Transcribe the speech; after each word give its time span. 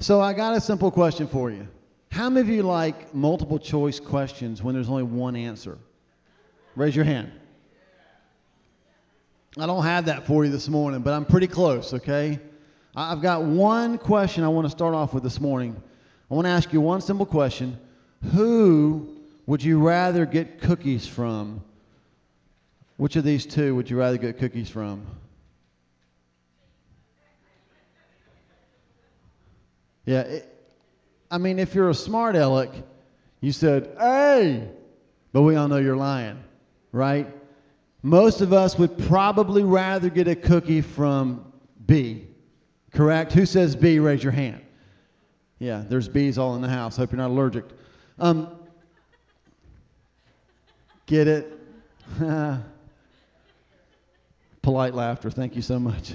So 0.00 0.22
I 0.22 0.32
got 0.32 0.56
a 0.56 0.62
simple 0.62 0.90
question 0.90 1.26
for 1.26 1.50
you. 1.50 1.68
How 2.10 2.30
many 2.30 2.40
of 2.40 2.48
you 2.48 2.62
like 2.62 3.14
multiple 3.14 3.58
choice 3.58 4.00
questions 4.00 4.62
when 4.62 4.74
there's 4.74 4.88
only 4.88 5.02
one 5.02 5.36
answer? 5.36 5.76
Raise 6.74 6.96
your 6.96 7.04
hand. 7.04 7.30
I 9.58 9.66
don't 9.66 9.84
have 9.84 10.06
that 10.06 10.26
for 10.26 10.42
you 10.46 10.50
this 10.50 10.68
morning, 10.68 11.02
but 11.02 11.12
I'm 11.12 11.26
pretty 11.26 11.48
close, 11.48 11.92
okay? 11.92 12.38
I've 12.96 13.20
got 13.20 13.42
one 13.42 13.98
question 13.98 14.42
I 14.42 14.48
want 14.48 14.64
to 14.64 14.70
start 14.70 14.94
off 14.94 15.12
with 15.12 15.22
this 15.22 15.38
morning. 15.38 15.76
I 16.30 16.34
want 16.34 16.46
to 16.46 16.50
ask 16.50 16.72
you 16.72 16.80
one 16.80 17.02
simple 17.02 17.26
question 17.26 17.78
Who 18.32 19.18
would 19.44 19.62
you 19.62 19.80
rather 19.86 20.24
get 20.24 20.62
cookies 20.62 21.06
from? 21.06 21.62
Which 22.96 23.16
of 23.16 23.24
these 23.24 23.44
two 23.44 23.74
would 23.74 23.90
you 23.90 23.98
rather 23.98 24.16
get 24.16 24.38
cookies 24.38 24.70
from? 24.70 25.04
Yeah, 30.10 30.22
it, 30.22 30.72
I 31.30 31.38
mean, 31.38 31.60
if 31.60 31.72
you're 31.72 31.88
a 31.88 31.94
smart 31.94 32.34
aleck, 32.34 32.70
you 33.40 33.52
said, 33.52 33.94
hey, 33.96 34.68
but 35.32 35.42
we 35.42 35.54
all 35.54 35.68
know 35.68 35.76
you're 35.76 35.94
lying, 35.94 36.42
right? 36.90 37.28
Most 38.02 38.40
of 38.40 38.52
us 38.52 38.76
would 38.76 38.98
probably 39.06 39.62
rather 39.62 40.10
get 40.10 40.26
a 40.26 40.34
cookie 40.34 40.80
from 40.80 41.52
B, 41.86 42.26
correct? 42.92 43.32
Who 43.34 43.46
says 43.46 43.76
B? 43.76 44.00
Raise 44.00 44.20
your 44.20 44.32
hand. 44.32 44.62
Yeah, 45.60 45.84
there's 45.88 46.08
bees 46.08 46.38
all 46.38 46.56
in 46.56 46.60
the 46.60 46.68
house. 46.68 46.96
Hope 46.96 47.12
you're 47.12 47.18
not 47.18 47.30
allergic. 47.30 47.66
Um, 48.18 48.48
get 51.06 51.28
it? 51.28 51.56
Polite 54.62 54.94
laughter. 54.94 55.30
Thank 55.30 55.54
you 55.54 55.62
so 55.62 55.78
much. 55.78 56.14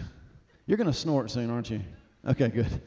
You're 0.68 0.78
going 0.78 0.92
to 0.92 0.94
snort 0.94 1.32
soon, 1.32 1.50
aren't 1.50 1.70
you? 1.70 1.80
Okay, 2.28 2.50
good. 2.50 2.82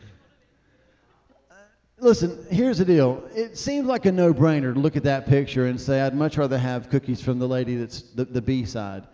Listen, 2.00 2.46
here's 2.48 2.78
the 2.78 2.84
deal. 2.84 3.24
It 3.34 3.58
seems 3.58 3.86
like 3.86 4.06
a 4.06 4.12
no 4.12 4.32
brainer 4.32 4.72
to 4.72 4.78
look 4.78 4.96
at 4.96 5.02
that 5.02 5.26
picture 5.26 5.66
and 5.66 5.80
say, 5.80 6.00
I'd 6.00 6.14
much 6.14 6.36
rather 6.36 6.56
have 6.56 6.90
cookies 6.90 7.20
from 7.20 7.40
the 7.40 7.48
lady 7.48 7.76
that's 7.76 8.02
the, 8.02 8.24
the 8.24 8.40
B 8.40 8.64
side. 8.64 9.04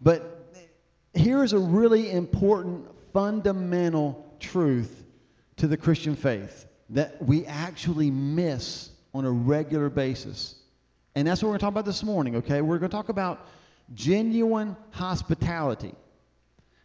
But 0.00 0.56
here's 1.12 1.52
a 1.52 1.58
really 1.58 2.10
important, 2.10 2.86
fundamental 3.12 4.24
truth 4.40 5.04
to 5.56 5.66
the 5.66 5.76
Christian 5.76 6.16
faith 6.16 6.66
that 6.90 7.22
we 7.22 7.44
actually 7.44 8.10
miss 8.10 8.90
on 9.12 9.26
a 9.26 9.30
regular 9.30 9.90
basis. 9.90 10.56
And 11.14 11.28
that's 11.28 11.42
what 11.42 11.48
we're 11.48 11.52
going 11.52 11.60
to 11.60 11.64
talk 11.66 11.72
about 11.72 11.84
this 11.84 12.02
morning, 12.02 12.36
okay? 12.36 12.62
We're 12.62 12.78
going 12.78 12.90
to 12.90 12.96
talk 12.96 13.10
about 13.10 13.46
genuine 13.92 14.76
hospitality. 14.90 15.94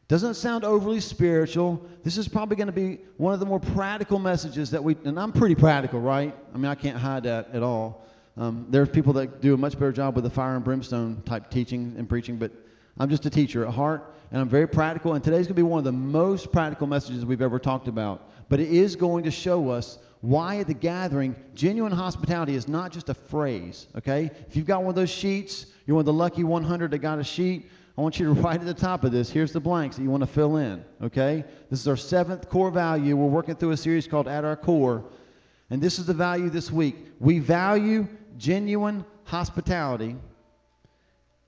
Doesn't 0.09 0.33
sound 0.33 0.63
overly 0.63 1.02
spiritual. 1.02 1.85
This 2.03 2.17
is 2.17 2.27
probably 2.27 2.55
going 2.55 2.65
to 2.65 2.73
be 2.73 2.97
one 3.17 3.35
of 3.35 3.39
the 3.39 3.45
more 3.45 3.59
practical 3.59 4.17
messages 4.17 4.71
that 4.71 4.83
we, 4.83 4.97
and 5.05 5.19
I'm 5.19 5.31
pretty 5.31 5.53
practical, 5.53 6.02
right? 6.02 6.35
I 6.52 6.57
mean, 6.57 6.65
I 6.65 6.73
can't 6.73 6.97
hide 6.97 7.23
that 7.23 7.49
at 7.53 7.61
all. 7.61 8.03
Um, 8.35 8.65
there's 8.69 8.89
people 8.89 9.13
that 9.13 9.39
do 9.39 9.53
a 9.53 9.57
much 9.57 9.73
better 9.73 9.91
job 9.91 10.15
with 10.15 10.23
the 10.23 10.30
fire 10.31 10.55
and 10.55 10.65
brimstone 10.65 11.21
type 11.27 11.52
teaching 11.52 11.93
and 11.95 12.09
preaching, 12.09 12.37
but 12.37 12.52
I'm 12.97 13.07
just 13.07 13.23
a 13.27 13.30
teacher 13.30 13.67
at 13.67 13.71
heart, 13.71 14.15
and 14.31 14.41
I'm 14.41 14.49
very 14.49 14.67
practical. 14.67 15.13
And 15.13 15.23
today's 15.23 15.45
going 15.45 15.49
to 15.49 15.53
be 15.53 15.61
one 15.61 15.77
of 15.77 15.85
the 15.85 15.91
most 15.91 16.52
practical 16.52 16.87
messages 16.87 17.23
we've 17.23 17.43
ever 17.43 17.59
talked 17.59 17.87
about. 17.87 18.31
But 18.49 18.59
it 18.59 18.71
is 18.71 18.95
going 18.95 19.25
to 19.25 19.31
show 19.31 19.69
us 19.69 19.99
why 20.21 20.57
at 20.57 20.65
the 20.65 20.73
gathering, 20.73 21.35
genuine 21.53 21.91
hospitality 21.91 22.55
is 22.55 22.67
not 22.67 22.91
just 22.91 23.09
a 23.09 23.13
phrase, 23.13 23.85
okay? 23.95 24.31
If 24.47 24.55
you've 24.55 24.65
got 24.65 24.80
one 24.80 24.89
of 24.89 24.95
those 24.95 25.11
sheets, 25.11 25.67
you're 25.85 25.95
one 25.95 26.02
of 26.02 26.07
the 26.07 26.13
lucky 26.13 26.43
100 26.43 26.89
that 26.91 26.97
got 26.97 27.19
a 27.19 27.23
sheet, 27.23 27.69
I 28.00 28.02
want 28.02 28.17
you 28.17 28.33
to 28.33 28.42
write 28.42 28.61
at 28.61 28.66
the 28.66 28.73
top 28.73 29.03
of 29.03 29.11
this. 29.11 29.30
Here's 29.30 29.52
the 29.52 29.59
blanks 29.59 29.97
that 29.97 30.03
you 30.03 30.09
want 30.09 30.22
to 30.22 30.28
fill 30.28 30.55
in, 30.55 30.86
okay? 31.03 31.44
This 31.69 31.81
is 31.81 31.88
our 31.89 31.97
seventh 31.97 32.47
core 32.47 32.72
value. 32.72 33.17
We're 33.17 33.28
working 33.28 33.55
through 33.55 33.72
a 33.72 33.78
series 33.78 34.08
called 34.08 34.30
At 34.30 34.45
Our 34.45 34.55
Core. 34.55 35.03
And 35.69 35.81
this 35.81 36.00
is 36.00 36.05
the 36.05 36.14
value 36.14 36.50
this 36.50 36.72
week. 36.72 36.95
We 37.20 37.39
value 37.39 38.08
genuine 38.38 39.03
hospitality 39.25 40.15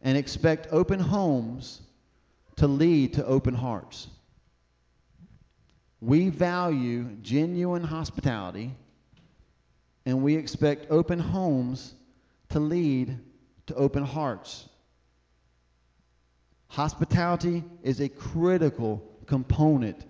and 0.02 0.18
expect 0.18 0.68
open 0.74 1.00
homes 1.00 1.84
to 2.58 2.68
lead 2.68 3.14
to 3.14 3.26
open 3.26 3.54
hearts. 3.54 4.10
We 6.02 6.28
value 6.28 7.16
genuine 7.22 7.86
hospitality 7.86 8.76
and 10.06 10.22
we 10.22 10.36
expect 10.36 10.92
open 10.92 11.18
homes 11.18 11.94
to 12.50 12.60
lead 12.60 13.18
to 13.68 13.76
open 13.76 14.04
hearts. 14.04 14.68
Hospitality 16.72 17.66
is 17.84 18.00
a 18.00 18.08
critical 18.08 19.04
component 19.26 20.06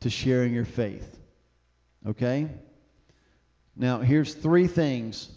to 0.00 0.08
sharing 0.08 0.54
your 0.54 0.64
faith. 0.64 1.18
Okay? 2.06 2.48
Now, 3.76 4.00
here's 4.00 4.32
three 4.32 4.66
things 4.66 5.28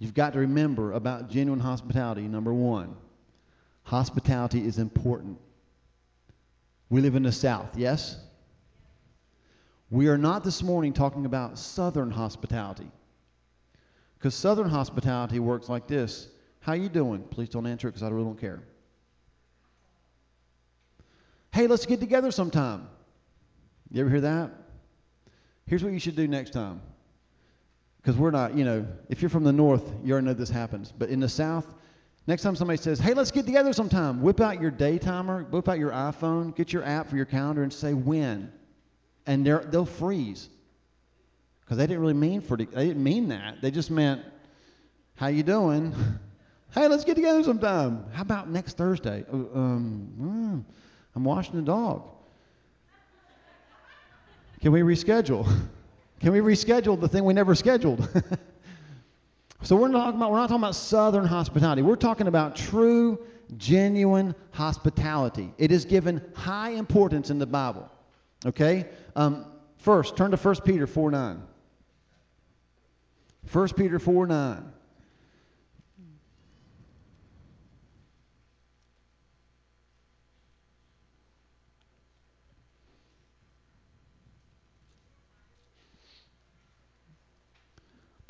you've 0.00 0.12
got 0.12 0.32
to 0.32 0.40
remember 0.40 0.94
about 0.94 1.30
genuine 1.30 1.60
hospitality. 1.60 2.22
Number 2.22 2.52
one, 2.52 2.96
hospitality 3.84 4.66
is 4.66 4.78
important. 4.78 5.38
We 6.88 7.00
live 7.00 7.14
in 7.14 7.22
the 7.22 7.30
South, 7.30 7.78
yes? 7.78 8.16
We 9.88 10.08
are 10.08 10.18
not 10.18 10.42
this 10.42 10.64
morning 10.64 10.94
talking 10.94 11.26
about 11.26 11.60
Southern 11.60 12.10
hospitality. 12.10 12.90
Because 14.18 14.34
Southern 14.34 14.68
hospitality 14.68 15.38
works 15.38 15.68
like 15.68 15.86
this. 15.86 16.28
How 16.58 16.72
you 16.72 16.88
doing? 16.88 17.22
Please 17.22 17.50
don't 17.50 17.68
answer 17.68 17.86
it 17.86 17.92
because 17.92 18.02
I 18.02 18.08
really 18.08 18.24
don't 18.24 18.40
care. 18.40 18.64
Hey, 21.52 21.66
let's 21.66 21.86
get 21.86 22.00
together 22.00 22.30
sometime. 22.30 22.88
You 23.90 24.02
ever 24.02 24.10
hear 24.10 24.20
that? 24.20 24.50
Here's 25.66 25.82
what 25.82 25.92
you 25.92 25.98
should 25.98 26.16
do 26.16 26.28
next 26.28 26.52
time. 26.52 26.80
Because 28.00 28.16
we're 28.16 28.30
not, 28.30 28.54
you 28.56 28.64
know, 28.64 28.86
if 29.08 29.20
you're 29.20 29.28
from 29.28 29.44
the 29.44 29.52
north, 29.52 29.82
you 30.04 30.12
already 30.12 30.26
know 30.26 30.32
this 30.32 30.50
happens. 30.50 30.92
But 30.96 31.10
in 31.10 31.20
the 31.20 31.28
south, 31.28 31.66
next 32.26 32.42
time 32.42 32.56
somebody 32.56 32.78
says, 32.78 32.98
hey, 32.98 33.14
let's 33.14 33.30
get 33.30 33.46
together 33.46 33.72
sometime, 33.72 34.22
whip 34.22 34.40
out 34.40 34.60
your 34.60 34.70
day 34.70 34.98
timer, 34.98 35.44
whip 35.44 35.68
out 35.68 35.78
your 35.78 35.90
iPhone, 35.90 36.54
get 36.56 36.72
your 36.72 36.84
app 36.84 37.08
for 37.08 37.16
your 37.16 37.26
calendar, 37.26 37.62
and 37.62 37.72
say 37.72 37.94
when. 37.94 38.50
And 39.26 39.44
they'll 39.44 39.84
freeze. 39.84 40.48
Because 41.60 41.76
they 41.76 41.86
didn't 41.86 42.00
really 42.00 42.14
mean 42.14 42.40
for. 42.40 42.56
They 42.56 42.64
didn't 42.64 43.04
mean 43.04 43.28
that. 43.28 43.60
They 43.60 43.70
just 43.70 43.90
meant, 43.90 44.22
how 45.14 45.26
you 45.26 45.42
doing? 45.42 45.94
hey, 46.74 46.88
let's 46.88 47.04
get 47.04 47.16
together 47.16 47.44
sometime. 47.44 48.06
How 48.12 48.22
about 48.22 48.48
next 48.48 48.76
Thursday? 48.76 49.24
Uh, 49.30 49.36
um, 49.36 50.12
hmm. 50.16 50.60
I'm 51.14 51.24
washing 51.24 51.56
the 51.56 51.62
dog. 51.62 52.02
Can 54.60 54.72
we 54.72 54.80
reschedule? 54.80 55.46
Can 56.20 56.32
we 56.32 56.40
reschedule 56.40 57.00
the 57.00 57.08
thing 57.08 57.24
we 57.24 57.32
never 57.32 57.54
scheduled? 57.54 58.06
so 59.62 59.74
we're 59.74 59.88
not 59.88 60.04
talking 60.04 60.16
about 60.16 60.30
we're 60.30 60.36
not 60.36 60.48
talking 60.48 60.62
about 60.62 60.74
southern 60.74 61.24
hospitality. 61.24 61.80
We're 61.80 61.96
talking 61.96 62.26
about 62.26 62.56
true, 62.56 63.18
genuine 63.56 64.34
hospitality. 64.52 65.52
It 65.56 65.72
is 65.72 65.86
given 65.86 66.22
high 66.34 66.70
importance 66.70 67.30
in 67.30 67.38
the 67.38 67.46
Bible. 67.46 67.90
Okay? 68.44 68.86
Um, 69.16 69.46
first, 69.78 70.16
turn 70.16 70.30
to 70.30 70.36
1 70.36 70.56
Peter 70.64 70.86
4 70.86 71.10
9. 71.10 71.42
1 73.50 73.68
Peter 73.70 73.98
4 73.98 74.26
9. 74.26 74.72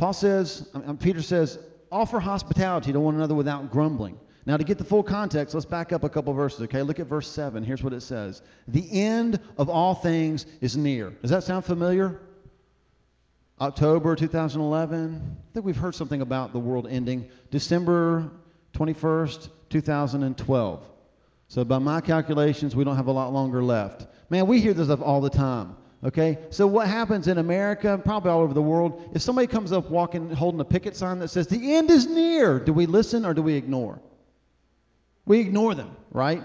Paul 0.00 0.14
says, 0.14 0.66
um, 0.72 0.96
Peter 0.96 1.20
says, 1.20 1.58
offer 1.92 2.20
hospitality 2.20 2.90
to 2.90 2.98
one 2.98 3.16
another 3.16 3.34
without 3.34 3.70
grumbling. 3.70 4.18
Now, 4.46 4.56
to 4.56 4.64
get 4.64 4.78
the 4.78 4.84
full 4.84 5.02
context, 5.02 5.52
let's 5.54 5.66
back 5.66 5.92
up 5.92 6.04
a 6.04 6.08
couple 6.08 6.32
verses, 6.32 6.62
okay? 6.62 6.80
Look 6.80 6.98
at 6.98 7.06
verse 7.06 7.28
7. 7.28 7.62
Here's 7.62 7.82
what 7.82 7.92
it 7.92 8.00
says 8.00 8.40
The 8.66 8.88
end 8.90 9.38
of 9.58 9.68
all 9.68 9.94
things 9.94 10.46
is 10.62 10.74
near. 10.74 11.10
Does 11.10 11.30
that 11.30 11.44
sound 11.44 11.66
familiar? 11.66 12.18
October 13.60 14.16
2011. 14.16 15.36
I 15.38 15.52
think 15.52 15.66
we've 15.66 15.76
heard 15.76 15.94
something 15.94 16.22
about 16.22 16.54
the 16.54 16.58
world 16.58 16.86
ending. 16.88 17.28
December 17.50 18.30
21st, 18.72 19.50
2012. 19.68 20.82
So, 21.48 21.62
by 21.62 21.78
my 21.78 22.00
calculations, 22.00 22.74
we 22.74 22.84
don't 22.84 22.96
have 22.96 23.08
a 23.08 23.12
lot 23.12 23.34
longer 23.34 23.62
left. 23.62 24.06
Man, 24.30 24.46
we 24.46 24.62
hear 24.62 24.72
this 24.72 24.86
stuff 24.86 25.02
all 25.02 25.20
the 25.20 25.28
time. 25.28 25.76
Okay? 26.02 26.38
So 26.50 26.66
what 26.66 26.86
happens 26.86 27.28
in 27.28 27.38
America, 27.38 28.00
probably 28.02 28.30
all 28.30 28.40
over 28.40 28.54
the 28.54 28.62
world, 28.62 29.10
if 29.14 29.22
somebody 29.22 29.46
comes 29.46 29.72
up 29.72 29.90
walking 29.90 30.30
holding 30.30 30.60
a 30.60 30.64
picket 30.64 30.96
sign 30.96 31.18
that 31.18 31.28
says 31.28 31.46
the 31.46 31.74
end 31.74 31.90
is 31.90 32.06
near, 32.06 32.58
do 32.58 32.72
we 32.72 32.86
listen 32.86 33.26
or 33.26 33.34
do 33.34 33.42
we 33.42 33.54
ignore? 33.54 34.00
We 35.26 35.40
ignore 35.40 35.74
them, 35.74 35.94
right? 36.10 36.42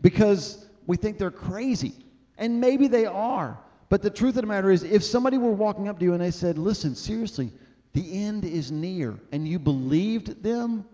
Because 0.00 0.66
we 0.86 0.96
think 0.96 1.18
they're 1.18 1.30
crazy. 1.30 1.94
And 2.36 2.60
maybe 2.60 2.88
they 2.88 3.06
are. 3.06 3.58
But 3.88 4.02
the 4.02 4.10
truth 4.10 4.36
of 4.36 4.42
the 4.42 4.48
matter 4.48 4.70
is, 4.70 4.82
if 4.82 5.02
somebody 5.02 5.38
were 5.38 5.52
walking 5.52 5.88
up 5.88 5.98
to 5.98 6.04
you 6.04 6.12
and 6.12 6.22
they 6.22 6.30
said, 6.30 6.58
listen, 6.58 6.94
seriously, 6.94 7.52
the 7.94 8.24
end 8.24 8.44
is 8.44 8.70
near, 8.70 9.18
and 9.32 9.48
you 9.48 9.58
believed 9.58 10.42
them, 10.42 10.84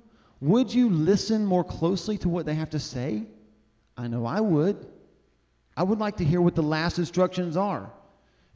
would 0.40 0.72
you 0.72 0.88
listen 0.90 1.44
more 1.44 1.64
closely 1.64 2.16
to 2.18 2.28
what 2.28 2.46
they 2.46 2.54
have 2.54 2.70
to 2.70 2.78
say? 2.78 3.24
I 3.96 4.06
know 4.06 4.26
I 4.26 4.40
would. 4.40 4.86
I 5.76 5.82
would 5.82 5.98
like 5.98 6.16
to 6.18 6.24
hear 6.24 6.40
what 6.40 6.54
the 6.54 6.62
last 6.62 6.98
instructions 6.98 7.56
are. 7.56 7.90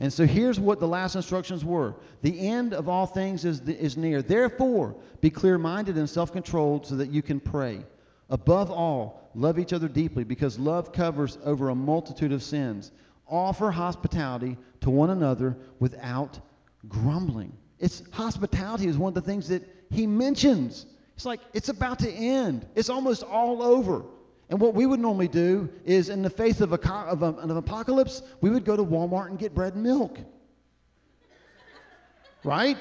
And 0.00 0.12
so 0.12 0.24
here's 0.24 0.60
what 0.60 0.78
the 0.78 0.86
last 0.86 1.16
instructions 1.16 1.64
were 1.64 1.96
The 2.22 2.48
end 2.48 2.72
of 2.72 2.88
all 2.88 3.06
things 3.06 3.44
is, 3.44 3.60
is 3.60 3.96
near. 3.96 4.22
Therefore, 4.22 4.94
be 5.20 5.30
clear 5.30 5.58
minded 5.58 5.96
and 5.96 6.08
self 6.08 6.32
controlled 6.32 6.86
so 6.86 6.96
that 6.96 7.10
you 7.10 7.22
can 7.22 7.40
pray. 7.40 7.84
Above 8.30 8.70
all, 8.70 9.30
love 9.34 9.58
each 9.58 9.72
other 9.72 9.88
deeply 9.88 10.22
because 10.22 10.58
love 10.58 10.92
covers 10.92 11.38
over 11.44 11.70
a 11.70 11.74
multitude 11.74 12.32
of 12.32 12.42
sins. 12.42 12.92
Offer 13.26 13.70
hospitality 13.70 14.56
to 14.80 14.90
one 14.90 15.10
another 15.10 15.56
without 15.80 16.38
grumbling. 16.88 17.52
It's 17.78 18.02
hospitality 18.12 18.86
is 18.86 18.98
one 18.98 19.10
of 19.10 19.14
the 19.14 19.20
things 19.28 19.48
that 19.48 19.62
he 19.90 20.06
mentions. 20.06 20.86
It's 21.16 21.24
like 21.24 21.40
it's 21.52 21.68
about 21.68 21.98
to 22.00 22.10
end. 22.10 22.66
It's 22.74 22.90
almost 22.90 23.22
all 23.22 23.62
over. 23.62 24.04
And 24.50 24.60
what 24.60 24.74
we 24.74 24.86
would 24.86 25.00
normally 25.00 25.28
do 25.28 25.68
is, 25.84 26.08
in 26.08 26.22
the 26.22 26.30
face 26.30 26.60
of, 26.60 26.72
a, 26.72 26.90
of, 26.90 27.22
a, 27.22 27.34
an 27.34 27.50
apocalypse, 27.50 28.22
we 28.40 28.48
would 28.48 28.64
go 28.64 28.76
to 28.76 28.84
Walmart 28.84 29.28
and 29.28 29.38
get 29.38 29.54
bread 29.54 29.74
and 29.74 29.82
milk. 29.82 30.18
right? 32.44 32.78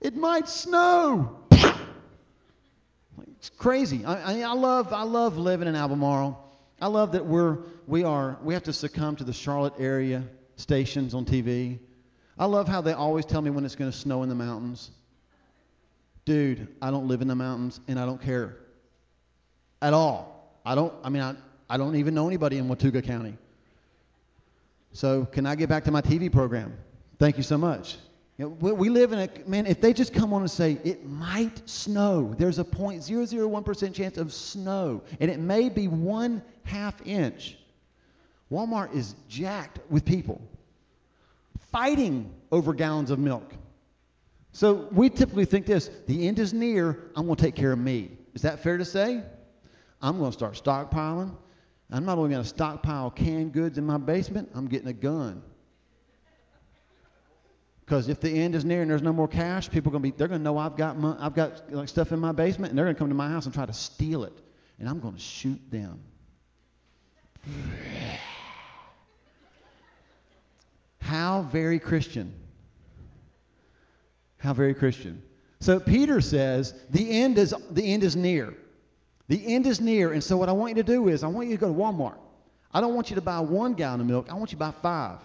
It 0.00 0.16
might 0.16 0.48
snow. 0.48 1.38
It's 3.36 3.50
crazy. 3.50 4.04
I, 4.04 4.40
I, 4.40 4.50
I, 4.50 4.54
love, 4.54 4.92
I 4.92 5.02
love 5.02 5.36
living 5.36 5.68
in 5.68 5.76
Albemarle. 5.76 6.38
I 6.80 6.88
love 6.88 7.12
that 7.12 7.24
we're, 7.24 7.58
we 7.86 8.02
are, 8.02 8.38
we 8.42 8.54
have 8.54 8.64
to 8.64 8.72
succumb 8.72 9.14
to 9.16 9.24
the 9.24 9.32
Charlotte 9.32 9.74
area 9.78 10.24
stations 10.56 11.14
on 11.14 11.24
TV. 11.24 11.78
I 12.36 12.46
love 12.46 12.66
how 12.66 12.80
they 12.80 12.92
always 12.92 13.24
tell 13.24 13.40
me 13.40 13.50
when 13.50 13.64
it's 13.64 13.76
going 13.76 13.90
to 13.90 13.96
snow 13.96 14.24
in 14.24 14.28
the 14.28 14.34
mountains. 14.34 14.90
Dude, 16.24 16.68
I 16.80 16.90
don't 16.90 17.06
live 17.06 17.20
in 17.20 17.28
the 17.28 17.36
mountains 17.36 17.80
and 17.86 18.00
I 18.00 18.06
don't 18.06 18.20
care 18.20 18.61
at 19.82 19.92
all. 19.92 20.58
I 20.64 20.74
don't, 20.74 20.92
I 21.04 21.10
mean, 21.10 21.22
I, 21.22 21.34
I 21.68 21.76
don't 21.76 21.96
even 21.96 22.14
know 22.14 22.26
anybody 22.26 22.58
in 22.58 22.68
Watauga 22.68 23.02
County. 23.02 23.36
So, 24.92 25.24
can 25.26 25.46
I 25.46 25.54
get 25.54 25.68
back 25.68 25.84
to 25.84 25.90
my 25.90 26.02
TV 26.02 26.30
program? 26.30 26.76
Thank 27.18 27.36
you 27.36 27.42
so 27.42 27.56
much. 27.58 27.96
You 28.38 28.44
know, 28.44 28.56
we, 28.60 28.72
we 28.72 28.88
live 28.88 29.12
in 29.12 29.20
a, 29.20 29.28
man, 29.48 29.66
if 29.66 29.80
they 29.80 29.92
just 29.92 30.12
come 30.12 30.32
on 30.32 30.42
and 30.42 30.50
say, 30.50 30.78
it 30.84 31.06
might 31.06 31.68
snow, 31.68 32.34
there's 32.38 32.58
a 32.58 32.64
0.001% 32.64 33.94
chance 33.94 34.18
of 34.18 34.32
snow, 34.32 35.02
and 35.20 35.30
it 35.30 35.38
may 35.38 35.68
be 35.68 35.88
one 35.88 36.42
half 36.64 36.94
inch. 37.06 37.58
Walmart 38.50 38.94
is 38.94 39.14
jacked 39.28 39.78
with 39.90 40.04
people 40.04 40.40
fighting 41.72 42.30
over 42.52 42.74
gallons 42.74 43.10
of 43.10 43.18
milk. 43.18 43.54
So 44.52 44.88
we 44.92 45.08
typically 45.08 45.46
think 45.46 45.64
this 45.64 45.90
the 46.06 46.28
end 46.28 46.38
is 46.38 46.52
near, 46.52 47.10
I'm 47.16 47.24
going 47.24 47.36
to 47.36 47.42
take 47.42 47.56
care 47.56 47.72
of 47.72 47.78
me. 47.78 48.10
Is 48.34 48.42
that 48.42 48.62
fair 48.62 48.76
to 48.76 48.84
say? 48.84 49.22
I'm 50.02 50.18
going 50.18 50.30
to 50.30 50.36
start 50.36 50.54
stockpiling. 50.54 51.34
I'm 51.90 52.04
not 52.04 52.18
only 52.18 52.30
going 52.30 52.42
to 52.42 52.48
stockpile 52.48 53.10
canned 53.10 53.52
goods 53.52 53.78
in 53.78 53.86
my 53.86 53.98
basement, 53.98 54.50
I'm 54.54 54.66
getting 54.66 54.88
a 54.88 54.92
gun. 54.92 55.42
Because 57.84 58.08
if 58.08 58.20
the 58.20 58.30
end 58.30 58.54
is 58.54 58.64
near 58.64 58.82
and 58.82 58.90
there's 58.90 59.02
no 59.02 59.12
more 59.12 59.28
cash, 59.28 59.70
people 59.70 59.90
are 59.90 59.92
going 59.92 60.02
to 60.02 60.10
be, 60.10 60.16
they're 60.16 60.28
going 60.28 60.40
to 60.40 60.44
know 60.44 60.56
I've 60.56 60.76
got, 60.76 60.98
my, 60.98 61.16
I've 61.18 61.34
got 61.34 61.70
like 61.72 61.88
stuff 61.88 62.10
in 62.10 62.18
my 62.18 62.32
basement 62.32 62.70
and 62.70 62.78
they're 62.78 62.86
going 62.86 62.94
to 62.94 62.98
come 62.98 63.08
to 63.08 63.14
my 63.14 63.28
house 63.28 63.44
and 63.44 63.54
try 63.54 63.66
to 63.66 63.72
steal 63.72 64.24
it. 64.24 64.32
And 64.78 64.88
I'm 64.88 64.98
going 64.98 65.14
to 65.14 65.20
shoot 65.20 65.60
them. 65.70 66.00
How 71.00 71.42
very 71.42 71.78
Christian. 71.78 72.32
How 74.38 74.54
very 74.54 74.74
Christian. 74.74 75.22
So 75.60 75.78
Peter 75.78 76.20
says 76.20 76.74
the 76.90 77.10
end 77.10 77.38
is 77.38 77.54
the 77.70 77.92
end 77.92 78.02
is 78.02 78.16
near. 78.16 78.54
The 79.28 79.54
end 79.54 79.66
is 79.66 79.80
near, 79.80 80.12
and 80.12 80.22
so 80.22 80.36
what 80.36 80.48
I 80.48 80.52
want 80.52 80.76
you 80.76 80.82
to 80.82 80.92
do 80.92 81.08
is 81.08 81.22
I 81.22 81.28
want 81.28 81.48
you 81.48 81.56
to 81.56 81.60
go 81.60 81.68
to 81.68 81.78
Walmart. 81.78 82.18
I 82.72 82.80
don't 82.80 82.94
want 82.94 83.10
you 83.10 83.16
to 83.16 83.22
buy 83.22 83.40
one 83.40 83.74
gallon 83.74 84.00
of 84.00 84.06
milk. 84.06 84.28
I 84.30 84.34
want 84.34 84.50
you 84.52 84.56
to 84.56 84.64
buy 84.64 84.72
five. 84.82 85.18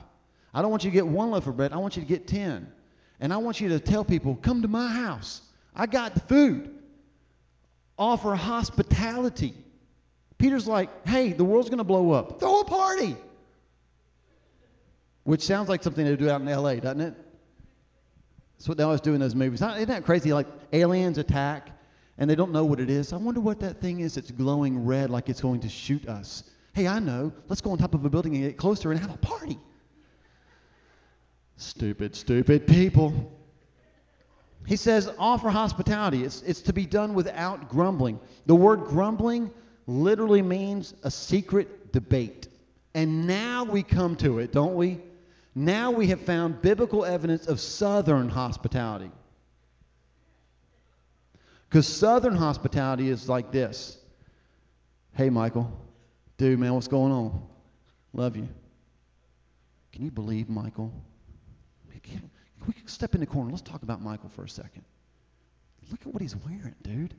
I 0.53 0.61
don't 0.61 0.71
want 0.71 0.83
you 0.83 0.91
to 0.91 0.93
get 0.93 1.07
one 1.07 1.31
loaf 1.31 1.47
of 1.47 1.57
bread. 1.57 1.73
I 1.73 1.77
want 1.77 1.95
you 1.95 2.01
to 2.03 2.07
get 2.07 2.27
ten. 2.27 2.71
And 3.19 3.33
I 3.33 3.37
want 3.37 3.59
you 3.59 3.69
to 3.69 3.79
tell 3.79 4.03
people, 4.05 4.35
come 4.35 4.61
to 4.61 4.67
my 4.67 4.87
house. 4.87 5.41
I 5.75 5.87
got 5.87 6.13
the 6.13 6.19
food. 6.21 6.73
Offer 7.97 8.35
hospitality. 8.35 9.53
Peter's 10.37 10.67
like, 10.67 11.07
hey, 11.07 11.33
the 11.33 11.43
world's 11.43 11.69
going 11.69 11.79
to 11.79 11.83
blow 11.83 12.11
up. 12.11 12.39
Throw 12.39 12.61
a 12.61 12.65
party. 12.65 13.15
Which 15.23 15.41
sounds 15.41 15.67
like 15.67 15.83
something 15.83 16.05
they 16.05 16.15
do 16.15 16.29
out 16.29 16.41
in 16.41 16.47
LA, 16.47 16.75
doesn't 16.75 17.01
it? 17.01 17.15
That's 18.57 18.67
what 18.67 18.77
they 18.77 18.83
always 18.83 19.01
do 19.01 19.13
in 19.13 19.19
those 19.19 19.35
movies. 19.35 19.61
Isn't 19.61 19.87
that 19.87 20.05
crazy? 20.05 20.33
Like 20.33 20.47
aliens 20.71 21.17
attack 21.17 21.69
and 22.17 22.29
they 22.29 22.35
don't 22.35 22.51
know 22.51 22.65
what 22.65 22.79
it 22.79 22.89
is. 22.89 23.13
I 23.13 23.17
wonder 23.17 23.39
what 23.39 23.59
that 23.59 23.79
thing 23.79 23.99
is 23.99 24.15
that's 24.15 24.31
glowing 24.31 24.85
red 24.85 25.09
like 25.09 25.29
it's 25.29 25.41
going 25.41 25.59
to 25.61 25.69
shoot 25.69 26.07
us. 26.07 26.43
Hey, 26.73 26.87
I 26.87 26.99
know. 26.99 27.31
Let's 27.47 27.61
go 27.61 27.71
on 27.71 27.77
top 27.77 27.93
of 27.93 28.05
a 28.05 28.09
building 28.09 28.35
and 28.35 28.43
get 28.43 28.57
closer 28.57 28.91
and 28.91 28.99
have 28.99 29.13
a 29.13 29.17
party. 29.17 29.57
Stupid, 31.57 32.15
stupid 32.15 32.67
people. 32.67 33.31
He 34.65 34.75
says, 34.75 35.09
offer 35.17 35.49
hospitality. 35.49 36.23
It's, 36.23 36.41
it's 36.43 36.61
to 36.61 36.73
be 36.73 36.85
done 36.85 37.13
without 37.13 37.69
grumbling. 37.69 38.19
The 38.45 38.55
word 38.55 38.85
grumbling 38.85 39.49
literally 39.87 40.41
means 40.41 40.93
a 41.03 41.09
secret 41.09 41.93
debate. 41.93 42.47
And 42.93 43.25
now 43.25 43.63
we 43.63 43.81
come 43.81 44.15
to 44.17 44.39
it, 44.39 44.51
don't 44.51 44.75
we? 44.75 44.99
Now 45.55 45.89
we 45.89 46.07
have 46.07 46.21
found 46.21 46.61
biblical 46.61 47.05
evidence 47.05 47.47
of 47.47 47.59
southern 47.59 48.29
hospitality. 48.29 49.09
Because 51.69 51.87
Southern 51.87 52.35
hospitality 52.35 53.09
is 53.09 53.27
like 53.27 53.51
this 53.51 53.97
Hey, 55.13 55.29
Michael. 55.31 55.71
Dude, 56.37 56.59
man, 56.59 56.75
what's 56.75 56.87
going 56.87 57.11
on? 57.11 57.41
Love 58.13 58.35
you. 58.35 58.47
Can 59.91 60.05
you 60.05 60.11
believe 60.11 60.47
Michael? 60.47 60.93
Can 62.03 62.29
we 62.67 62.73
step 62.85 63.15
in 63.15 63.21
the 63.21 63.25
corner? 63.25 63.49
Let's 63.49 63.63
talk 63.63 63.81
about 63.81 64.01
Michael 64.01 64.29
for 64.29 64.43
a 64.43 64.49
second. 64.49 64.83
Look 65.89 66.01
at 66.01 66.07
what 66.07 66.21
he's 66.21 66.35
wearing, 66.35 66.75
dude. 66.83 67.15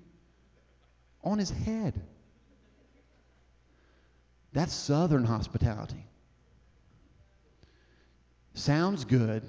On 1.25 1.39
his 1.39 1.51
head. 1.51 2.01
That's 4.53 4.73
Southern 4.73 5.25
hospitality. 5.25 6.07
Sounds 8.55 9.05
good 9.05 9.43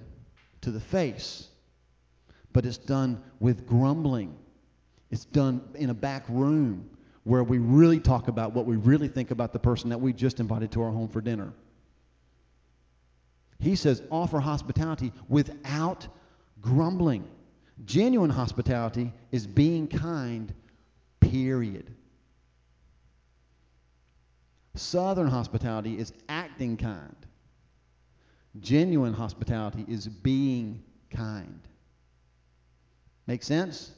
to 0.61 0.71
the 0.71 0.79
face, 0.79 1.47
but 2.51 2.65
it's 2.65 2.77
done 2.77 3.21
with 3.39 3.67
grumbling 3.67 4.35
it's 5.11 5.25
done 5.25 5.61
in 5.75 5.89
a 5.89 5.93
back 5.93 6.23
room 6.29 6.89
where 7.23 7.43
we 7.43 7.57
really 7.57 7.99
talk 7.99 8.27
about 8.27 8.53
what 8.53 8.65
we 8.65 8.75
really 8.75 9.07
think 9.07 9.31
about 9.31 9.53
the 9.53 9.59
person 9.59 9.89
that 9.89 9.99
we 9.99 10.13
just 10.13 10.39
invited 10.39 10.71
to 10.71 10.81
our 10.81 10.91
home 10.91 11.07
for 11.07 11.21
dinner. 11.21 11.53
He 13.59 13.75
says, 13.75 14.01
offer 14.09 14.39
hospitality 14.39 15.11
without 15.27 16.07
grumbling. 16.61 17.27
Genuine 17.85 18.29
hospitality 18.29 19.11
is 19.31 19.45
being 19.45 19.87
kind, 19.87 20.53
period. 21.19 21.93
Southern 24.75 25.27
hospitality 25.27 25.97
is 25.97 26.13
acting 26.29 26.77
kind. 26.77 27.15
Genuine 28.59 29.13
hospitality 29.13 29.85
is 29.87 30.07
being 30.07 30.81
kind. 31.11 31.59
Make 33.27 33.43
sense? 33.43 33.91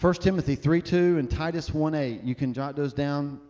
1 0.00 0.14
Timothy 0.14 0.56
3 0.56 0.82
2 0.82 1.18
and 1.18 1.30
Titus 1.30 1.72
1 1.72 1.94
8. 1.94 2.22
You 2.22 2.34
can 2.34 2.52
jot 2.52 2.76
those 2.76 2.92
down, 2.92 3.40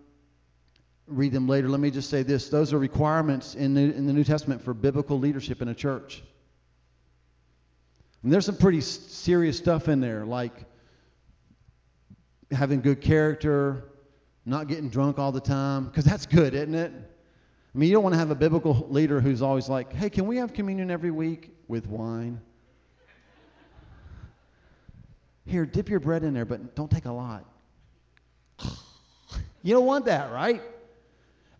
read 1.07 1.33
them 1.33 1.49
later. 1.49 1.69
Let 1.69 1.81
me 1.81 1.91
just 1.91 2.09
say 2.09 2.23
this 2.23 2.49
those 2.49 2.73
are 2.73 2.79
requirements 2.79 3.55
in 3.55 3.75
the, 3.75 3.83
in 3.83 4.07
the 4.07 4.13
New 4.13 4.25
Testament 4.25 4.63
for 4.63 4.75
biblical 4.75 5.19
leadership 5.19 5.63
in 5.63 5.69
a 5.69 5.75
church. 5.75 6.23
And 8.23 8.33
there's 8.33 8.47
some 8.47 8.57
pretty 8.57 8.81
serious 8.81 9.57
stuff 9.57 9.89
in 9.89 10.01
there, 10.01 10.25
like 10.25 10.65
having 12.51 12.81
good 12.81 13.01
character, 13.01 13.85
not 14.45 14.69
getting 14.69 14.89
drunk 14.89 15.19
all 15.19 15.33
the 15.33 15.41
time, 15.41 15.87
because 15.87 16.05
that's 16.05 16.27
good, 16.27 16.55
isn't 16.55 16.75
it? 16.75 16.93
I 16.93 17.79
mean, 17.79 17.89
you 17.89 17.95
don't 17.95 18.03
want 18.03 18.15
to 18.15 18.19
have 18.19 18.31
a 18.31 18.37
biblical 18.37 18.87
leader 18.89 19.21
who's 19.21 19.43
always 19.43 19.69
like, 19.69 19.93
hey, 19.93 20.09
can 20.09 20.27
we 20.27 20.39
have 20.39 20.55
communion 20.55 20.91
every 20.91 21.11
week 21.11 21.51
with 21.69 21.87
wine? 21.87 22.41
Here, 25.47 25.65
dip 25.65 25.89
your 25.89 26.01
bread 26.01 26.25
in 26.25 26.35
there, 26.35 26.45
but 26.45 26.75
don't 26.75 26.91
take 26.91 27.05
a 27.05 27.13
lot. 27.13 27.45
you 29.63 29.75
don't 29.75 29.87
want 29.87 30.07
that, 30.07 30.33
right? 30.33 30.61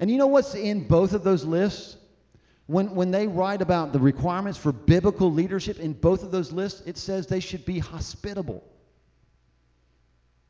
And 0.01 0.11
you 0.11 0.19
know 0.19 0.27
what's 0.27 0.55
in 0.55 0.87
both 0.87 1.13
of 1.13 1.23
those 1.23 1.45
lists? 1.45 1.97
When, 2.67 2.97
when 2.97 3.13
they 3.13 3.29
write 3.29 3.63
about 3.63 3.93
the 3.93 4.01
requirements 4.01 4.59
for 4.59 4.73
biblical 4.73 5.33
leadership 5.33 5.79
in 5.79 5.93
both 5.93 6.25
of 6.25 6.33
those 6.33 6.51
lists, 6.51 6.83
it 6.85 6.99
says 6.99 7.29
they 7.29 7.41
should 7.41 7.65
be 7.65 7.79
hospitable. 7.79 8.65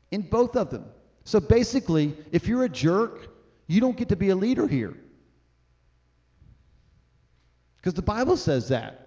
In 0.09 0.23
both 0.23 0.55
of 0.55 0.71
them. 0.71 0.85
So 1.25 1.39
basically, 1.39 2.17
if 2.31 2.47
you're 2.47 2.63
a 2.63 2.69
jerk, 2.69 3.27
you 3.67 3.81
don't 3.81 3.95
get 3.95 4.09
to 4.09 4.15
be 4.15 4.29
a 4.29 4.35
leader 4.35 4.67
here. 4.67 4.95
Because 7.77 7.93
the 7.93 8.01
Bible 8.01 8.35
says 8.35 8.69
that. 8.69 9.06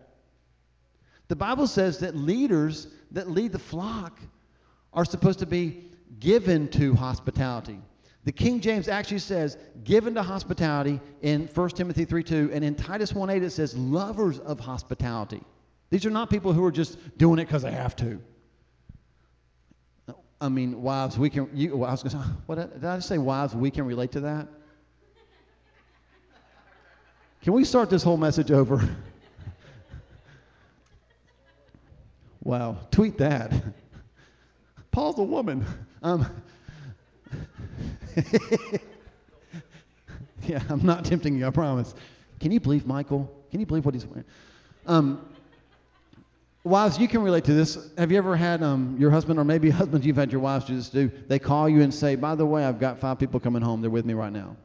The 1.30 1.36
Bible 1.36 1.68
says 1.68 2.00
that 2.00 2.16
leaders 2.16 2.88
that 3.12 3.30
lead 3.30 3.52
the 3.52 3.58
flock 3.60 4.18
are 4.92 5.04
supposed 5.04 5.38
to 5.38 5.46
be 5.46 5.84
given 6.18 6.66
to 6.70 6.92
hospitality. 6.92 7.78
The 8.24 8.32
King 8.32 8.58
James 8.58 8.88
actually 8.88 9.20
says, 9.20 9.56
given 9.84 10.12
to 10.16 10.24
hospitality 10.24 11.00
in 11.22 11.46
1 11.46 11.68
Timothy 11.68 12.04
3 12.04 12.24
2, 12.24 12.50
and 12.52 12.64
in 12.64 12.74
Titus 12.74 13.14
1 13.14 13.30
8 13.30 13.44
it 13.44 13.50
says, 13.50 13.76
lovers 13.76 14.40
of 14.40 14.58
hospitality. 14.58 15.40
These 15.90 16.04
are 16.04 16.10
not 16.10 16.30
people 16.30 16.52
who 16.52 16.64
are 16.64 16.72
just 16.72 16.98
doing 17.16 17.38
it 17.38 17.44
because 17.44 17.62
they 17.62 17.70
have 17.70 17.94
to. 17.96 18.20
I 20.40 20.48
mean, 20.48 20.82
wives, 20.82 21.16
we 21.16 21.30
can, 21.30 21.48
you, 21.54 21.76
well, 21.76 21.90
I 21.90 21.92
was 21.92 22.02
going 22.02 22.24
to 22.24 22.28
what, 22.46 22.56
did 22.56 22.84
I 22.84 22.98
say 22.98 23.18
wives, 23.18 23.54
we 23.54 23.70
can 23.70 23.86
relate 23.86 24.10
to 24.12 24.20
that? 24.22 24.48
Can 27.42 27.52
we 27.52 27.64
start 27.64 27.88
this 27.88 28.02
whole 28.02 28.16
message 28.16 28.50
over? 28.50 28.96
Wow, 32.42 32.78
tweet 32.90 33.18
that. 33.18 33.52
Paul's 34.90 35.18
a 35.18 35.22
woman. 35.22 35.64
Um, 36.02 36.26
yeah, 40.42 40.62
I'm 40.68 40.84
not 40.84 41.04
tempting 41.04 41.38
you, 41.38 41.46
I 41.46 41.50
promise. 41.50 41.94
Can 42.40 42.50
you 42.50 42.60
believe 42.60 42.86
Michael? 42.86 43.30
Can 43.50 43.60
you 43.60 43.66
believe 43.66 43.84
what 43.84 43.94
he's 43.94 44.06
wearing? 44.06 44.24
Um, 44.86 45.24
wives, 46.64 46.98
you 46.98 47.08
can 47.08 47.22
relate 47.22 47.44
to 47.44 47.54
this. 47.54 47.90
Have 47.96 48.10
you 48.10 48.18
ever 48.18 48.36
had 48.36 48.62
um, 48.62 48.96
your 48.98 49.10
husband, 49.10 49.38
or 49.38 49.44
maybe 49.44 49.70
husbands 49.80 50.06
you've 50.06 50.16
had 50.16 50.32
your 50.32 50.40
wives 50.40 50.64
do 50.64 50.74
this 50.74 50.88
do, 50.88 51.10
they 51.28 51.38
call 51.38 51.68
you 51.68 51.82
and 51.82 51.92
say, 51.92 52.16
by 52.16 52.34
the 52.34 52.46
way, 52.46 52.64
I've 52.64 52.80
got 52.80 52.98
five 52.98 53.18
people 53.18 53.40
coming 53.40 53.62
home. 53.62 53.80
They're 53.80 53.90
with 53.90 54.06
me 54.06 54.14
right 54.14 54.32
now. 54.32 54.56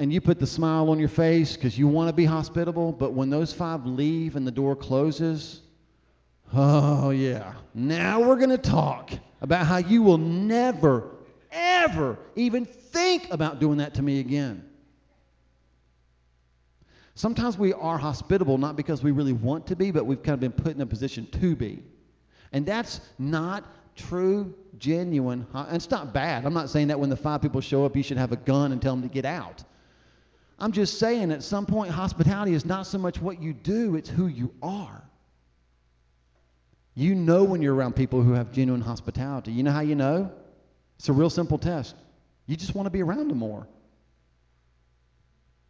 And 0.00 0.10
you 0.10 0.22
put 0.22 0.38
the 0.38 0.46
smile 0.46 0.88
on 0.88 0.98
your 0.98 1.10
face 1.10 1.56
because 1.56 1.78
you 1.78 1.86
want 1.86 2.08
to 2.08 2.14
be 2.14 2.24
hospitable, 2.24 2.90
but 2.90 3.12
when 3.12 3.28
those 3.28 3.52
five 3.52 3.84
leave 3.84 4.34
and 4.34 4.46
the 4.46 4.50
door 4.50 4.74
closes, 4.74 5.60
oh, 6.54 7.10
yeah, 7.10 7.52
now 7.74 8.18
we're 8.18 8.38
going 8.38 8.48
to 8.48 8.56
talk 8.56 9.10
about 9.42 9.66
how 9.66 9.76
you 9.76 10.02
will 10.02 10.16
never, 10.16 11.16
ever 11.52 12.18
even 12.34 12.64
think 12.64 13.30
about 13.30 13.60
doing 13.60 13.76
that 13.76 13.92
to 13.92 14.00
me 14.00 14.20
again. 14.20 14.64
Sometimes 17.14 17.58
we 17.58 17.74
are 17.74 17.98
hospitable 17.98 18.56
not 18.56 18.76
because 18.76 19.02
we 19.02 19.10
really 19.10 19.34
want 19.34 19.66
to 19.66 19.76
be, 19.76 19.90
but 19.90 20.06
we've 20.06 20.22
kind 20.22 20.32
of 20.32 20.40
been 20.40 20.52
put 20.52 20.74
in 20.74 20.80
a 20.80 20.86
position 20.86 21.26
to 21.32 21.54
be. 21.54 21.82
And 22.52 22.64
that's 22.64 23.02
not 23.18 23.64
true, 23.96 24.54
genuine. 24.78 25.46
And 25.52 25.76
it's 25.76 25.90
not 25.90 26.14
bad. 26.14 26.46
I'm 26.46 26.54
not 26.54 26.70
saying 26.70 26.88
that 26.88 26.98
when 26.98 27.10
the 27.10 27.16
five 27.16 27.42
people 27.42 27.60
show 27.60 27.84
up, 27.84 27.94
you 27.94 28.02
should 28.02 28.16
have 28.16 28.32
a 28.32 28.36
gun 28.36 28.72
and 28.72 28.80
tell 28.80 28.94
them 28.94 29.06
to 29.06 29.12
get 29.12 29.26
out. 29.26 29.62
I'm 30.60 30.72
just 30.72 30.98
saying 30.98 31.32
at 31.32 31.42
some 31.42 31.64
point, 31.64 31.90
hospitality 31.90 32.52
is 32.52 32.66
not 32.66 32.86
so 32.86 32.98
much 32.98 33.20
what 33.20 33.40
you 33.40 33.54
do, 33.54 33.96
it's 33.96 34.10
who 34.10 34.26
you 34.26 34.52
are. 34.62 35.02
You 36.94 37.14
know 37.14 37.44
when 37.44 37.62
you're 37.62 37.74
around 37.74 37.96
people 37.96 38.22
who 38.22 38.34
have 38.34 38.52
genuine 38.52 38.82
hospitality. 38.82 39.52
You 39.52 39.62
know 39.62 39.72
how 39.72 39.80
you 39.80 39.94
know? 39.94 40.30
It's 40.98 41.08
a 41.08 41.14
real 41.14 41.30
simple 41.30 41.56
test. 41.56 41.96
You 42.46 42.56
just 42.56 42.74
want 42.74 42.86
to 42.86 42.90
be 42.90 43.02
around 43.02 43.28
them 43.28 43.38
more. 43.38 43.66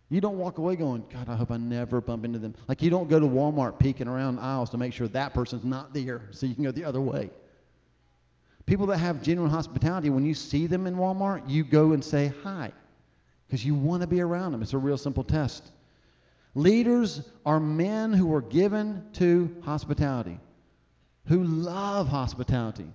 You 0.08 0.20
don't 0.20 0.38
walk 0.38 0.58
away 0.58 0.74
going, 0.74 1.04
God, 1.12 1.28
I 1.28 1.36
hope 1.36 1.52
I 1.52 1.56
never 1.56 2.00
bump 2.00 2.24
into 2.24 2.40
them. 2.40 2.56
Like 2.66 2.82
you 2.82 2.90
don't 2.90 3.08
go 3.08 3.20
to 3.20 3.26
Walmart 3.26 3.78
peeking 3.78 4.08
around 4.08 4.40
aisles 4.40 4.70
to 4.70 4.76
make 4.76 4.92
sure 4.92 5.06
that 5.06 5.34
person's 5.34 5.64
not 5.64 5.94
there 5.94 6.22
so 6.32 6.46
you 6.46 6.54
can 6.56 6.64
go 6.64 6.72
the 6.72 6.84
other 6.84 7.00
way. 7.00 7.30
People 8.66 8.86
that 8.86 8.98
have 8.98 9.22
genuine 9.22 9.52
hospitality, 9.52 10.10
when 10.10 10.26
you 10.26 10.34
see 10.34 10.66
them 10.66 10.88
in 10.88 10.96
Walmart, 10.96 11.48
you 11.48 11.62
go 11.62 11.92
and 11.92 12.04
say 12.04 12.32
hi 12.42 12.72
because 13.50 13.64
you 13.64 13.74
want 13.74 14.02
to 14.02 14.06
be 14.06 14.20
around 14.20 14.52
them. 14.52 14.62
It's 14.62 14.74
a 14.74 14.78
real 14.78 14.96
simple 14.96 15.24
test. 15.24 15.72
Leaders 16.54 17.22
are 17.44 17.58
men 17.58 18.12
who 18.12 18.32
are 18.32 18.42
given 18.42 19.04
to 19.14 19.52
hospitality 19.64 20.38
who 21.30 21.44
love 21.44 22.08
hospitality. 22.08 22.92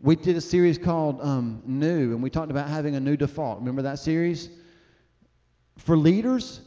We 0.00 0.14
did 0.14 0.36
a 0.36 0.42
series 0.42 0.76
called 0.76 1.20
um, 1.22 1.62
New, 1.64 2.12
and 2.12 2.22
we 2.22 2.28
talked 2.28 2.50
about 2.50 2.68
having 2.68 2.96
a 2.96 3.00
new 3.00 3.16
default. 3.16 3.58
Remember 3.60 3.82
that 3.82 3.98
series? 3.98 4.50
For 5.78 5.96
leaders, 5.96 6.60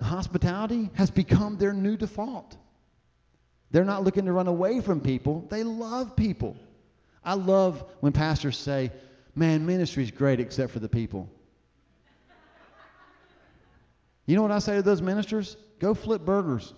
hospitality 0.00 0.88
has 0.94 1.10
become 1.10 1.58
their 1.58 1.74
new 1.74 1.96
default. 1.96 2.56
They're 3.70 3.84
not 3.84 4.02
looking 4.02 4.24
to 4.24 4.32
run 4.32 4.48
away 4.48 4.80
from 4.80 5.00
people, 5.00 5.46
they 5.50 5.62
love 5.62 6.16
people. 6.16 6.56
I 7.22 7.34
love 7.34 7.84
when 8.00 8.12
pastors 8.12 8.56
say, 8.56 8.90
Man, 9.36 9.64
ministry 9.64 10.02
is 10.02 10.10
great 10.10 10.40
except 10.40 10.72
for 10.72 10.80
the 10.80 10.88
people. 10.88 11.28
You 14.30 14.36
know 14.36 14.42
what 14.42 14.52
I 14.52 14.60
say 14.60 14.76
to 14.76 14.82
those 14.82 15.02
ministers? 15.02 15.56
Go 15.80 15.92
flip 15.92 16.24
burgers. 16.24 16.72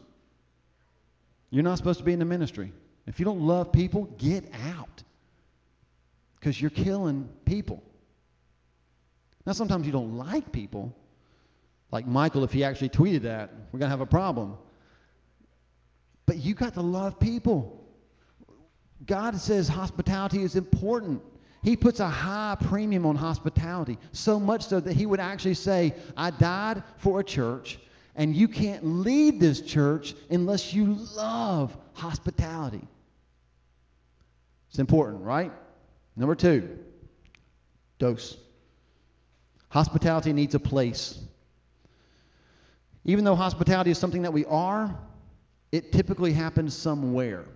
You're 1.50 1.62
not 1.62 1.76
supposed 1.76 1.98
to 1.98 2.04
be 2.04 2.14
in 2.14 2.18
the 2.18 2.24
ministry. 2.24 2.72
If 3.06 3.18
you 3.18 3.26
don't 3.26 3.42
love 3.42 3.72
people, 3.72 4.04
get 4.16 4.50
out. 4.70 5.02
Because 6.40 6.58
you're 6.58 6.70
killing 6.70 7.28
people. 7.44 7.82
Now, 9.44 9.52
sometimes 9.52 9.84
you 9.84 9.92
don't 9.92 10.16
like 10.16 10.50
people. 10.50 10.96
Like 11.90 12.06
Michael, 12.06 12.42
if 12.42 12.52
he 12.52 12.64
actually 12.64 12.88
tweeted 12.88 13.20
that, 13.24 13.52
we're 13.70 13.80
going 13.80 13.90
to 13.90 13.96
have 13.98 14.00
a 14.00 14.06
problem. 14.06 14.56
But 16.24 16.38
you 16.38 16.54
got 16.54 16.72
to 16.72 16.80
love 16.80 17.20
people. 17.20 17.86
God 19.04 19.36
says 19.36 19.68
hospitality 19.68 20.42
is 20.42 20.56
important. 20.56 21.20
He 21.62 21.76
puts 21.76 22.00
a 22.00 22.08
high 22.08 22.56
premium 22.60 23.06
on 23.06 23.14
hospitality, 23.14 23.98
so 24.10 24.40
much 24.40 24.66
so 24.66 24.80
that 24.80 24.94
he 24.94 25.06
would 25.06 25.20
actually 25.20 25.54
say, 25.54 25.94
I 26.16 26.30
died 26.30 26.82
for 26.96 27.20
a 27.20 27.24
church 27.24 27.78
and 28.14 28.34
you 28.34 28.48
can't 28.48 28.84
lead 28.84 29.40
this 29.40 29.60
church 29.60 30.14
unless 30.30 30.74
you 30.74 30.94
love 31.16 31.76
hospitality. 31.94 32.86
It's 34.68 34.78
important, 34.78 35.22
right? 35.22 35.52
Number 36.16 36.34
two, 36.34 36.78
dose. 37.98 38.36
Hospitality 39.68 40.32
needs 40.32 40.54
a 40.54 40.60
place. 40.60 41.18
Even 43.04 43.24
though 43.24 43.34
hospitality 43.34 43.90
is 43.90 43.98
something 43.98 44.22
that 44.22 44.32
we 44.32 44.44
are, 44.46 44.94
it 45.70 45.92
typically 45.92 46.32
happens 46.32 46.76
somewhere. 46.76 47.46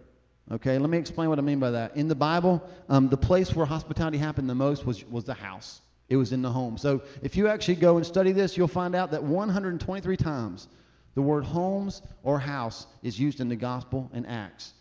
Okay, 0.52 0.78
let 0.78 0.90
me 0.90 0.98
explain 0.98 1.28
what 1.28 1.38
I 1.38 1.42
mean 1.42 1.58
by 1.58 1.72
that. 1.72 1.96
In 1.96 2.06
the 2.06 2.14
Bible, 2.14 2.62
um, 2.88 3.08
the 3.08 3.16
place 3.16 3.54
where 3.54 3.66
hospitality 3.66 4.16
happened 4.16 4.48
the 4.48 4.54
most 4.54 4.86
was, 4.86 5.04
was 5.06 5.24
the 5.24 5.34
house. 5.34 5.80
It 6.08 6.16
was 6.16 6.32
in 6.32 6.40
the 6.40 6.50
home. 6.50 6.78
So 6.78 7.02
if 7.22 7.36
you 7.36 7.48
actually 7.48 7.76
go 7.76 7.96
and 7.96 8.06
study 8.06 8.30
this, 8.30 8.56
you'll 8.56 8.68
find 8.68 8.94
out 8.94 9.10
that 9.10 9.22
123 9.22 10.16
times 10.16 10.68
the 11.16 11.22
word 11.22 11.44
homes 11.44 12.02
or 12.22 12.38
house 12.38 12.86
is 13.02 13.18
used 13.18 13.40
in 13.40 13.48
the 13.48 13.56
gospel 13.56 14.08
and 14.12 14.26
Acts. 14.26 14.74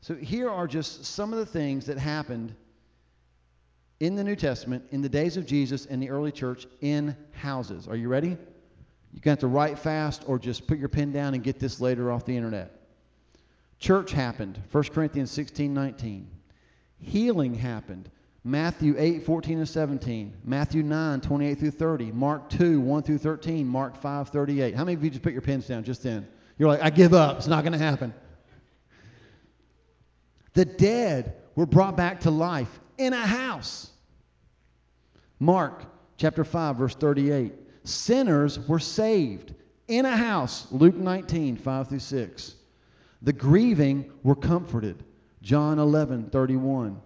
So 0.00 0.14
here 0.14 0.48
are 0.48 0.66
just 0.66 1.04
some 1.04 1.32
of 1.32 1.38
the 1.40 1.46
things 1.46 1.84
that 1.86 1.98
happened 1.98 2.54
in 4.00 4.14
the 4.14 4.24
New 4.24 4.36
Testament 4.36 4.84
in 4.92 5.02
the 5.02 5.08
days 5.08 5.36
of 5.36 5.44
Jesus 5.44 5.86
and 5.86 6.02
the 6.02 6.08
early 6.08 6.32
church 6.32 6.66
in 6.80 7.16
houses. 7.32 7.88
Are 7.88 7.96
you 7.96 8.08
ready? 8.08 8.36
You 9.12 9.20
have 9.24 9.38
to 9.40 9.46
write 9.46 9.78
fast 9.78 10.22
or 10.26 10.38
just 10.38 10.66
put 10.66 10.78
your 10.78 10.88
pen 10.88 11.12
down 11.12 11.34
and 11.34 11.42
get 11.42 11.58
this 11.58 11.80
later 11.80 12.12
off 12.12 12.24
the 12.24 12.36
internet. 12.36 12.75
Church 13.78 14.12
happened, 14.12 14.60
1 14.72 14.84
Corinthians 14.84 15.30
16, 15.30 15.72
19. 15.72 16.28
Healing 16.98 17.54
happened, 17.54 18.10
Matthew 18.46 18.94
8, 18.96 19.24
14 19.24 19.58
and 19.58 19.68
17. 19.68 20.32
Matthew 20.44 20.84
9, 20.84 21.20
28 21.20 21.58
through 21.58 21.70
30. 21.72 22.12
Mark 22.12 22.48
2, 22.48 22.80
1 22.80 23.02
through 23.02 23.18
13. 23.18 23.66
Mark 23.66 24.00
5, 24.00 24.28
38. 24.28 24.72
How 24.76 24.84
many 24.84 24.94
of 24.94 25.02
you 25.02 25.10
just 25.10 25.24
put 25.24 25.32
your 25.32 25.42
pens 25.42 25.66
down 25.66 25.82
just 25.82 26.04
then? 26.04 26.28
You're 26.56 26.68
like, 26.68 26.80
I 26.80 26.90
give 26.90 27.12
up. 27.12 27.38
It's 27.38 27.48
not 27.48 27.64
going 27.64 27.72
to 27.72 27.78
happen. 27.78 28.14
The 30.54 30.64
dead 30.64 31.34
were 31.56 31.66
brought 31.66 31.96
back 31.96 32.20
to 32.20 32.30
life 32.30 32.70
in 32.98 33.12
a 33.12 33.26
house. 33.26 33.90
Mark 35.40 35.82
chapter 36.16 36.44
5, 36.44 36.76
verse 36.76 36.94
38. 36.94 37.52
Sinners 37.82 38.60
were 38.60 38.78
saved 38.78 39.54
in 39.88 40.06
a 40.06 40.16
house. 40.16 40.68
Luke 40.70 40.94
19, 40.94 41.56
5 41.56 41.88
through 41.88 41.98
6. 41.98 42.54
The 43.22 43.32
grieving 43.32 44.10
were 44.22 44.34
comforted. 44.34 45.02
John 45.42 45.78
11, 45.78 46.30
31. 46.30 47.00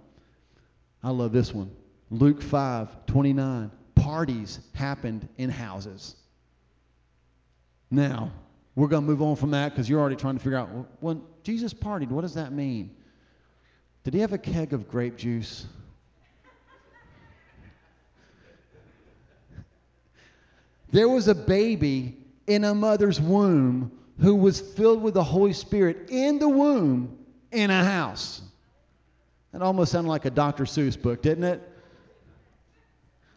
I 1.03 1.11
love 1.11 1.33
this 1.33 1.55
one. 1.55 1.71
Luke 2.11 2.43
5 2.43 3.07
29. 3.07 3.71
Parties 3.95 4.61
happened 4.75 5.29
in 5.37 5.51
houses. 5.51 6.17
Now, 7.91 8.33
we're 8.75 8.89
going 8.89 9.03
to 9.03 9.07
move 9.07 9.23
on 9.23 9.37
from 9.37 9.51
that 9.51 9.71
because 9.71 9.89
you're 9.89 10.01
already 10.01 10.17
trying 10.17 10.37
to 10.37 10.43
figure 10.43 10.59
out 10.59 10.69
when 11.01 11.23
Jesus 11.43 11.75
partied, 11.75 12.09
what 12.09 12.23
does 12.23 12.35
that 12.35 12.53
mean? 12.53 12.95
Did 14.05 14.15
he 14.15 14.21
have 14.21 14.33
a 14.33 14.39
keg 14.39 14.73
of 14.73 14.89
grape 14.89 15.17
juice? 15.17 15.67
There 20.93 21.09
was 21.09 21.29
a 21.29 21.35
baby 21.35 22.17
in 22.47 22.65
a 22.65 22.75
mother's 22.75 23.21
womb 23.21 23.93
who 24.21 24.35
was 24.35 24.61
filled 24.61 25.03
with 25.03 25.15
the 25.15 25.25
Holy 25.25 25.53
Spirit 25.53 26.11
in 26.11 26.39
the 26.39 26.49
womb 26.49 27.19
in 27.53 27.71
a 27.71 27.85
house. 27.85 28.43
That 29.53 29.63
almost 29.63 29.93
sounded 29.93 30.11
like 30.11 30.27
a 30.27 30.31
Dr. 30.31 30.65
Seuss 30.65 31.01
book, 31.01 31.23
didn't 31.23 31.45
it? 31.45 31.67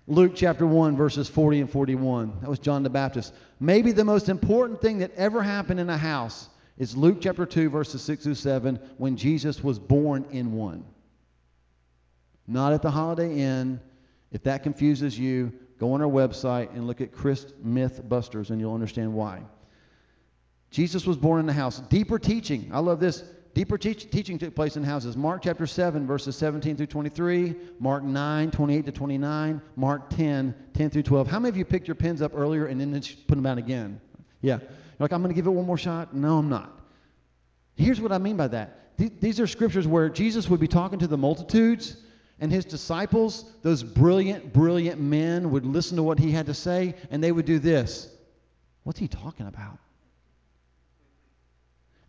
Luke 0.06 0.34
chapter 0.36 0.68
1, 0.68 0.98
verses 0.98 1.30
40 1.30 1.62
and 1.62 1.70
41. 1.72 2.40
That 2.42 2.50
was 2.50 2.60
John 2.60 2.84
the 2.84 2.90
Baptist. 2.90 3.34
Maybe 3.62 3.94
the 3.94 4.04
most 4.04 4.28
important 4.28 4.82
thing 4.82 5.00
that 5.00 5.12
ever 5.16 5.42
happened 5.42 5.80
in 5.80 5.90
a 5.90 5.98
house 5.98 6.50
is 6.78 6.98
Luke 6.98 7.20
chapter 7.22 7.46
2, 7.46 7.70
verses 7.70 8.02
6 8.02 8.26
through 8.26 8.36
7, 8.36 8.80
when 8.98 9.16
Jesus 9.16 9.64
was 9.64 9.80
born 9.80 10.26
in 10.32 10.52
one. 10.52 10.84
Not 12.46 12.74
at 12.74 12.82
the 12.82 12.92
Holiday 12.92 13.40
Inn. 13.40 13.80
If 14.34 14.44
that 14.44 14.64
confuses 14.64 15.18
you, 15.18 15.54
go 15.80 15.94
on 15.94 16.02
our 16.02 16.10
website 16.10 16.74
and 16.74 16.86
look 16.88 17.00
at 17.00 17.14
Christmas 17.14 17.54
Mythbusters, 17.66 18.50
and 18.50 18.60
you'll 18.60 18.74
understand 18.74 19.14
why. 19.14 19.44
Jesus 20.74 21.06
was 21.06 21.18
born 21.18 21.40
in 21.40 21.46
the 21.46 21.54
house. 21.54 21.80
Deeper 21.82 22.18
teaching. 22.18 22.68
I 22.74 22.80
love 22.80 23.00
this. 23.00 23.24
Deeper 23.54 23.78
teach, 23.78 24.10
teaching 24.10 24.40
took 24.40 24.56
place 24.56 24.76
in 24.76 24.84
houses. 24.84 25.16
Mark 25.16 25.44
chapter 25.44 25.68
7, 25.68 26.08
verses 26.08 26.36
17 26.36 26.76
through 26.76 26.88
23, 26.88 27.56
Mark 27.80 28.04
9, 28.04 28.50
28 28.50 28.86
to 28.88 28.92
29, 28.92 29.62
Mark 29.76 30.10
10, 30.10 30.56
10 30.74 30.90
through 30.90 31.04
12. 31.04 31.28
How 31.28 31.40
many 31.40 31.50
of 31.50 31.58
you 31.58 31.64
picked 31.64 31.88
your 31.88 31.94
pens 31.94 32.24
up 32.24 32.32
earlier 32.34 32.66
and 32.66 32.82
then 32.82 33.00
put 33.28 33.36
them 33.36 33.46
out 33.46 33.60
again? 33.60 34.02
Yeah. 34.42 34.58
You're 34.58 34.70
like, 34.98 35.14
I'm 35.14 35.22
going 35.22 35.32
to 35.32 35.36
give 35.36 35.46
it 35.46 35.52
one 35.52 35.68
more 35.68 35.78
shot? 35.78 36.16
No, 36.16 36.40
I'm 36.40 36.50
not. 36.50 36.80
Here's 37.76 38.02
what 38.02 38.12
I 38.12 38.18
mean 38.18 38.36
by 38.36 38.48
that. 38.48 38.98
These 38.98 39.40
are 39.40 39.46
scriptures 39.46 39.88
where 39.88 40.10
Jesus 40.10 40.50
would 40.50 40.60
be 40.60 40.68
talking 40.68 40.98
to 40.98 41.08
the 41.08 41.18
multitudes, 41.18 41.98
and 42.40 42.52
his 42.52 42.66
disciples, 42.66 43.52
those 43.62 43.84
brilliant, 43.84 44.52
brilliant 44.52 45.00
men, 45.00 45.52
would 45.52 45.68
listen 45.68 45.98
to 45.98 46.04
what 46.04 46.18
he 46.18 46.32
had 46.32 46.48
to 46.48 46.54
say, 46.56 46.96
and 47.12 47.24
they 47.24 47.32
would 47.32 47.46
do 47.46 47.60
this. 47.60 48.10
What's 48.82 49.00
he 49.00 49.08
talking 49.08 49.46
about? 49.46 49.78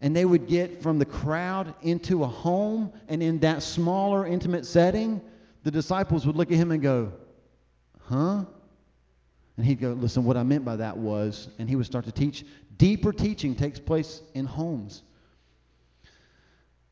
And 0.05 0.15
they 0.15 0.27
would 0.27 0.47
get 0.47 0.83
from 0.83 0.99
the 0.99 1.05
crowd 1.07 1.75
into 1.81 2.25
a 2.25 2.27
home, 2.27 2.93
and 3.09 3.23
in 3.23 3.39
that 3.39 3.63
smaller, 3.63 4.27
intimate 4.27 4.67
setting, 4.67 5.19
the 5.63 5.71
disciples 5.71 6.27
would 6.27 6.37
look 6.37 6.53
at 6.53 6.59
him 6.59 6.73
and 6.73 6.83
go, 6.83 7.11
Huh? 8.03 8.45
And 9.57 9.65
he'd 9.65 9.81
go, 9.81 9.93
Listen, 9.95 10.25
what 10.27 10.37
I 10.37 10.43
meant 10.43 10.63
by 10.63 10.77
that 10.77 10.95
was, 10.95 11.49
and 11.59 11.71
he 11.71 11.75
would 11.75 11.87
start 11.87 12.05
to 12.05 12.13
teach. 12.13 12.45
Deeper 12.77 13.15
teaching 13.15 13.55
takes 13.55 13.81
place 13.81 14.21
in 14.35 14.45
homes. 14.45 15.05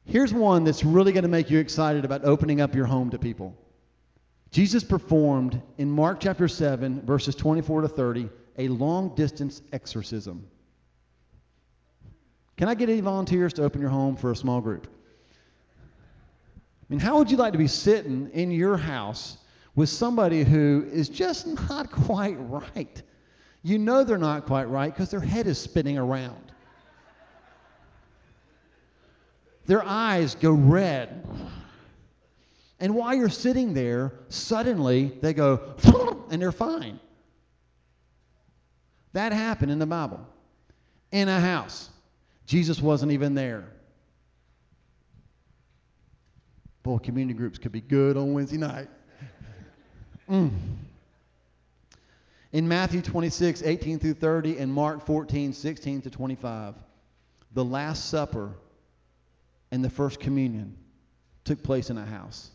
Here's 0.06 0.32
one 0.32 0.64
that's 0.64 0.82
really 0.82 1.12
going 1.12 1.24
to 1.24 1.28
make 1.28 1.50
you 1.50 1.58
excited 1.58 2.06
about 2.06 2.24
opening 2.24 2.62
up 2.62 2.74
your 2.74 2.86
home 2.86 3.10
to 3.10 3.18
people. 3.18 3.54
Jesus 4.52 4.82
performed 4.82 5.60
in 5.76 5.90
Mark 5.90 6.18
chapter 6.18 6.48
7, 6.48 7.02
verses 7.02 7.34
24 7.34 7.82
to 7.82 7.88
30, 7.88 8.30
a 8.56 8.68
long 8.68 9.14
distance 9.14 9.60
exorcism. 9.70 10.46
Can 12.62 12.68
I 12.68 12.74
get 12.74 12.88
any 12.88 13.00
volunteers 13.00 13.52
to 13.54 13.64
open 13.64 13.80
your 13.80 13.90
home 13.90 14.14
for 14.14 14.30
a 14.30 14.36
small 14.36 14.60
group? 14.60 14.86
I 15.74 16.84
mean, 16.88 17.00
how 17.00 17.18
would 17.18 17.28
you 17.28 17.36
like 17.36 17.50
to 17.54 17.58
be 17.58 17.66
sitting 17.66 18.30
in 18.34 18.52
your 18.52 18.76
house 18.76 19.38
with 19.74 19.88
somebody 19.88 20.44
who 20.44 20.86
is 20.92 21.08
just 21.08 21.48
not 21.68 21.90
quite 21.90 22.36
right? 22.38 23.02
You 23.64 23.80
know 23.80 24.04
they're 24.04 24.16
not 24.16 24.46
quite 24.46 24.68
right 24.68 24.94
because 24.94 25.10
their 25.10 25.18
head 25.18 25.48
is 25.48 25.58
spinning 25.58 25.98
around. 25.98 26.52
Their 29.66 29.84
eyes 29.84 30.36
go 30.36 30.52
red. 30.52 31.26
And 32.78 32.94
while 32.94 33.12
you're 33.12 33.28
sitting 33.28 33.74
there, 33.74 34.12
suddenly 34.28 35.18
they 35.20 35.34
go, 35.34 35.74
and 36.30 36.40
they're 36.40 36.52
fine. 36.52 37.00
That 39.14 39.32
happened 39.32 39.72
in 39.72 39.80
the 39.80 39.86
Bible. 39.86 40.24
In 41.10 41.28
a 41.28 41.40
house. 41.40 41.88
Jesus 42.46 42.80
wasn't 42.80 43.12
even 43.12 43.34
there. 43.34 43.64
Boy, 46.82 46.98
community 46.98 47.36
groups 47.36 47.58
could 47.58 47.72
be 47.72 47.80
good 47.80 48.16
on 48.16 48.32
Wednesday 48.32 48.58
night. 48.58 48.88
Mm. 50.30 50.52
In 52.52 52.68
Matthew 52.68 53.02
26, 53.02 53.62
18 53.64 53.98
through 53.98 54.14
30, 54.14 54.58
and 54.58 54.72
Mark 54.72 55.04
14, 55.04 55.52
16 55.52 56.02
to 56.02 56.10
25, 56.10 56.76
the 57.54 57.64
Last 57.64 58.08
Supper 58.08 58.52
and 59.72 59.84
the 59.84 59.90
First 59.90 60.20
Communion 60.20 60.76
took 61.44 61.62
place 61.62 61.90
in 61.90 61.98
a 61.98 62.06
house. 62.06 62.50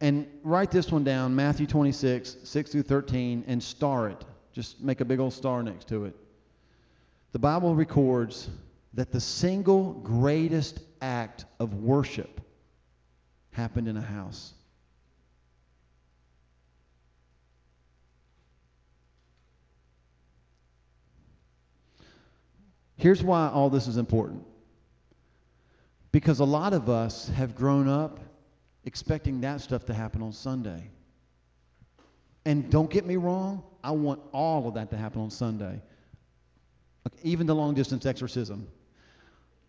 And 0.00 0.28
write 0.44 0.70
this 0.70 0.92
one 0.92 1.04
down 1.04 1.34
Matthew 1.34 1.66
26, 1.66 2.36
6 2.44 2.70
through 2.70 2.82
13, 2.82 3.44
and 3.46 3.62
star 3.62 4.10
it. 4.10 4.24
Just 4.52 4.80
make 4.80 5.00
a 5.00 5.06
big 5.06 5.20
old 5.20 5.32
star 5.32 5.62
next 5.62 5.88
to 5.88 6.04
it 6.04 6.14
the 7.32 7.38
Bible 7.38 7.74
records 7.74 8.48
that 8.94 9.12
the 9.12 9.20
single 9.20 9.92
greatest 9.92 10.80
act 11.00 11.44
of 11.60 11.74
worship 11.74 12.40
happened 13.52 13.88
in 13.88 13.96
a 13.96 14.02
house. 14.02 14.54
Here's 22.96 23.22
why 23.22 23.48
all 23.48 23.70
this 23.70 23.86
is 23.86 23.96
important. 23.96 24.44
Because 26.10 26.40
a 26.40 26.44
lot 26.44 26.72
of 26.72 26.88
us 26.88 27.28
have 27.28 27.54
grown 27.54 27.88
up 27.88 28.18
expecting 28.84 29.40
that 29.42 29.60
stuff 29.60 29.84
to 29.86 29.94
happen 29.94 30.22
on 30.22 30.32
Sunday. 30.32 30.90
And 32.44 32.70
don't 32.70 32.90
get 32.90 33.06
me 33.06 33.16
wrong, 33.16 33.62
I 33.84 33.92
want 33.92 34.20
all 34.32 34.66
of 34.66 34.74
that 34.74 34.90
to 34.90 34.96
happen 34.96 35.20
on 35.20 35.30
Sunday. 35.30 35.80
Even 37.22 37.46
the 37.46 37.54
long 37.54 37.74
distance 37.74 38.06
exorcism 38.06 38.66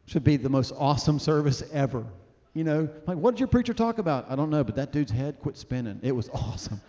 should 0.05 0.23
be 0.23 0.37
the 0.37 0.49
most 0.49 0.71
awesome 0.77 1.19
service 1.19 1.63
ever. 1.71 2.05
You 2.53 2.63
know, 2.63 2.89
like, 3.05 3.17
what 3.17 3.31
did 3.31 3.39
your 3.39 3.47
preacher 3.47 3.73
talk 3.73 3.99
about? 3.99 4.25
I 4.29 4.35
don't 4.35 4.49
know, 4.49 4.63
but 4.63 4.75
that 4.75 4.91
dude's 4.91 5.11
head 5.11 5.39
quit 5.39 5.55
spinning. 5.57 5.99
It 6.01 6.13
was 6.13 6.29
awesome. 6.29 6.81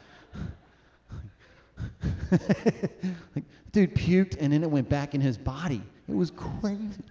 like, 2.30 3.44
dude 3.72 3.94
puked 3.94 4.36
and 4.40 4.52
then 4.52 4.62
it 4.62 4.70
went 4.70 4.88
back 4.88 5.14
in 5.14 5.20
his 5.20 5.36
body. 5.36 5.82
It 6.08 6.14
was 6.14 6.30
crazy. 6.30 7.04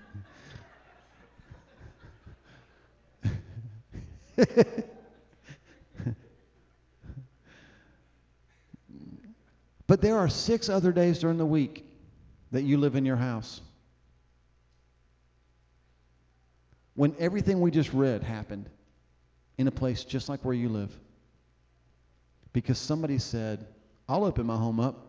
but 9.88 10.02
there 10.02 10.18
are 10.18 10.30
six 10.30 10.70
other 10.70 10.92
days 10.92 11.20
during 11.20 11.38
the 11.38 11.46
week 11.46 11.89
that 12.52 12.64
you 12.64 12.78
live 12.78 12.96
in 12.96 13.06
your 13.06 13.16
house. 13.16 13.62
When 16.96 17.16
everything 17.20 17.62
we 17.62 17.72
just 17.72 17.94
read 17.94 18.24
happened 18.24 18.70
in 19.58 19.68
a 19.68 19.72
place 19.72 20.04
just 20.04 20.30
like 20.30 20.44
where 20.44 20.54
you 20.54 20.70
live. 20.70 20.92
Because 22.52 22.78
somebody 22.78 23.20
said, 23.20 23.66
I'll 24.08 24.26
open 24.26 24.46
my 24.46 24.56
home 24.56 24.80
up. 24.80 25.06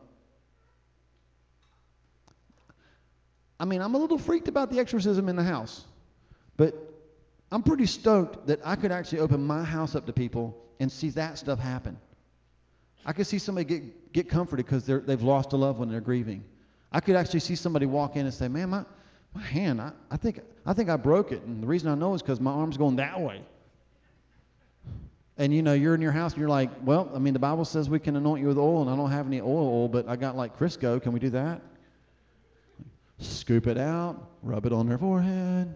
I 3.59 3.65
mean, 3.65 3.83
I'm 3.83 3.95
a 3.95 3.99
little 3.99 4.19
freaked 4.19 4.49
about 4.49 4.71
the 4.71 4.79
exorcism 4.79 5.29
in 5.29 5.37
the 5.37 5.43
house, 5.43 5.85
but 6.57 6.75
I'm 7.53 7.63
pretty 7.63 7.87
stoked 7.87 8.47
that 8.47 8.61
I 8.65 8.77
could 8.77 8.91
actually 8.91 9.21
open 9.21 9.47
my 9.47 9.65
house 9.65 9.95
up 9.95 10.07
to 10.07 10.13
people 10.13 10.57
and 10.79 10.91
see 10.91 11.11
that 11.11 11.39
stuff 11.39 11.59
happen. 11.59 11.99
I 13.05 13.13
could 13.13 13.27
see 13.27 13.39
somebody 13.39 13.65
get, 13.65 14.13
get 14.13 14.29
comforted 14.29 14.67
because 14.67 14.85
they've 14.87 15.23
lost 15.23 15.53
a 15.53 15.57
loved 15.57 15.79
one 15.79 15.89
and 15.89 15.95
they're 15.95 16.01
grieving. 16.01 16.45
I 16.93 17.01
could 17.01 17.17
actually 17.17 17.41
see 17.41 17.55
somebody 17.55 17.87
walk 17.87 18.17
in 18.17 18.27
and 18.27 18.35
say, 18.35 18.49
man, 18.49 18.71
my, 18.71 18.85
my 19.35 19.43
hand, 19.43 19.81
I, 19.81 19.93
I, 20.11 20.17
think, 20.17 20.41
I 20.67 20.73
think 20.73 20.89
I 20.89 20.97
broke 20.97 21.33
it. 21.33 21.43
And 21.43 21.63
the 21.63 21.67
reason 21.67 21.89
I 21.89 21.95
know 21.95 22.15
is 22.15 22.23
because 22.23 22.41
my 22.41 22.51
arm's 22.51 22.77
going 22.77 22.97
that 22.97 23.21
way. 23.21 23.43
And 25.37 25.55
you 25.55 25.63
know, 25.63 25.73
you're 25.73 25.95
in 25.95 26.03
your 26.03 26.13
house 26.13 26.33
and 26.33 26.41
you're 26.41 26.51
like, 26.51 26.71
well, 26.83 27.11
I 27.15 27.19
mean, 27.19 27.33
the 27.33 27.39
Bible 27.39 27.65
says 27.65 27.89
we 27.89 27.99
can 27.99 28.15
anoint 28.17 28.43
you 28.43 28.49
with 28.49 28.59
oil, 28.59 28.83
and 28.83 28.91
I 28.91 28.97
don't 28.97 29.11
have 29.11 29.27
any 29.27 29.41
oil, 29.41 29.47
oil 29.47 29.89
but 29.89 30.07
I 30.07 30.17
got 30.17 30.37
like 30.37 30.59
Crisco. 30.59 31.01
Can 31.01 31.13
we 31.13 31.21
do 31.21 31.31
that? 31.31 31.63
Scoop 33.19 33.67
it 33.67 33.79
out, 33.79 34.29
rub 34.43 34.67
it 34.67 34.73
on 34.73 34.87
their 34.87 34.99
forehead. 34.99 35.73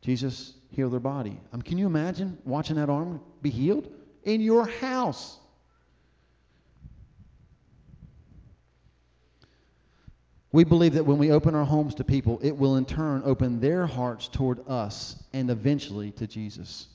Jesus 0.00 0.54
heal 0.70 0.90
their 0.90 1.00
body. 1.00 1.38
Um, 1.52 1.62
can 1.62 1.78
you 1.78 1.86
imagine 1.86 2.38
watching 2.44 2.76
that 2.76 2.88
arm 2.88 3.20
be 3.42 3.50
healed 3.50 3.90
in 4.24 4.40
your 4.40 4.66
house? 4.66 5.38
We 10.54 10.62
believe 10.62 10.94
that 10.94 11.02
when 11.02 11.18
we 11.18 11.32
open 11.32 11.56
our 11.56 11.64
homes 11.64 11.96
to 11.96 12.04
people, 12.04 12.38
it 12.40 12.56
will 12.56 12.76
in 12.76 12.84
turn 12.84 13.22
open 13.24 13.58
their 13.58 13.88
hearts 13.88 14.28
toward 14.28 14.60
us 14.68 15.16
and 15.32 15.50
eventually 15.50 16.12
to 16.12 16.28
Jesus. 16.28 16.86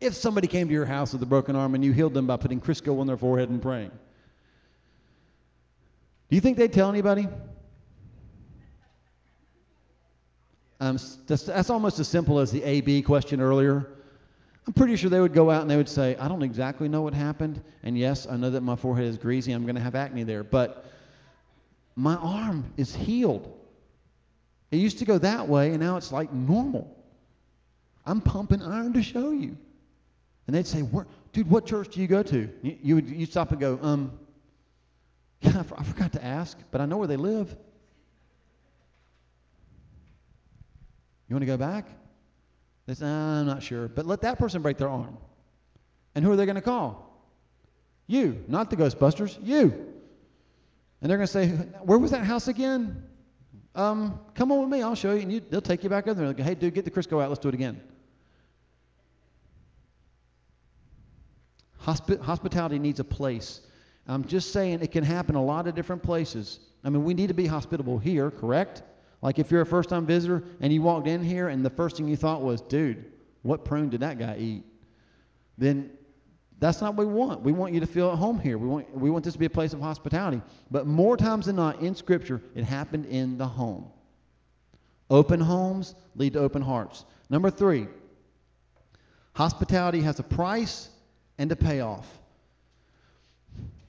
If 0.00 0.14
somebody 0.14 0.46
came 0.46 0.66
to 0.66 0.72
your 0.72 0.86
house 0.86 1.12
with 1.12 1.22
a 1.22 1.26
broken 1.26 1.56
arm 1.56 1.74
and 1.74 1.84
you 1.84 1.92
healed 1.92 2.14
them 2.14 2.26
by 2.26 2.38
putting 2.38 2.58
Crisco 2.58 2.98
on 3.00 3.06
their 3.06 3.18
forehead 3.18 3.50
and 3.50 3.60
praying, 3.60 3.90
do 6.30 6.36
you 6.36 6.40
think 6.40 6.56
they'd 6.56 6.72
tell 6.72 6.88
anybody? 6.88 7.28
Um, 10.80 10.98
that's, 11.26 11.42
that's 11.42 11.68
almost 11.68 11.98
as 11.98 12.08
simple 12.08 12.38
as 12.38 12.50
the 12.50 12.62
AB 12.62 13.02
question 13.02 13.42
earlier. 13.42 13.90
I'm 14.66 14.72
pretty 14.72 14.96
sure 14.96 15.10
they 15.10 15.20
would 15.20 15.34
go 15.34 15.50
out 15.50 15.60
and 15.60 15.70
they 15.70 15.76
would 15.76 15.86
say, 15.86 16.16
I 16.16 16.28
don't 16.28 16.42
exactly 16.42 16.88
know 16.88 17.02
what 17.02 17.12
happened. 17.12 17.62
And 17.82 17.98
yes, 17.98 18.26
I 18.26 18.38
know 18.38 18.48
that 18.48 18.62
my 18.62 18.74
forehead 18.74 19.04
is 19.04 19.18
greasy. 19.18 19.52
I'm 19.52 19.64
going 19.64 19.76
to 19.76 19.82
have 19.82 19.94
acne 19.94 20.22
there. 20.22 20.42
But 20.42 20.86
my 21.96 22.14
arm 22.16 22.72
is 22.76 22.94
healed. 22.94 23.52
It 24.70 24.76
used 24.76 24.98
to 24.98 25.06
go 25.06 25.18
that 25.18 25.48
way, 25.48 25.70
and 25.70 25.80
now 25.80 25.96
it's 25.96 26.12
like 26.12 26.32
normal. 26.32 26.94
I'm 28.04 28.20
pumping 28.20 28.62
iron 28.62 28.92
to 28.92 29.02
show 29.02 29.30
you. 29.30 29.56
And 30.46 30.54
they'd 30.54 30.66
say, 30.66 30.84
dude, 31.32 31.50
what 31.50 31.66
church 31.66 31.94
do 31.94 32.00
you 32.00 32.06
go 32.06 32.22
to? 32.22 32.48
You, 32.62 32.98
you 32.98 33.18
would 33.18 33.30
stop 33.30 33.50
and 33.50 33.60
go, 33.60 33.78
um, 33.82 34.12
yeah, 35.40 35.64
I 35.76 35.82
forgot 35.82 36.12
to 36.12 36.24
ask, 36.24 36.56
but 36.70 36.80
I 36.80 36.86
know 36.86 36.98
where 36.98 37.08
they 37.08 37.16
live. 37.16 37.56
You 41.28 41.34
want 41.34 41.42
to 41.42 41.46
go 41.46 41.56
back? 41.56 41.88
They 42.86 42.94
say, 42.94 43.06
I'm 43.06 43.46
not 43.46 43.62
sure. 43.62 43.88
But 43.88 44.06
let 44.06 44.20
that 44.20 44.38
person 44.38 44.62
break 44.62 44.76
their 44.76 44.88
arm. 44.88 45.16
And 46.14 46.24
who 46.24 46.30
are 46.30 46.36
they 46.36 46.46
going 46.46 46.56
to 46.56 46.62
call? 46.62 47.02
You, 48.06 48.44
not 48.46 48.70
the 48.70 48.76
Ghostbusters, 48.76 49.36
you. 49.42 49.95
And 51.00 51.10
they're 51.10 51.18
going 51.18 51.26
to 51.26 51.32
say, 51.32 51.48
Where 51.82 51.98
was 51.98 52.10
that 52.12 52.24
house 52.24 52.48
again? 52.48 53.02
Um, 53.74 54.20
come 54.34 54.50
on 54.52 54.60
with 54.60 54.70
me, 54.70 54.82
I'll 54.82 54.94
show 54.94 55.12
you. 55.12 55.20
And 55.20 55.32
you, 55.32 55.40
they'll 55.40 55.60
take 55.60 55.84
you 55.84 55.90
back 55.90 56.06
over 56.08 56.18
there. 56.18 56.28
Like, 56.28 56.40
hey, 56.40 56.54
dude, 56.54 56.72
get 56.74 56.86
the 56.86 56.90
Crisco 56.90 57.22
out. 57.22 57.28
Let's 57.28 57.40
do 57.40 57.48
it 57.48 57.54
again. 57.54 57.80
Hospi- 61.82 62.20
hospitality 62.20 62.78
needs 62.78 63.00
a 63.00 63.04
place. 63.04 63.60
I'm 64.08 64.24
just 64.24 64.52
saying 64.52 64.80
it 64.80 64.92
can 64.92 65.04
happen 65.04 65.34
a 65.34 65.44
lot 65.44 65.66
of 65.66 65.74
different 65.74 66.02
places. 66.02 66.60
I 66.84 66.90
mean, 66.90 67.04
we 67.04 67.12
need 67.12 67.28
to 67.28 67.34
be 67.34 67.46
hospitable 67.46 67.98
here, 67.98 68.30
correct? 68.30 68.82
Like 69.20 69.38
if 69.38 69.50
you're 69.50 69.62
a 69.62 69.66
first 69.66 69.88
time 69.88 70.06
visitor 70.06 70.44
and 70.60 70.72
you 70.72 70.82
walked 70.82 71.06
in 71.06 71.22
here 71.22 71.48
and 71.48 71.64
the 71.64 71.70
first 71.70 71.96
thing 71.96 72.08
you 72.08 72.16
thought 72.16 72.42
was, 72.42 72.60
dude, 72.60 73.04
what 73.42 73.64
prune 73.64 73.90
did 73.90 74.00
that 74.00 74.18
guy 74.18 74.36
eat? 74.38 74.64
Then 75.58 75.90
that's 76.58 76.80
not 76.80 76.94
what 76.94 77.06
we 77.06 77.12
want. 77.12 77.42
We 77.42 77.52
want 77.52 77.74
you 77.74 77.80
to 77.80 77.86
feel 77.86 78.10
at 78.10 78.18
home 78.18 78.38
here. 78.38 78.56
We 78.56 78.66
want, 78.66 78.96
we 78.96 79.10
want 79.10 79.24
this 79.24 79.34
to 79.34 79.38
be 79.38 79.46
a 79.46 79.50
place 79.50 79.74
of 79.74 79.80
hospitality. 79.80 80.40
But 80.70 80.86
more 80.86 81.16
times 81.16 81.46
than 81.46 81.56
not 81.56 81.80
in 81.80 81.94
Scripture, 81.94 82.40
it 82.54 82.64
happened 82.64 83.06
in 83.06 83.36
the 83.36 83.46
home. 83.46 83.90
Open 85.10 85.40
homes 85.40 85.94
lead 86.16 86.32
to 86.32 86.40
open 86.40 86.62
hearts. 86.62 87.04
Number 87.28 87.50
three, 87.50 87.86
hospitality 89.34 90.00
has 90.00 90.18
a 90.18 90.22
price 90.22 90.88
and 91.38 91.52
a 91.52 91.56
payoff. 91.56 92.06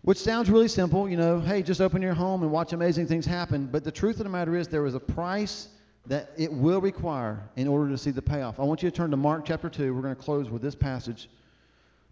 Which 0.02 0.18
sounds 0.18 0.50
really 0.50 0.68
simple, 0.68 1.10
you 1.10 1.18
know, 1.18 1.40
hey, 1.40 1.62
just 1.62 1.82
open 1.82 2.02
your 2.02 2.14
home 2.14 2.44
and 2.44 2.52
watch 2.52 2.72
amazing 2.74 3.08
things 3.08 3.26
happen. 3.26 3.66
But 3.66 3.84
the 3.84 3.92
truth 3.92 4.20
of 4.20 4.24
the 4.24 4.30
matter 4.30 4.56
is, 4.56 4.68
there 4.68 4.86
is 4.86 4.96
a 4.96 5.00
price 5.00 5.70
that 6.06 6.32
it 6.38 6.52
will 6.52 6.80
require 6.80 7.50
in 7.58 7.68
order 7.68 7.90
to 7.90 7.98
see 7.98 8.12
the 8.12 8.22
payoff. 8.22 8.60
I 8.60 8.64
want 8.64 8.82
you 8.82 8.90
to 8.90 8.96
turn 8.96 9.12
to 9.12 9.18
Mark 9.18 9.46
chapter 9.46 9.70
2. 9.70 9.94
We're 9.94 10.02
going 10.02 10.16
to 10.16 10.22
close 10.22 10.50
with 10.50 10.62
this 10.62 10.76
passage. 10.76 11.30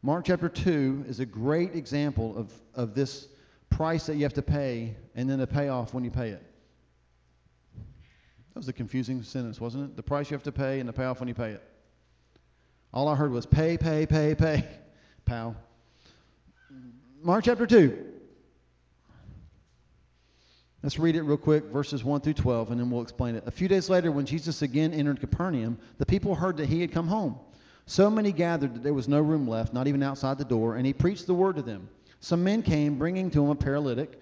Mark 0.06 0.26
chapter 0.26 0.48
2 0.48 1.06
is 1.08 1.20
a 1.20 1.26
great 1.26 1.74
example 1.74 2.38
of, 2.38 2.54
of 2.76 2.94
this 2.94 3.28
price 3.72 4.06
that 4.06 4.18
you 4.18 4.22
have 4.22 4.34
to 4.34 4.44
pay 4.44 4.96
and 5.16 5.28
then 5.28 5.40
the 5.40 5.48
payoff 5.48 5.96
when 5.96 6.04
you 6.04 6.12
pay 6.12 6.30
it. 6.30 6.44
That 8.54 8.60
was 8.60 8.68
a 8.68 8.74
confusing 8.74 9.24
sentence, 9.24 9.60
wasn't 9.60 9.86
it? 9.86 9.96
The 9.96 10.04
price 10.04 10.30
you 10.30 10.36
have 10.36 10.44
to 10.44 10.52
pay 10.52 10.80
and 10.80 10.88
the 10.88 10.94
payoff 10.94 11.22
when 11.22 11.28
you 11.28 11.34
pay 11.34 11.54
it. 11.54 11.64
All 12.94 13.08
I 13.08 13.16
heard 13.16 13.32
was 13.32 13.48
pay, 13.48 13.80
pay, 13.80 14.06
pay, 14.06 14.36
pay. 14.36 14.64
Pal. 15.26 15.56
Mark 17.24 17.46
chapter 17.46 17.66
2. 17.66 18.06
Let's 20.84 21.00
read 21.00 21.16
it 21.16 21.24
real 21.24 21.36
quick, 21.36 21.64
verses 21.64 22.04
1 22.04 22.22
through 22.22 22.34
12, 22.34 22.70
and 22.70 22.80
then 22.80 22.92
we'll 22.92 23.02
explain 23.02 23.34
it. 23.34 23.44
A 23.48 23.52
few 23.52 23.68
days 23.68 23.90
later, 23.90 24.12
when 24.12 24.28
Jesus 24.28 24.62
again 24.62 24.94
entered 24.94 25.20
Capernaum, 25.20 25.80
the 25.98 26.06
people 26.06 26.36
heard 26.36 26.58
that 26.58 26.70
he 26.70 26.80
had 26.82 26.92
come 26.92 27.08
home. 27.08 27.40
So 27.86 28.10
many 28.10 28.32
gathered 28.32 28.74
that 28.76 28.84
there 28.84 28.94
was 28.94 29.08
no 29.08 29.22
room 29.22 29.48
left, 29.48 29.74
not 29.74 29.88
even 29.88 30.02
outside 30.02 30.38
the 30.38 30.46
door, 30.46 30.76
and 30.76 30.86
he 30.86 30.94
preached 30.94 31.28
the 31.28 31.34
word 31.34 31.56
to 31.58 31.62
them. 31.62 31.90
Some 32.20 32.44
men 32.44 32.64
came, 32.64 32.98
bringing 32.98 33.30
to 33.32 33.44
him 33.44 33.52
a 33.52 33.56
paralytic, 33.56 34.20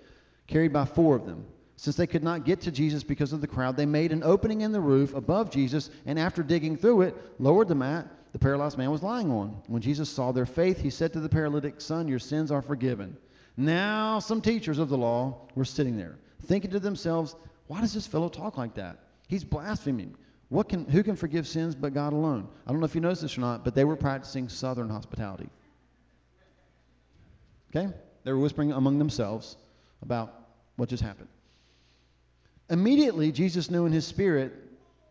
carried 0.48 0.74
by 0.74 0.86
four 0.86 1.16
of 1.16 1.26
them. 1.26 1.46
Since 1.78 1.96
they 1.96 2.08
could 2.08 2.24
not 2.24 2.46
get 2.46 2.62
to 2.62 2.72
Jesus 2.72 3.04
because 3.04 3.34
of 3.34 3.42
the 3.42 3.48
crowd, 3.48 3.78
they 3.78 3.86
made 3.86 4.12
an 4.12 4.24
opening 4.24 4.62
in 4.62 4.72
the 4.72 4.82
roof 4.82 5.14
above 5.14 5.50
Jesus, 5.50 5.90
and 6.06 6.20
after 6.20 6.44
digging 6.44 6.78
through 6.78 7.02
it, 7.04 7.16
lowered 7.40 7.68
the 7.68 7.76
mat 7.76 8.08
the 8.34 8.40
paralyzed 8.40 8.80
man 8.80 8.92
was 8.92 9.04
lying 9.04 9.32
on. 9.32 9.62
When 9.68 9.82
Jesus 9.82 10.10
saw 10.10 10.32
their 10.32 10.48
faith, 10.48 10.82
he 10.82 10.90
said 10.90 11.14
to 11.14 11.20
the 11.20 11.30
paralytic, 11.30 11.80
Son, 11.80 12.08
your 12.08 12.20
sins 12.20 12.52
are 12.52 12.64
forgiven. 12.64 13.16
Now, 13.56 14.20
some 14.20 14.42
teachers 14.42 14.80
of 14.80 14.90
the 14.90 14.98
law 14.98 15.48
were 15.54 15.66
sitting 15.66 15.98
there, 15.98 16.18
thinking 16.48 16.72
to 16.72 16.80
themselves, 16.80 17.36
Why 17.68 17.80
does 17.80 17.94
this 17.94 18.08
fellow 18.08 18.30
talk 18.30 18.58
like 18.58 18.74
that? 18.74 18.98
He's 19.28 19.44
blaspheming. 19.44 20.16
What 20.54 20.70
can, 20.70 20.86
who 20.86 21.02
can 21.02 21.16
forgive 21.16 21.48
sins 21.48 21.74
but 21.74 21.96
God 21.96 22.14
alone? 22.14 22.48
I 22.68 22.70
don't 22.70 22.80
know 22.80 22.86
if 22.86 22.94
you 22.94 23.02
noticed 23.02 23.24
this 23.24 23.40
or 23.40 23.42
not, 23.42 23.64
but 23.64 23.74
they 23.74 23.86
were 23.86 23.96
practicing 23.96 24.50
southern 24.50 24.88
hospitality. 24.88 25.50
Okay? 27.76 27.92
They 28.24 28.32
were 28.32 28.38
whispering 28.38 28.72
among 28.72 29.00
themselves 29.00 29.58
about 30.04 30.32
what 30.76 30.90
just 30.90 31.02
happened. 31.02 31.30
Immediately, 32.70 33.32
Jesus 33.32 33.72
knew 33.72 33.88
in 33.88 33.92
his 33.92 34.06
spirit 34.06 34.54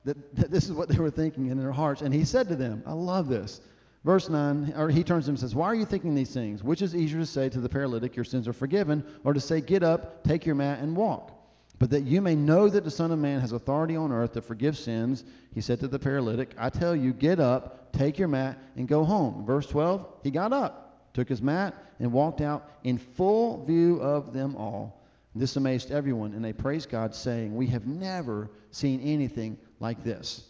that, 0.05 0.37
that 0.37 0.53
this 0.53 0.67
is 0.67 0.75
what 0.75 0.89
they 0.89 0.99
were 0.99 1.11
thinking 1.11 1.49
in 1.49 1.59
their 1.59 1.73
hearts. 1.73 2.03
And 2.03 2.15
he 2.15 2.25
said 2.25 2.47
to 2.47 2.55
them, 2.55 2.85
I 2.87 2.93
love 2.93 3.27
this. 3.27 3.61
Verse 4.05 4.29
9, 4.29 4.75
or 4.77 4.91
he 4.91 5.03
turns 5.03 5.25
to 5.25 5.27
them 5.27 5.33
and 5.33 5.41
says, 5.41 5.57
Why 5.57 5.67
are 5.67 5.75
you 5.75 5.87
thinking 5.87 6.15
these 6.15 6.33
things? 6.33 6.63
Which 6.63 6.83
is 6.83 6.95
easier 6.95 7.19
to 7.19 7.27
say 7.27 7.49
to 7.49 7.59
the 7.59 7.69
paralytic, 7.69 8.15
Your 8.15 8.25
sins 8.25 8.47
are 8.47 8.53
forgiven, 8.53 9.05
or 9.25 9.33
to 9.33 9.41
say, 9.41 9.61
Get 9.61 9.83
up, 9.83 10.23
take 10.23 10.47
your 10.47 10.55
mat, 10.55 10.79
and 10.79 10.97
walk? 10.97 11.33
But 11.83 11.91
that 11.91 12.05
you 12.05 12.21
may 12.21 12.37
know 12.37 12.69
that 12.69 12.85
the 12.85 12.93
Son 12.93 13.11
of 13.11 13.19
Man 13.19 13.41
has 13.41 13.51
authority 13.51 13.97
on 13.97 14.13
earth 14.13 14.35
to 14.35 14.41
forgive 14.41 14.79
sins, 14.79 15.25
he 15.53 15.61
said 15.61 15.81
to 15.81 15.89
the 15.89 15.99
paralytic, 15.99 16.55
I 16.57 16.71
tell 16.71 16.95
you, 16.95 17.13
get 17.13 17.41
up, 17.41 17.93
take 17.93 18.21
your 18.21 18.29
mat, 18.29 18.57
and 18.77 18.87
go 18.87 19.03
home. 19.03 19.45
Verse 19.45 19.67
12, 19.67 20.07
he 20.23 20.31
got 20.31 20.53
up, 20.53 21.13
took 21.13 21.29
his 21.29 21.43
mat, 21.43 21.75
and 21.99 22.13
walked 22.13 22.41
out 22.41 22.71
in 22.85 22.99
full 22.99 23.65
view 23.65 23.97
of 24.01 24.33
them 24.33 24.55
all. 24.55 25.03
This 25.35 25.57
amazed 25.57 25.91
everyone, 25.91 26.35
and 26.35 26.45
they 26.45 26.53
praised 26.53 26.89
God, 26.89 27.17
saying, 27.17 27.53
We 27.53 27.67
have 27.67 27.85
never 27.85 28.49
seen 28.71 29.01
anything 29.01 29.59
like 29.81 30.05
this. 30.05 30.45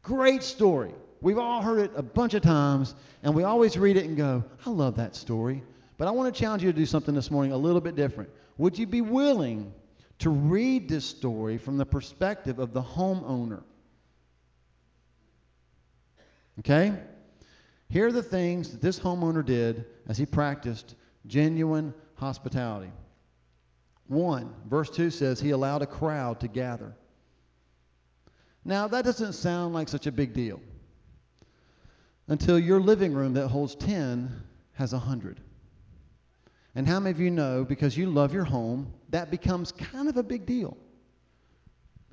Great 0.00 0.42
story. 0.42 0.94
We've 1.20 1.36
all 1.36 1.60
heard 1.60 1.80
it 1.80 1.90
a 1.94 2.02
bunch 2.02 2.32
of 2.32 2.40
times, 2.40 2.94
and 3.22 3.34
we 3.34 3.42
always 3.42 3.76
read 3.76 3.98
it 3.98 4.06
and 4.06 4.16
go, 4.16 4.42
I 4.64 4.70
love 4.70 4.96
that 4.96 5.14
story. 5.14 5.62
But 5.98 6.08
I 6.08 6.12
want 6.12 6.34
to 6.34 6.40
challenge 6.40 6.62
you 6.62 6.72
to 6.72 6.78
do 6.78 6.86
something 6.86 7.14
this 7.14 7.30
morning 7.30 7.52
a 7.52 7.58
little 7.58 7.82
bit 7.82 7.96
different. 7.96 8.30
Would 8.56 8.78
you 8.78 8.86
be 8.86 9.02
willing 9.02 9.74
to 10.20 10.30
read 10.30 10.88
this 10.88 11.04
story 11.04 11.58
from 11.58 11.76
the 11.76 11.86
perspective 11.86 12.58
of 12.58 12.72
the 12.72 12.82
homeowner? 12.82 13.62
Okay? 16.60 16.94
Here 17.88 18.06
are 18.06 18.12
the 18.12 18.22
things 18.22 18.70
that 18.70 18.80
this 18.80 19.00
homeowner 19.00 19.44
did 19.44 19.84
as 20.06 20.16
he 20.16 20.26
practiced 20.26 20.94
genuine 21.26 21.92
hospitality. 22.14 22.92
1, 24.08 24.54
verse 24.68 24.90
2 24.90 25.10
says, 25.10 25.40
He 25.40 25.50
allowed 25.50 25.82
a 25.82 25.86
crowd 25.86 26.40
to 26.40 26.48
gather. 26.48 26.94
Now, 28.64 28.88
that 28.88 29.04
doesn't 29.04 29.32
sound 29.32 29.74
like 29.74 29.88
such 29.88 30.06
a 30.06 30.12
big 30.12 30.34
deal 30.34 30.60
until 32.28 32.58
your 32.58 32.80
living 32.80 33.14
room 33.14 33.34
that 33.34 33.48
holds 33.48 33.74
10 33.74 34.30
has 34.74 34.92
100. 34.92 35.40
And 36.74 36.86
how 36.86 37.00
many 37.00 37.10
of 37.10 37.20
you 37.20 37.30
know, 37.30 37.64
because 37.64 37.96
you 37.96 38.10
love 38.10 38.32
your 38.32 38.44
home, 38.44 38.92
that 39.10 39.30
becomes 39.30 39.72
kind 39.72 40.08
of 40.08 40.16
a 40.16 40.22
big 40.22 40.46
deal? 40.46 40.76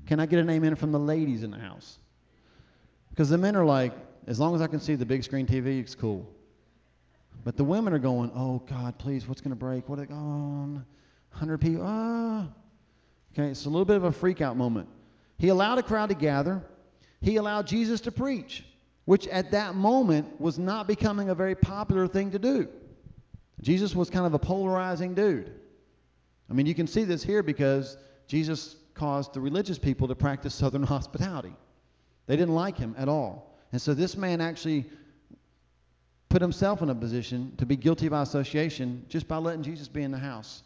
Can 0.05 0.19
I 0.19 0.25
get 0.25 0.39
an 0.39 0.49
amen 0.49 0.75
from 0.75 0.91
the 0.91 0.99
ladies 0.99 1.43
in 1.43 1.51
the 1.51 1.57
house? 1.59 1.99
Because 3.09 3.29
the 3.29 3.37
men 3.37 3.55
are 3.55 3.65
like, 3.65 3.93
as 4.25 4.39
long 4.39 4.55
as 4.55 4.61
I 4.61 4.67
can 4.67 4.79
see 4.79 4.95
the 4.95 5.05
big 5.05 5.23
screen 5.23 5.45
TV, 5.45 5.79
it's 5.79 5.95
cool. 5.95 6.29
But 7.43 7.57
the 7.57 7.63
women 7.63 7.93
are 7.93 7.99
going, 7.99 8.31
oh 8.35 8.59
God, 8.69 8.97
please, 8.97 9.27
what's 9.27 9.41
going 9.41 9.51
to 9.51 9.55
break? 9.55 9.87
What 9.87 9.99
are 9.99 10.01
they 10.01 10.07
going? 10.07 10.83
100 11.31 11.57
people. 11.59 11.83
Ah. 11.85 12.47
Okay, 13.33 13.49
it's 13.49 13.65
a 13.65 13.69
little 13.69 13.85
bit 13.85 13.97
of 13.97 14.03
a 14.03 14.11
freak 14.11 14.41
out 14.41 14.57
moment. 14.57 14.89
He 15.37 15.49
allowed 15.49 15.77
a 15.77 15.83
crowd 15.83 16.09
to 16.09 16.15
gather. 16.15 16.63
He 17.21 17.35
allowed 17.35 17.67
Jesus 17.67 18.01
to 18.01 18.11
preach, 18.11 18.65
which 19.05 19.27
at 19.27 19.51
that 19.51 19.75
moment 19.75 20.39
was 20.39 20.57
not 20.57 20.87
becoming 20.87 21.29
a 21.29 21.35
very 21.35 21.55
popular 21.55 22.07
thing 22.07 22.31
to 22.31 22.39
do. 22.39 22.67
Jesus 23.61 23.95
was 23.95 24.09
kind 24.09 24.25
of 24.25 24.33
a 24.33 24.39
polarizing 24.39 25.13
dude. 25.13 25.51
I 26.49 26.53
mean, 26.53 26.65
you 26.65 26.75
can 26.75 26.87
see 26.87 27.03
this 27.03 27.23
here 27.23 27.43
because 27.43 27.97
Jesus 28.27 28.75
caused 28.93 29.33
the 29.33 29.41
religious 29.41 29.77
people 29.77 30.07
to 30.07 30.15
practice 30.15 30.53
southern 30.55 30.83
hospitality. 30.95 31.53
They 32.25 32.35
didn't 32.35 32.55
like 32.55 32.77
him 32.77 32.95
at 32.97 33.09
all. 33.09 33.57
And 33.71 33.81
so 33.81 33.93
this 33.93 34.15
man 34.17 34.41
actually 34.41 34.85
put 36.29 36.41
himself 36.41 36.81
in 36.81 36.89
a 36.89 36.95
position 36.95 37.53
to 37.57 37.65
be 37.65 37.75
guilty 37.75 38.09
by 38.09 38.21
association 38.21 39.05
just 39.07 39.27
by 39.27 39.37
letting 39.37 39.63
Jesus 39.63 39.87
be 39.87 40.03
in 40.03 40.11
the 40.11 40.17
house. 40.17 40.63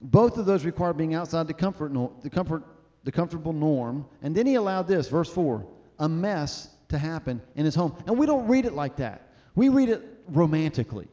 Both 0.00 0.38
of 0.38 0.46
those 0.46 0.64
require 0.64 0.92
being 0.92 1.14
outside 1.14 1.48
the 1.48 1.54
comfort, 1.54 1.92
the 2.22 2.30
comfort 2.30 2.62
the 3.04 3.12
comfortable 3.12 3.52
norm. 3.52 4.06
And 4.22 4.34
then 4.34 4.46
he 4.46 4.56
allowed 4.56 4.86
this, 4.86 5.08
verse 5.08 5.30
4, 5.32 5.66
a 5.98 6.08
mess 6.08 6.68
to 6.88 6.98
happen 6.98 7.40
in 7.54 7.64
his 7.64 7.74
home. 7.74 7.96
And 8.06 8.18
we 8.18 8.26
don't 8.26 8.48
read 8.48 8.64
it 8.66 8.74
like 8.74 8.96
that, 8.96 9.32
we 9.54 9.68
read 9.68 9.88
it 9.88 10.02
romantically. 10.28 11.08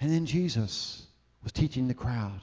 And 0.00 0.12
then 0.12 0.26
Jesus 0.26 1.07
was 1.48 1.52
teaching 1.52 1.88
the 1.88 1.94
crowd. 1.94 2.40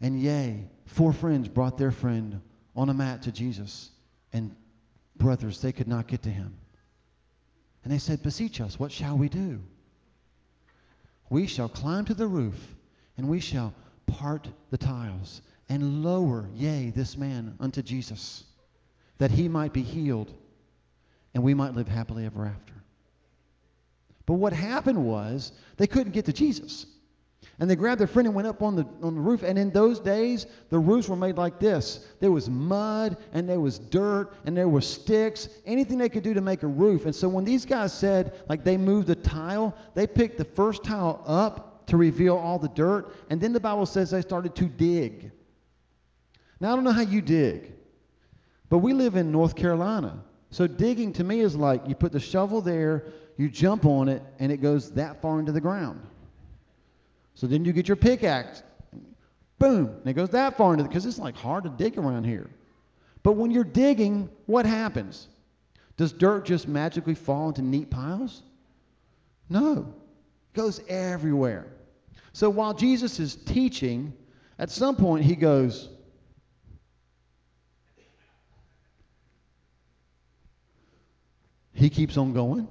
And 0.00 0.20
yea, 0.20 0.64
four 0.86 1.12
friends 1.12 1.46
brought 1.46 1.78
their 1.78 1.92
friend 1.92 2.40
on 2.74 2.88
a 2.88 2.94
mat 2.94 3.22
to 3.22 3.30
Jesus. 3.30 3.90
And 4.32 4.56
brothers, 5.16 5.62
they 5.62 5.70
could 5.70 5.86
not 5.86 6.08
get 6.08 6.24
to 6.24 6.28
him. 6.28 6.56
And 7.84 7.92
they 7.92 7.98
said, 7.98 8.20
Beseech 8.20 8.60
us, 8.60 8.80
what 8.80 8.90
shall 8.90 9.16
we 9.16 9.28
do? 9.28 9.60
We 11.30 11.46
shall 11.46 11.68
climb 11.68 12.04
to 12.06 12.14
the 12.14 12.26
roof, 12.26 12.56
and 13.16 13.28
we 13.28 13.38
shall 13.38 13.72
part 14.06 14.48
the 14.70 14.78
tiles 14.78 15.40
and 15.68 16.02
lower, 16.02 16.48
yea, 16.52 16.90
this 16.90 17.16
man 17.16 17.54
unto 17.60 17.80
Jesus, 17.80 18.42
that 19.18 19.30
he 19.30 19.46
might 19.48 19.72
be 19.72 19.82
healed 19.82 20.34
and 21.32 21.44
we 21.44 21.54
might 21.54 21.74
live 21.74 21.86
happily 21.86 22.26
ever 22.26 22.44
after. 22.44 22.74
But 24.26 24.34
what 24.34 24.52
happened 24.52 25.04
was 25.06 25.52
they 25.76 25.86
couldn't 25.86 26.12
get 26.12 26.24
to 26.24 26.32
Jesus. 26.32 26.86
And 27.60 27.70
they 27.70 27.76
grabbed 27.76 28.00
their 28.00 28.08
friend 28.08 28.26
and 28.26 28.34
went 28.34 28.48
up 28.48 28.62
on 28.62 28.74
the, 28.74 28.84
on 29.00 29.14
the 29.14 29.20
roof. 29.20 29.44
And 29.44 29.56
in 29.58 29.70
those 29.70 30.00
days, 30.00 30.46
the 30.70 30.78
roofs 30.78 31.08
were 31.08 31.16
made 31.16 31.36
like 31.36 31.60
this 31.60 32.06
there 32.20 32.32
was 32.32 32.50
mud, 32.50 33.16
and 33.32 33.48
there 33.48 33.60
was 33.60 33.78
dirt, 33.78 34.34
and 34.44 34.56
there 34.56 34.68
were 34.68 34.80
sticks, 34.80 35.48
anything 35.64 35.98
they 35.98 36.08
could 36.08 36.24
do 36.24 36.34
to 36.34 36.40
make 36.40 36.62
a 36.62 36.66
roof. 36.66 37.04
And 37.04 37.14
so 37.14 37.28
when 37.28 37.44
these 37.44 37.64
guys 37.64 37.92
said, 37.92 38.40
like, 38.48 38.64
they 38.64 38.76
moved 38.76 39.06
the 39.06 39.14
tile, 39.14 39.76
they 39.94 40.06
picked 40.06 40.38
the 40.38 40.44
first 40.44 40.82
tile 40.82 41.22
up 41.26 41.86
to 41.86 41.96
reveal 41.96 42.36
all 42.36 42.58
the 42.58 42.68
dirt. 42.68 43.14
And 43.30 43.40
then 43.40 43.52
the 43.52 43.60
Bible 43.60 43.86
says 43.86 44.10
they 44.10 44.22
started 44.22 44.56
to 44.56 44.64
dig. 44.64 45.30
Now, 46.60 46.72
I 46.72 46.74
don't 46.74 46.84
know 46.84 46.92
how 46.92 47.02
you 47.02 47.20
dig, 47.20 47.72
but 48.68 48.78
we 48.78 48.94
live 48.94 49.16
in 49.16 49.30
North 49.30 49.54
Carolina. 49.54 50.24
So 50.50 50.66
digging 50.66 51.12
to 51.14 51.24
me 51.24 51.40
is 51.40 51.56
like 51.56 51.82
you 51.86 51.94
put 51.94 52.12
the 52.12 52.20
shovel 52.20 52.60
there, 52.60 53.04
you 53.36 53.48
jump 53.48 53.84
on 53.84 54.08
it, 54.08 54.22
and 54.38 54.50
it 54.50 54.58
goes 54.58 54.92
that 54.92 55.20
far 55.20 55.40
into 55.40 55.52
the 55.52 55.60
ground. 55.60 56.00
So 57.34 57.46
then 57.46 57.64
you 57.64 57.72
get 57.72 57.88
your 57.88 57.96
pickaxe, 57.96 58.62
boom, 59.58 59.86
and 59.86 60.06
it 60.06 60.14
goes 60.14 60.30
that 60.30 60.56
far 60.56 60.72
into 60.72 60.84
it 60.84 60.88
because 60.88 61.04
it's 61.06 61.18
like 61.18 61.36
hard 61.36 61.64
to 61.64 61.70
dig 61.70 61.98
around 61.98 62.24
here. 62.24 62.48
But 63.22 63.32
when 63.32 63.50
you're 63.50 63.64
digging, 63.64 64.28
what 64.46 64.66
happens? 64.66 65.28
Does 65.96 66.12
dirt 66.12 66.44
just 66.44 66.68
magically 66.68 67.14
fall 67.14 67.48
into 67.48 67.62
neat 67.62 67.90
piles? 67.90 68.42
No, 69.48 69.94
it 70.52 70.56
goes 70.56 70.80
everywhere. 70.88 71.66
So 72.32 72.50
while 72.50 72.74
Jesus 72.74 73.20
is 73.20 73.36
teaching, 73.36 74.12
at 74.58 74.70
some 74.70 74.96
point 74.96 75.24
he 75.24 75.36
goes, 75.36 75.88
He 81.74 81.90
keeps 81.90 82.16
on 82.16 82.32
going. 82.32 82.68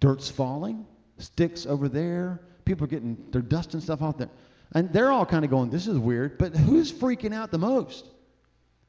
Dirt's 0.00 0.28
falling, 0.28 0.84
sticks 1.18 1.64
over 1.64 1.88
there, 1.88 2.40
people 2.66 2.84
are 2.84 2.88
getting, 2.88 3.16
they're 3.30 3.40
dusting 3.40 3.80
stuff 3.80 4.02
off 4.02 4.18
there. 4.18 4.28
And 4.72 4.92
they're 4.92 5.10
all 5.10 5.24
kind 5.24 5.44
of 5.44 5.50
going, 5.50 5.70
this 5.70 5.86
is 5.86 5.96
weird, 5.96 6.36
but 6.36 6.54
who's 6.54 6.92
freaking 6.92 7.32
out 7.32 7.50
the 7.50 7.58
most? 7.58 8.04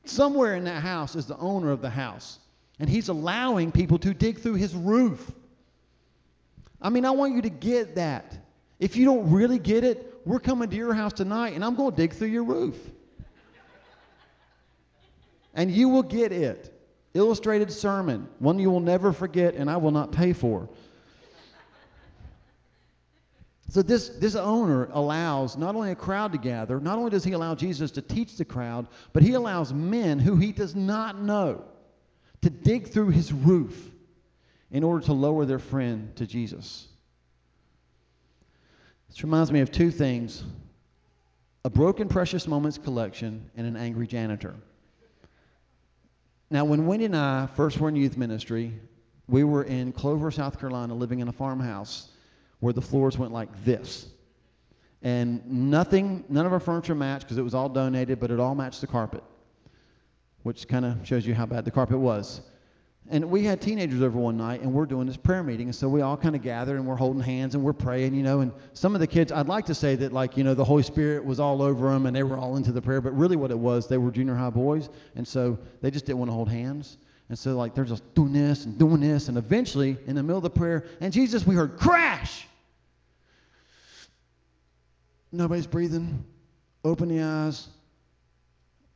Somewhere 0.04 0.56
in 0.56 0.66
that 0.66 0.82
house 0.82 1.16
is 1.16 1.28
the 1.28 1.38
owner 1.38 1.72
of 1.72 1.82
the 1.82 1.90
house, 1.90 2.40
and 2.80 2.90
he's 2.90 3.08
allowing 3.08 3.72
people 3.72 4.00
to 4.00 4.14
dig 4.14 4.40
through 4.40 4.56
his 4.56 4.74
roof. 4.76 5.32
I 6.82 6.90
mean, 6.90 7.06
I 7.06 7.12
want 7.12 7.36
you 7.36 7.44
to 7.44 7.50
get 7.50 7.96
that. 7.96 8.38
If 8.80 8.96
you 8.96 9.06
don't 9.06 9.32
really 9.32 9.60
get 9.60 9.84
it, 9.84 10.22
we're 10.26 10.40
coming 10.40 10.70
to 10.70 10.76
your 10.76 10.94
house 10.94 11.14
tonight, 11.14 11.54
and 11.54 11.64
I'm 11.64 11.76
going 11.76 11.92
to 11.92 11.98
dig 11.98 12.14
through 12.14 12.30
your 12.30 12.44
roof. 12.44 12.76
and 15.54 15.72
you 15.72 15.90
will 15.90 16.04
get 16.04 16.32
it. 16.32 16.74
Illustrated 17.14 17.72
sermon, 17.72 18.28
one 18.40 18.60
you 18.60 18.70
will 18.70 18.80
never 18.80 19.12
forget, 19.12 19.56
and 19.56 19.70
I 19.70 19.78
will 19.78 19.92
not 19.92 20.12
pay 20.12 20.34
for. 20.34 20.70
So 23.70 23.82
this, 23.82 24.10
this 24.10 24.36
owner 24.36 24.88
allows 24.92 25.58
not 25.58 25.76
only 25.76 25.92
a 25.92 25.96
crowd 25.96 26.32
to 26.32 26.38
gather, 26.38 26.80
not 26.80 26.98
only 26.98 27.10
does 27.10 27.24
he 27.24 27.34
allow 27.34 27.54
Jesus 27.54 27.92
to 27.92 28.02
teach 28.02 28.38
the 28.38 28.46
crowd, 28.46 28.88
but 29.12 29.24
he 29.24 29.34
allows 29.34 29.74
men 29.74 30.20
who 30.20 30.38
he 30.38 30.54
does 30.54 30.74
not 30.74 31.22
know 31.22 31.66
to 32.42 32.50
dig 32.50 32.88
through 32.88 33.10
his 33.10 33.34
roof 33.34 33.92
in 34.72 34.84
order 34.84 35.06
to 35.06 35.14
lower 35.14 35.46
their 35.46 35.60
friend 35.60 36.16
to 36.16 36.26
Jesus. 36.26 36.88
This 39.10 39.24
reminds 39.24 39.52
me 39.52 39.60
of 39.60 39.72
two 39.72 39.92
things 39.92 40.44
a 41.66 41.70
broken 41.70 42.08
precious 42.08 42.48
moments 42.48 42.78
collection 42.78 43.50
and 43.58 43.68
an 43.68 43.76
angry 43.76 44.08
janitor. 44.08 44.56
Now, 46.50 46.64
when 46.64 46.86
Wendy 46.86 47.06
and 47.06 47.18
I 47.18 47.48
first 47.48 47.78
were 47.78 47.90
in 47.90 47.98
youth 47.98 48.16
ministry, 48.16 48.72
we 49.28 49.44
were 49.44 49.66
in 49.66 49.92
Clover, 49.92 50.32
South 50.32 50.58
Carolina, 50.58 50.94
living 50.94 51.20
in 51.20 51.28
a 51.28 51.34
farmhouse 51.34 52.08
where 52.60 52.74
the 52.74 52.82
floors 52.82 53.18
went 53.18 53.32
like 53.32 53.50
this. 53.64 54.08
And 55.04 55.46
nothing, 55.46 56.26
none 56.28 56.46
of 56.46 56.54
our 56.54 56.60
furniture 56.60 56.96
matched 56.96 57.26
because 57.26 57.38
it 57.38 57.44
was 57.44 57.54
all 57.54 57.70
donated, 57.70 58.20
but 58.20 58.32
it 58.32 58.40
all 58.40 58.56
matched 58.56 58.82
the 58.82 58.88
carpet, 58.88 59.24
which 60.44 60.68
kind 60.68 60.86
of 60.86 60.98
shows 61.04 61.26
you 61.26 61.36
how 61.36 61.46
bad 61.46 61.66
the 61.66 61.72
carpet 61.72 62.00
was. 62.00 62.42
And 63.10 63.30
we 63.30 63.46
had 63.46 63.62
teenagers 63.62 64.02
over 64.02 64.20
one 64.20 64.36
night, 64.36 64.62
and 64.62 64.74
we're 64.74 64.86
doing 64.86 65.08
this 65.08 65.16
prayer 65.16 65.42
meeting, 65.42 65.68
and 65.68 65.76
so 65.76 65.88
we 65.88 66.02
all 66.02 66.18
kind 66.18 66.36
of 66.36 66.42
gathered 66.42 66.76
and 66.76 66.86
we're 66.86 66.98
holding 66.98 67.22
hands 67.22 67.56
and 67.56 67.64
we're 67.64 67.72
praying, 67.72 68.14
you 68.14 68.24
know. 68.24 68.42
And 68.42 68.52
some 68.74 68.96
of 68.96 69.00
the 69.00 69.08
kids, 69.08 69.32
I'd 69.32 69.48
like 69.48 69.66
to 69.68 69.76
say 69.76 69.96
that, 69.96 70.12
like, 70.12 70.36
you 70.36 70.44
know, 70.44 70.54
the 70.54 70.66
Holy 70.66 70.84
Spirit 70.84 71.24
was 71.24 71.40
all 71.40 71.62
over 71.62 71.90
them 71.90 72.06
and 72.06 72.14
they 72.14 72.24
were 72.24 72.38
all 72.38 72.58
into 72.58 72.74
the 72.74 72.82
prayer, 72.82 73.00
but 73.00 73.16
really 73.16 73.38
what 73.38 73.50
it 73.50 73.58
was, 73.58 73.88
they 73.88 73.98
were 73.98 74.12
junior 74.12 74.36
high 74.36 74.50
boys, 74.50 74.90
and 75.16 75.26
so 75.26 75.58
they 75.82 75.90
just 75.90 76.06
didn't 76.06 76.20
want 76.20 76.30
to 76.30 76.34
hold 76.34 76.50
hands. 76.50 76.98
And 77.30 77.38
so, 77.38 77.58
like, 77.58 77.76
they're 77.76 77.84
just 77.84 78.14
doing 78.16 78.32
this 78.32 78.66
and 78.66 78.78
doing 78.78 79.02
this, 79.02 79.28
and 79.28 79.38
eventually, 79.38 79.98
in 80.08 80.16
the 80.16 80.24
middle 80.24 80.38
of 80.38 80.44
the 80.44 80.50
prayer, 80.50 80.86
and 81.02 81.12
Jesus, 81.12 81.46
we 81.46 81.56
heard 81.56 81.78
crash. 81.78 82.48
Nobody's 85.32 85.68
breathing. 85.68 86.24
Open 86.86 87.10
the 87.10 87.22
eyes. 87.22 87.68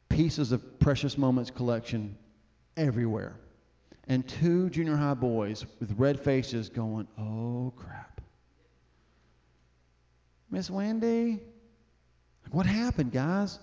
Pieces 0.08 0.52
of 0.52 0.80
precious 0.80 1.18
moments 1.18 1.52
collection 1.52 2.18
everywhere. 2.78 3.36
And 4.08 4.28
two 4.28 4.70
junior 4.70 4.96
high 4.96 5.14
boys 5.14 5.66
with 5.80 5.94
red 5.98 6.20
faces 6.20 6.70
going, 6.70 7.08
oh 7.18 7.74
crap. 7.76 8.22
Miss 10.50 10.70
Wendy, 10.70 11.40
what 12.52 12.66
happened, 12.66 13.12
guys? 13.12 13.60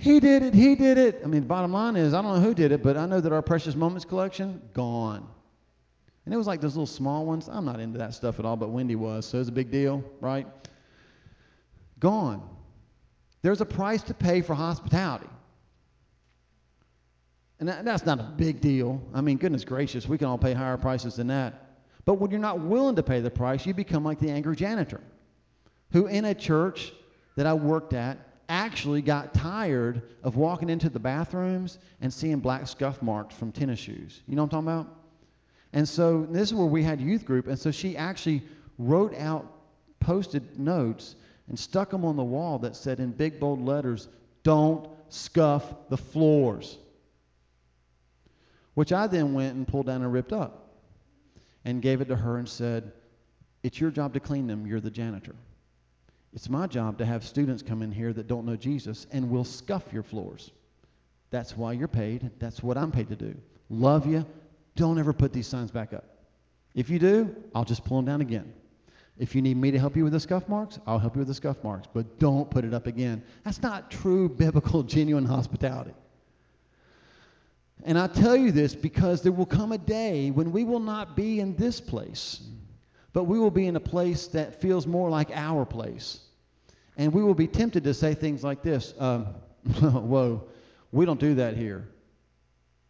He 0.00 0.18
did 0.18 0.42
it. 0.42 0.54
He 0.54 0.76
did 0.76 0.96
it. 0.96 1.20
I 1.22 1.26
mean, 1.26 1.42
bottom 1.42 1.74
line 1.74 1.94
is, 1.94 2.14
I 2.14 2.22
don't 2.22 2.34
know 2.34 2.40
who 2.40 2.54
did 2.54 2.72
it, 2.72 2.82
but 2.82 2.96
I 2.96 3.04
know 3.04 3.20
that 3.20 3.32
our 3.32 3.42
Precious 3.42 3.76
Moments 3.76 4.06
collection, 4.06 4.62
gone. 4.72 5.28
And 6.24 6.32
it 6.32 6.38
was 6.38 6.46
like 6.46 6.62
those 6.62 6.74
little 6.74 6.86
small 6.86 7.26
ones. 7.26 7.50
I'm 7.52 7.66
not 7.66 7.80
into 7.80 7.98
that 7.98 8.14
stuff 8.14 8.38
at 8.38 8.46
all, 8.46 8.56
but 8.56 8.70
Wendy 8.70 8.96
was, 8.96 9.26
so 9.26 9.36
it 9.36 9.40
was 9.40 9.48
a 9.48 9.52
big 9.52 9.70
deal, 9.70 10.02
right? 10.22 10.46
Gone. 11.98 12.48
There's 13.42 13.60
a 13.60 13.66
price 13.66 14.02
to 14.04 14.14
pay 14.14 14.40
for 14.40 14.54
hospitality. 14.54 15.28
And 17.58 17.68
that, 17.68 17.84
that's 17.84 18.06
not 18.06 18.20
a 18.20 18.32
big 18.38 18.62
deal. 18.62 19.02
I 19.12 19.20
mean, 19.20 19.36
goodness 19.36 19.64
gracious, 19.64 20.08
we 20.08 20.16
can 20.16 20.28
all 20.28 20.38
pay 20.38 20.54
higher 20.54 20.78
prices 20.78 21.16
than 21.16 21.26
that. 21.26 21.76
But 22.06 22.14
when 22.14 22.30
you're 22.30 22.40
not 22.40 22.58
willing 22.58 22.96
to 22.96 23.02
pay 23.02 23.20
the 23.20 23.30
price, 23.30 23.66
you 23.66 23.74
become 23.74 24.02
like 24.02 24.18
the 24.18 24.30
angry 24.30 24.56
janitor, 24.56 25.02
who 25.92 26.06
in 26.06 26.24
a 26.24 26.34
church 26.34 26.94
that 27.36 27.46
I 27.46 27.52
worked 27.52 27.92
at 27.92 28.29
actually 28.50 29.00
got 29.00 29.32
tired 29.32 30.02
of 30.22 30.36
walking 30.36 30.68
into 30.68 30.90
the 30.90 30.98
bathrooms 30.98 31.78
and 32.02 32.12
seeing 32.12 32.40
black 32.40 32.66
scuff 32.66 33.00
marks 33.00 33.34
from 33.34 33.52
tennis 33.52 33.78
shoes. 33.78 34.20
You 34.26 34.36
know 34.36 34.42
what 34.42 34.52
I'm 34.52 34.64
talking 34.64 34.80
about? 34.80 34.96
And 35.72 35.88
so 35.88 36.26
this 36.28 36.48
is 36.48 36.54
where 36.54 36.66
we 36.66 36.82
had 36.82 37.00
youth 37.00 37.24
group, 37.24 37.46
and 37.46 37.58
so 37.58 37.70
she 37.70 37.96
actually 37.96 38.42
wrote 38.76 39.14
out 39.14 39.56
Post-it 40.00 40.58
notes 40.58 41.14
and 41.48 41.58
stuck 41.58 41.90
them 41.90 42.06
on 42.06 42.16
the 42.16 42.24
wall 42.24 42.58
that 42.60 42.74
said 42.74 43.00
in 43.00 43.10
big 43.10 43.38
bold 43.38 43.60
letters, 43.60 44.08
"Don't 44.42 44.88
scuff 45.10 45.74
the 45.90 45.98
floors." 45.98 46.78
Which 48.72 48.92
I 48.92 49.06
then 49.06 49.34
went 49.34 49.56
and 49.56 49.68
pulled 49.68 49.86
down 49.86 50.02
and 50.02 50.10
ripped 50.10 50.32
up 50.32 50.70
and 51.66 51.82
gave 51.82 52.00
it 52.00 52.06
to 52.06 52.16
her 52.16 52.38
and 52.38 52.48
said, 52.48 52.92
"It's 53.62 53.78
your 53.78 53.90
job 53.90 54.14
to 54.14 54.20
clean 54.20 54.46
them. 54.46 54.66
You're 54.66 54.80
the 54.80 54.90
janitor." 54.90 55.34
It's 56.32 56.48
my 56.48 56.66
job 56.66 56.98
to 56.98 57.04
have 57.04 57.24
students 57.24 57.62
come 57.62 57.82
in 57.82 57.90
here 57.90 58.12
that 58.12 58.28
don't 58.28 58.46
know 58.46 58.56
Jesus 58.56 59.06
and 59.10 59.30
will 59.30 59.44
scuff 59.44 59.92
your 59.92 60.02
floors. 60.02 60.52
That's 61.30 61.56
why 61.56 61.72
you're 61.72 61.88
paid. 61.88 62.30
That's 62.38 62.62
what 62.62 62.76
I'm 62.76 62.92
paid 62.92 63.08
to 63.08 63.16
do. 63.16 63.34
Love 63.68 64.06
you. 64.06 64.24
Don't 64.76 64.98
ever 64.98 65.12
put 65.12 65.32
these 65.32 65.46
signs 65.46 65.70
back 65.70 65.92
up. 65.92 66.04
If 66.74 66.88
you 66.88 66.98
do, 66.98 67.34
I'll 67.54 67.64
just 67.64 67.84
pull 67.84 67.98
them 67.98 68.06
down 68.06 68.20
again. 68.20 68.52
If 69.18 69.34
you 69.34 69.42
need 69.42 69.56
me 69.56 69.70
to 69.70 69.78
help 69.78 69.96
you 69.96 70.04
with 70.04 70.12
the 70.12 70.20
scuff 70.20 70.48
marks, 70.48 70.78
I'll 70.86 70.98
help 70.98 71.14
you 71.14 71.18
with 71.18 71.28
the 71.28 71.34
scuff 71.34 71.62
marks, 71.62 71.88
but 71.92 72.18
don't 72.18 72.50
put 72.50 72.64
it 72.64 72.72
up 72.72 72.86
again. 72.86 73.22
That's 73.44 73.60
not 73.60 73.90
true 73.90 74.28
biblical, 74.28 74.82
genuine 74.84 75.26
hospitality. 75.26 75.92
And 77.84 77.98
I 77.98 78.06
tell 78.06 78.36
you 78.36 78.52
this 78.52 78.74
because 78.74 79.22
there 79.22 79.32
will 79.32 79.46
come 79.46 79.72
a 79.72 79.78
day 79.78 80.30
when 80.30 80.52
we 80.52 80.64
will 80.64 80.80
not 80.80 81.16
be 81.16 81.40
in 81.40 81.56
this 81.56 81.80
place 81.80 82.40
but 83.12 83.24
we 83.24 83.38
will 83.38 83.50
be 83.50 83.66
in 83.66 83.76
a 83.76 83.80
place 83.80 84.26
that 84.28 84.60
feels 84.60 84.86
more 84.86 85.10
like 85.10 85.30
our 85.32 85.64
place. 85.64 86.20
And 86.96 87.12
we 87.12 87.22
will 87.22 87.34
be 87.34 87.46
tempted 87.46 87.84
to 87.84 87.94
say 87.94 88.14
things 88.14 88.44
like 88.44 88.62
this 88.62 88.94
um, 88.98 89.24
Whoa, 89.80 90.44
we 90.92 91.04
don't 91.04 91.20
do 91.20 91.34
that 91.36 91.56
here. 91.56 91.88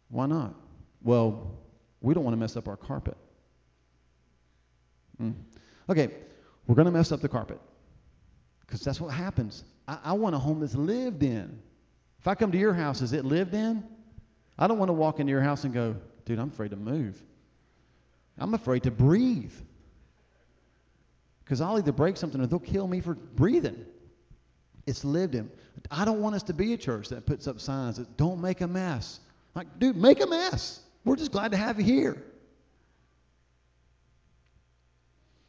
Why 0.09 0.25
not? 0.25 0.53
Well, 1.01 1.57
we 2.01 2.13
don't 2.13 2.23
want 2.23 2.33
to 2.33 2.39
mess 2.39 2.57
up 2.57 2.67
our 2.67 2.77
carpet. 2.77 3.17
Mm. 5.21 5.33
Okay, 5.89 6.09
we're 6.67 6.75
going 6.75 6.85
to 6.85 6.91
mess 6.91 7.11
up 7.11 7.21
the 7.21 7.29
carpet 7.29 7.59
because 8.61 8.81
that's 8.81 9.01
what 9.01 9.13
happens. 9.13 9.63
I, 9.87 9.97
I 10.05 10.13
want 10.13 10.35
a 10.35 10.39
home 10.39 10.59
that's 10.61 10.75
lived 10.75 11.23
in. 11.23 11.59
If 12.19 12.27
I 12.27 12.35
come 12.35 12.51
to 12.51 12.57
your 12.57 12.73
house, 12.73 13.01
is 13.01 13.13
it 13.13 13.25
lived 13.25 13.53
in? 13.53 13.83
I 14.57 14.67
don't 14.67 14.77
want 14.77 14.89
to 14.89 14.93
walk 14.93 15.19
into 15.19 15.31
your 15.31 15.41
house 15.41 15.63
and 15.63 15.73
go, 15.73 15.95
dude, 16.25 16.39
I'm 16.39 16.49
afraid 16.49 16.71
to 16.71 16.77
move. 16.77 17.21
I'm 18.37 18.53
afraid 18.53 18.83
to 18.83 18.91
breathe 18.91 19.53
because 21.51 21.59
I'll 21.59 21.77
either 21.77 21.91
break 21.91 22.15
something 22.15 22.39
or 22.39 22.47
they'll 22.47 22.59
kill 22.59 22.87
me 22.87 23.01
for 23.01 23.13
breathing. 23.13 23.85
It's 24.87 25.03
lived 25.03 25.35
in. 25.35 25.51
I 25.91 26.05
don't 26.05 26.21
want 26.21 26.33
us 26.33 26.43
to 26.43 26.53
be 26.53 26.71
a 26.71 26.77
church 26.77 27.09
that 27.09 27.25
puts 27.25 27.45
up 27.45 27.59
signs 27.59 27.97
that 27.97 28.15
don't 28.15 28.39
make 28.39 28.61
a 28.61 28.67
mess. 28.69 29.19
Like, 29.53 29.67
dude, 29.77 29.97
make 29.97 30.23
a 30.23 30.27
mess. 30.27 30.79
We're 31.03 31.17
just 31.17 31.33
glad 31.33 31.51
to 31.51 31.57
have 31.57 31.77
you 31.77 31.83
here. 31.83 32.23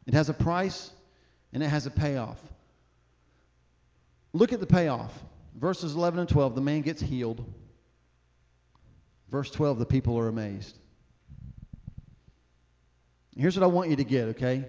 It 0.08 0.14
has 0.14 0.28
a 0.28 0.34
price 0.34 0.90
and 1.52 1.62
it 1.62 1.68
has 1.68 1.86
a 1.86 1.90
payoff. 1.92 2.40
Look 4.32 4.52
at 4.52 4.58
the 4.58 4.66
payoff. 4.66 5.16
Verses 5.54 5.94
11 5.94 6.18
and 6.18 6.28
12, 6.28 6.56
the 6.56 6.60
man 6.60 6.80
gets 6.80 7.00
healed. 7.00 7.44
Verse 9.30 9.52
12, 9.52 9.78
the 9.78 9.86
people 9.86 10.18
are 10.18 10.26
amazed. 10.26 10.76
Here's 13.36 13.56
what 13.56 13.62
I 13.62 13.68
want 13.68 13.88
you 13.88 13.94
to 13.94 14.04
get, 14.04 14.24
okay? 14.30 14.64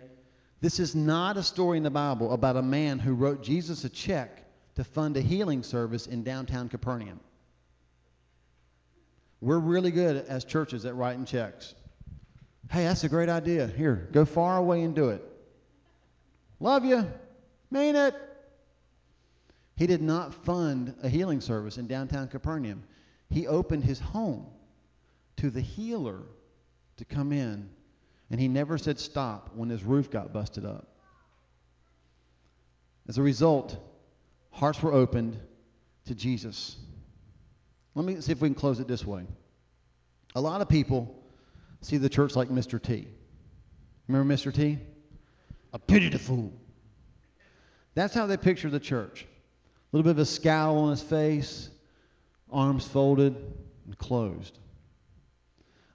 This 0.63 0.80
is 0.80 0.95
not 0.95 1.36
a 1.36 1.43
story 1.43 1.76
in 1.76 1.84
the 1.84 1.89
Bible 1.89 2.32
about 2.32 2.56
a 2.56 2.62
man 2.62 2.97
who 2.97 3.15
wrote 3.15 3.43
Jesus 3.43 3.84
a 3.84 3.89
check 3.89 4.45
to 4.76 4.86
fund 4.86 5.17
a 5.17 5.21
healing 5.21 5.62
service 5.62 6.08
in 6.08 6.23
downtown 6.23 6.69
Capernaum. 6.69 7.19
We're 9.41 9.60
really 9.60 9.91
good 9.91 10.26
as 10.26 10.45
churches 10.45 10.86
at 10.86 10.95
writing 10.95 11.26
checks. 11.26 11.76
Hey, 12.71 12.86
that's 12.86 13.04
a 13.04 13.10
great 13.10 13.28
idea. 13.28 13.67
Here, 13.67 14.08
go 14.13 14.23
far 14.23 14.56
away 14.56 14.84
and 14.84 14.95
do 14.95 15.10
it. 15.10 15.21
Love 16.62 16.86
you. 16.86 17.12
Mean 17.69 17.97
it. 17.97 18.15
He 19.76 19.86
did 19.86 20.02
not 20.02 20.34
fund 20.45 20.95
a 21.04 21.10
healing 21.10 21.41
service 21.41 21.78
in 21.78 21.88
downtown 21.88 22.30
Capernaum. 22.30 22.86
He 23.30 23.47
opened 23.47 23.84
his 23.84 23.99
home 23.99 24.45
to 25.36 25.49
the 25.49 25.60
healer 25.60 26.21
to 26.95 27.04
come 27.04 27.34
in, 27.34 27.69
and 28.29 28.39
he 28.39 28.47
never 28.47 28.77
said 28.77 28.99
stop 28.99 29.51
when 29.55 29.69
his 29.69 29.83
roof 29.83 30.09
got 30.09 30.33
busted 30.33 30.65
up. 30.65 30.88
As 33.07 33.17
a 33.17 33.21
result, 33.21 33.77
hearts 34.51 34.81
were 34.81 34.93
opened 34.93 35.38
to 36.05 36.15
Jesus. 36.15 36.77
Let 37.95 38.05
me 38.05 38.19
see 38.21 38.31
if 38.31 38.41
we 38.41 38.49
can 38.49 38.55
close 38.55 38.79
it 38.79 38.88
this 38.88 39.05
way. 39.05 39.25
A 40.36 40.41
lot 40.41 40.62
of 40.62 40.69
people 40.69 41.23
see 41.81 41.97
the 41.97 42.09
church 42.09 42.36
like 42.36 42.49
Mr. 42.49 42.81
T. 42.81 43.07
Remember 44.07 44.33
Mr. 44.33 44.53
T? 44.53 44.79
A 45.73 45.79
pity 45.79 46.09
fool. 46.17 46.53
That's 47.95 48.13
how 48.13 48.25
they 48.25 48.38
picture 48.38 48.69
the 48.69 48.79
church. 48.79 49.23
A 49.23 49.95
little 49.95 50.03
bit 50.03 50.12
of 50.12 50.19
a 50.19 50.25
scowl 50.25 50.79
on 50.79 50.91
his 50.91 51.01
face, 51.01 51.69
arms 52.51 52.88
folded 52.88 53.36
and 53.86 53.97
closed. 53.97 54.57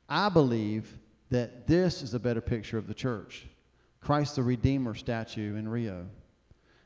I 0.09 0.29
believe 0.29 0.98
that 1.31 1.67
this 1.67 2.03
is 2.03 2.15
a 2.15 2.19
better 2.19 2.41
picture 2.41 2.79
of 2.79 2.87
the 2.87 2.95
church. 2.95 3.47
Christ 4.01 4.37
the 4.37 4.43
Redeemer 4.43 4.95
statue 4.95 5.57
in 5.57 5.69
Rio. 5.69 6.07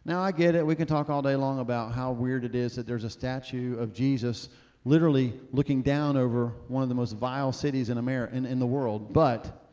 Now, 0.04 0.20
I 0.20 0.32
get 0.32 0.54
it. 0.54 0.66
We 0.66 0.74
can 0.74 0.86
talk 0.86 1.10
all 1.10 1.22
day 1.22 1.36
long 1.36 1.60
about 1.60 1.92
how 1.92 2.12
weird 2.12 2.44
it 2.44 2.54
is 2.54 2.74
that 2.76 2.86
there's 2.86 3.04
a 3.04 3.10
statue 3.10 3.78
of 3.78 3.92
Jesus 3.92 4.48
literally 4.84 5.38
looking 5.52 5.82
down 5.82 6.16
over 6.16 6.48
one 6.66 6.82
of 6.82 6.88
the 6.88 6.94
most 6.94 7.12
vile 7.12 7.52
cities 7.52 7.88
in, 7.88 7.98
America, 7.98 8.34
in, 8.34 8.44
in 8.44 8.58
the 8.58 8.66
world. 8.66 9.12
But 9.12 9.68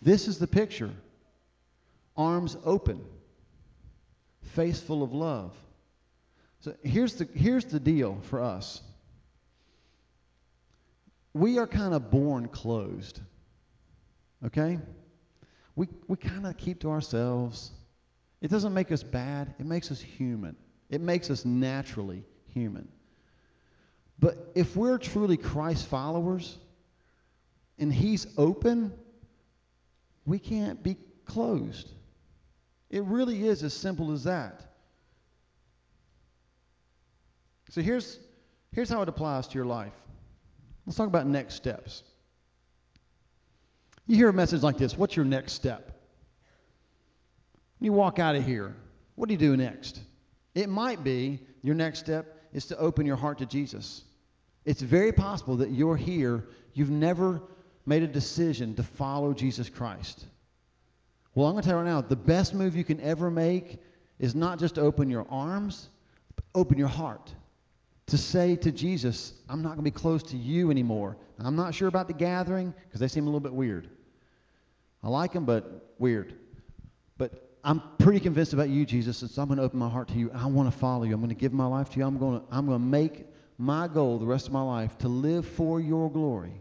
this 0.00 0.28
is 0.28 0.38
the 0.38 0.46
picture 0.46 0.90
arms 2.16 2.56
open, 2.64 3.04
face 4.42 4.80
full 4.80 5.02
of 5.02 5.12
love. 5.12 5.52
So 6.60 6.74
here's 6.84 7.14
the, 7.14 7.28
here's 7.34 7.64
the 7.64 7.80
deal 7.80 8.18
for 8.30 8.40
us 8.40 8.80
we 11.34 11.58
are 11.58 11.66
kind 11.66 11.94
of 11.94 12.12
born 12.12 12.46
closed. 12.46 13.20
Okay? 14.46 14.78
We, 15.76 15.88
we 16.06 16.16
kind 16.16 16.46
of 16.46 16.56
keep 16.56 16.80
to 16.80 16.90
ourselves. 16.90 17.70
It 18.40 18.50
doesn't 18.50 18.74
make 18.74 18.92
us 18.92 19.02
bad, 19.02 19.54
it 19.58 19.66
makes 19.66 19.90
us 19.90 20.00
human. 20.00 20.56
It 20.90 21.00
makes 21.00 21.30
us 21.30 21.44
naturally 21.44 22.24
human. 22.52 22.88
But 24.18 24.52
if 24.54 24.76
we're 24.76 24.98
truly 24.98 25.36
Christ 25.36 25.86
followers 25.86 26.58
and 27.78 27.92
He's 27.92 28.26
open, 28.36 28.92
we 30.24 30.38
can't 30.38 30.82
be 30.82 30.96
closed. 31.24 31.90
It 32.90 33.02
really 33.04 33.48
is 33.48 33.62
as 33.62 33.74
simple 33.74 34.12
as 34.12 34.24
that. 34.24 34.62
So 37.70 37.80
here's, 37.80 38.20
here's 38.72 38.88
how 38.88 39.02
it 39.02 39.08
applies 39.08 39.48
to 39.48 39.54
your 39.56 39.64
life. 39.64 39.94
Let's 40.86 40.96
talk 40.96 41.08
about 41.08 41.26
next 41.26 41.54
steps. 41.54 42.04
You 44.06 44.16
hear 44.16 44.28
a 44.28 44.34
message 44.34 44.62
like 44.62 44.78
this 44.78 44.96
What's 44.96 45.16
your 45.16 45.24
next 45.24 45.52
step? 45.52 45.90
You 47.80 47.92
walk 47.92 48.18
out 48.18 48.36
of 48.36 48.44
here. 48.44 48.74
What 49.14 49.28
do 49.28 49.34
you 49.34 49.38
do 49.38 49.56
next? 49.56 50.00
It 50.54 50.68
might 50.68 51.04
be 51.04 51.40
your 51.62 51.74
next 51.74 52.00
step 52.00 52.40
is 52.52 52.66
to 52.66 52.78
open 52.78 53.06
your 53.06 53.16
heart 53.16 53.38
to 53.38 53.46
Jesus. 53.46 54.02
It's 54.64 54.80
very 54.80 55.12
possible 55.12 55.56
that 55.56 55.70
you're 55.70 55.96
here, 55.96 56.44
you've 56.72 56.90
never 56.90 57.42
made 57.86 58.02
a 58.02 58.06
decision 58.06 58.74
to 58.76 58.82
follow 58.82 59.34
Jesus 59.34 59.68
Christ. 59.68 60.26
Well, 61.34 61.48
I'm 61.48 61.54
going 61.54 61.62
to 61.62 61.68
tell 61.68 61.78
you 61.78 61.84
right 61.84 61.90
now 61.90 62.00
the 62.00 62.16
best 62.16 62.54
move 62.54 62.76
you 62.76 62.84
can 62.84 63.00
ever 63.00 63.30
make 63.30 63.82
is 64.18 64.34
not 64.34 64.58
just 64.58 64.78
open 64.78 65.10
your 65.10 65.26
arms, 65.28 65.88
open 66.54 66.78
your 66.78 66.88
heart. 66.88 67.34
To 68.08 68.18
say 68.18 68.56
to 68.56 68.70
Jesus, 68.70 69.32
I'm 69.48 69.62
not 69.62 69.70
going 69.70 69.78
to 69.78 69.84
be 69.84 69.90
close 69.90 70.22
to 70.24 70.36
you 70.36 70.70
anymore. 70.70 71.16
I'm 71.38 71.56
not 71.56 71.74
sure 71.74 71.88
about 71.88 72.06
the 72.06 72.14
gathering 72.14 72.74
because 72.86 73.00
they 73.00 73.08
seem 73.08 73.24
a 73.24 73.26
little 73.26 73.40
bit 73.40 73.54
weird. 73.54 73.88
I 75.02 75.08
like 75.08 75.32
them, 75.32 75.44
but 75.44 75.94
weird. 75.98 76.34
But 77.18 77.50
I'm 77.64 77.82
pretty 77.98 78.20
convinced 78.20 78.52
about 78.52 78.68
you, 78.68 78.84
Jesus, 78.84 79.22
and 79.22 79.30
so 79.30 79.42
I'm 79.42 79.48
going 79.48 79.58
to 79.58 79.64
open 79.64 79.78
my 79.78 79.88
heart 79.88 80.08
to 80.08 80.14
you. 80.14 80.30
I 80.34 80.46
want 80.46 80.70
to 80.70 80.78
follow 80.78 81.04
you. 81.04 81.14
I'm 81.14 81.20
going 81.20 81.28
to 81.30 81.34
give 81.34 81.52
my 81.52 81.66
life 81.66 81.90
to 81.90 81.98
you. 81.98 82.06
I'm 82.06 82.18
going 82.18 82.40
to, 82.40 82.46
I'm 82.50 82.66
going 82.66 82.78
to 82.78 82.84
make 82.84 83.26
my 83.58 83.88
goal 83.88 84.18
the 84.18 84.26
rest 84.26 84.46
of 84.46 84.52
my 84.52 84.62
life 84.62 84.98
to 84.98 85.08
live 85.08 85.46
for 85.46 85.80
your 85.80 86.10
glory 86.10 86.60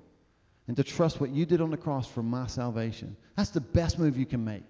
and 0.67 0.77
to 0.77 0.83
trust 0.83 1.19
what 1.19 1.29
you 1.29 1.45
did 1.45 1.61
on 1.61 1.71
the 1.71 1.77
cross 1.77 2.07
for 2.07 2.23
my 2.23 2.47
salvation. 2.47 3.15
That's 3.35 3.49
the 3.49 3.61
best 3.61 3.99
move 3.99 4.17
you 4.17 4.25
can 4.25 4.43
make. 4.43 4.63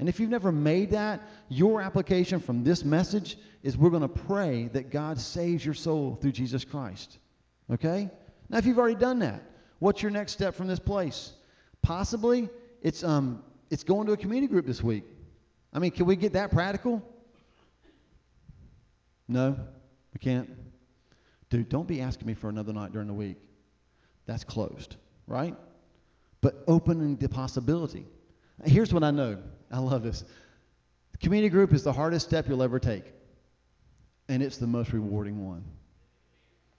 And 0.00 0.08
if 0.08 0.18
you've 0.18 0.30
never 0.30 0.50
made 0.50 0.90
that, 0.92 1.20
your 1.50 1.82
application 1.82 2.40
from 2.40 2.64
this 2.64 2.84
message 2.86 3.36
is 3.62 3.76
we're 3.76 3.90
going 3.90 4.00
to 4.00 4.08
pray 4.08 4.68
that 4.72 4.90
God 4.90 5.20
saves 5.20 5.62
your 5.62 5.74
soul 5.74 6.18
through 6.20 6.32
Jesus 6.32 6.64
Christ. 6.64 7.18
Okay? 7.70 8.08
Now, 8.48 8.56
if 8.56 8.64
you've 8.64 8.78
already 8.78 8.94
done 8.94 9.18
that, 9.18 9.42
what's 9.78 10.00
your 10.00 10.10
next 10.10 10.32
step 10.32 10.54
from 10.54 10.68
this 10.68 10.78
place? 10.78 11.34
Possibly 11.82 12.48
it's, 12.80 13.04
um, 13.04 13.44
it's 13.68 13.84
going 13.84 14.06
to 14.06 14.14
a 14.14 14.16
community 14.16 14.50
group 14.50 14.64
this 14.64 14.82
week. 14.82 15.04
I 15.70 15.78
mean, 15.78 15.90
can 15.90 16.06
we 16.06 16.16
get 16.16 16.32
that 16.32 16.50
practical? 16.50 17.02
No, 19.28 19.54
we 20.14 20.18
can't. 20.18 20.48
Dude, 21.50 21.68
don't 21.68 21.86
be 21.86 22.00
asking 22.00 22.26
me 22.26 22.32
for 22.32 22.48
another 22.48 22.72
night 22.72 22.92
during 22.92 23.06
the 23.06 23.12
week. 23.12 23.36
That's 24.24 24.44
closed, 24.44 24.96
right? 25.26 25.54
But 26.40 26.64
opening 26.66 27.16
the 27.16 27.28
possibility. 27.28 28.06
Here's 28.64 28.94
what 28.94 29.04
I 29.04 29.10
know. 29.10 29.36
I 29.70 29.78
love 29.78 30.02
this. 30.02 30.24
Community 31.20 31.50
group 31.50 31.72
is 31.72 31.82
the 31.82 31.92
hardest 31.92 32.26
step 32.26 32.48
you'll 32.48 32.62
ever 32.62 32.78
take, 32.78 33.04
and 34.28 34.42
it's 34.42 34.56
the 34.56 34.66
most 34.66 34.92
rewarding 34.92 35.46
one. 35.46 35.64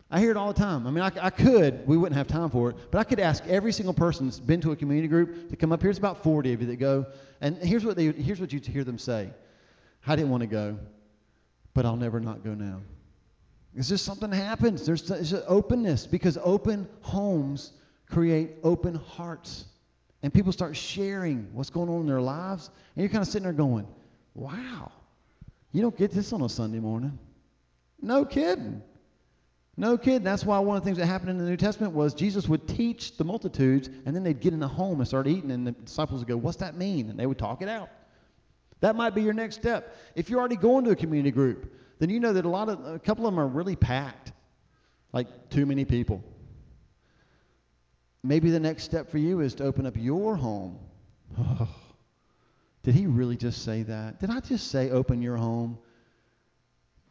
I 0.09 0.19
hear 0.19 0.31
it 0.31 0.37
all 0.37 0.51
the 0.51 0.59
time. 0.59 0.85
I 0.85 0.91
mean, 0.91 1.03
I, 1.03 1.11
I, 1.21 1.29
could, 1.29 1.87
we 1.87 1.95
wouldn't 1.95 2.17
have 2.17 2.27
time 2.27 2.49
for 2.49 2.69
it, 2.69 2.75
but 2.91 2.99
I 2.99 3.05
could 3.05 3.19
ask 3.19 3.45
every 3.47 3.71
single 3.71 3.93
person 3.93 4.25
that's 4.25 4.39
been 4.39 4.59
to 4.61 4.73
a 4.73 4.75
community 4.75 5.07
group 5.07 5.49
to 5.49 5.55
come 5.55 5.71
up 5.71 5.81
here. 5.81 5.89
It's 5.89 5.99
about 5.99 6.21
40 6.21 6.51
of 6.51 6.61
you 6.61 6.67
that 6.67 6.75
go, 6.77 7.05
and 7.39 7.57
here's 7.57 7.85
what, 7.85 7.95
they, 7.95 8.07
here's 8.07 8.41
what 8.41 8.51
you 8.51 8.59
hear 8.59 8.83
them 8.83 8.97
say 8.97 9.29
I 10.05 10.15
didn't 10.17 10.31
want 10.31 10.41
to 10.41 10.47
go, 10.47 10.77
but 11.73 11.85
I'll 11.85 11.95
never 11.95 12.19
not 12.19 12.43
go 12.43 12.53
now. 12.53 12.81
It's 13.73 13.87
just 13.87 14.03
something 14.03 14.31
happens. 14.31 14.85
There's, 14.85 15.33
openness 15.47 16.05
because 16.05 16.37
open 16.43 16.89
homes 17.01 17.71
create 18.09 18.51
open 18.63 18.95
hearts. 18.95 19.65
And 20.23 20.33
people 20.33 20.51
start 20.51 20.75
sharing 20.75 21.49
what's 21.53 21.69
going 21.69 21.89
on 21.89 22.01
in 22.01 22.07
their 22.07 22.21
lives. 22.21 22.69
And 22.95 23.03
you're 23.03 23.09
kind 23.09 23.21
of 23.21 23.27
sitting 23.27 23.43
there 23.43 23.53
going, 23.53 23.87
wow, 24.35 24.91
you 25.71 25.81
don't 25.81 25.97
get 25.97 26.11
this 26.11 26.31
on 26.33 26.41
a 26.41 26.49
Sunday 26.49 26.79
morning. 26.79 27.17
No 28.01 28.25
kidding. 28.25 28.81
No 29.77 29.97
kidding. 29.97 30.23
That's 30.23 30.45
why 30.45 30.59
one 30.59 30.77
of 30.77 30.83
the 30.83 30.85
things 30.85 30.97
that 30.97 31.05
happened 31.05 31.31
in 31.31 31.37
the 31.37 31.45
New 31.45 31.57
Testament 31.57 31.93
was 31.93 32.13
Jesus 32.13 32.47
would 32.47 32.67
teach 32.67 33.17
the 33.17 33.23
multitudes, 33.23 33.89
and 34.05 34.15
then 34.15 34.23
they'd 34.23 34.39
get 34.39 34.53
in 34.53 34.61
a 34.61 34.67
home 34.67 34.99
and 34.99 35.07
start 35.07 35.27
eating, 35.27 35.51
and 35.51 35.65
the 35.65 35.71
disciples 35.71 36.19
would 36.19 36.27
go, 36.27 36.37
What's 36.37 36.57
that 36.57 36.75
mean? 36.75 37.09
And 37.09 37.19
they 37.19 37.25
would 37.25 37.39
talk 37.39 37.61
it 37.61 37.69
out. 37.69 37.89
That 38.81 38.95
might 38.95 39.15
be 39.15 39.21
your 39.21 39.33
next 39.33 39.55
step. 39.55 39.95
If 40.15 40.29
you're 40.29 40.39
already 40.39 40.55
going 40.55 40.85
to 40.85 40.91
a 40.91 40.95
community 40.95 41.31
group, 41.31 41.73
then 41.99 42.09
you 42.09 42.19
know 42.19 42.33
that 42.33 42.45
a 42.45 42.49
lot 42.49 42.67
of 42.67 42.85
a 42.85 42.99
couple 42.99 43.25
of 43.27 43.33
them 43.33 43.39
are 43.39 43.47
really 43.47 43.75
packed, 43.75 44.33
like 45.13 45.49
too 45.49 45.65
many 45.65 45.85
people. 45.85 46.23
Maybe 48.23 48.51
the 48.51 48.59
next 48.59 48.83
step 48.83 49.09
for 49.09 49.17
you 49.17 49.39
is 49.39 49.55
to 49.55 49.63
open 49.63 49.85
up 49.85 49.95
your 49.97 50.35
home. 50.35 50.77
Oh, 51.39 51.67
did 52.83 52.95
he 52.95 53.07
really 53.07 53.37
just 53.37 53.63
say 53.63 53.83
that? 53.83 54.19
Did 54.19 54.29
I 54.29 54.39
just 54.39 54.69
say 54.69 54.89
open 54.91 55.21
your 55.21 55.37
home? 55.37 55.77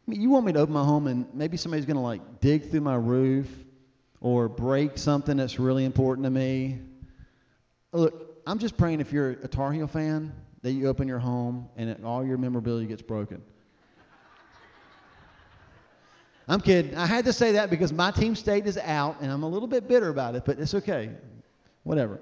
I 0.07 0.11
mean, 0.11 0.21
you 0.21 0.29
want 0.29 0.45
me 0.45 0.53
to 0.53 0.59
open 0.59 0.73
my 0.73 0.83
home 0.83 1.07
and 1.07 1.25
maybe 1.33 1.57
somebody's 1.57 1.85
going 1.85 1.97
to 1.97 2.01
like 2.01 2.39
dig 2.39 2.69
through 2.69 2.81
my 2.81 2.95
roof 2.95 3.47
or 4.19 4.47
break 4.47 4.97
something 4.97 5.37
that's 5.37 5.59
really 5.59 5.85
important 5.85 6.25
to 6.25 6.31
me? 6.31 6.79
Look, 7.91 8.41
I'm 8.47 8.59
just 8.59 8.77
praying 8.77 9.01
if 9.01 9.11
you're 9.11 9.31
a 9.31 9.47
Tar 9.47 9.71
Heel 9.71 9.87
fan 9.87 10.33
that 10.61 10.71
you 10.71 10.87
open 10.87 11.07
your 11.07 11.19
home 11.19 11.67
and 11.75 12.05
all 12.05 12.25
your 12.25 12.37
memorabilia 12.37 12.85
gets 12.85 13.01
broken. 13.01 13.41
I'm 16.51 16.59
kidding. 16.59 16.95
I 16.95 17.05
had 17.05 17.23
to 17.25 17.33
say 17.33 17.53
that 17.53 17.69
because 17.69 17.93
my 17.93 18.11
team 18.11 18.35
state 18.35 18.67
is 18.67 18.77
out, 18.77 19.21
and 19.21 19.31
I'm 19.31 19.43
a 19.43 19.47
little 19.47 19.69
bit 19.69 19.87
bitter 19.87 20.09
about 20.09 20.35
it, 20.35 20.43
but 20.43 20.59
it's 20.59 20.73
okay. 20.73 21.09
Whatever. 21.83 22.19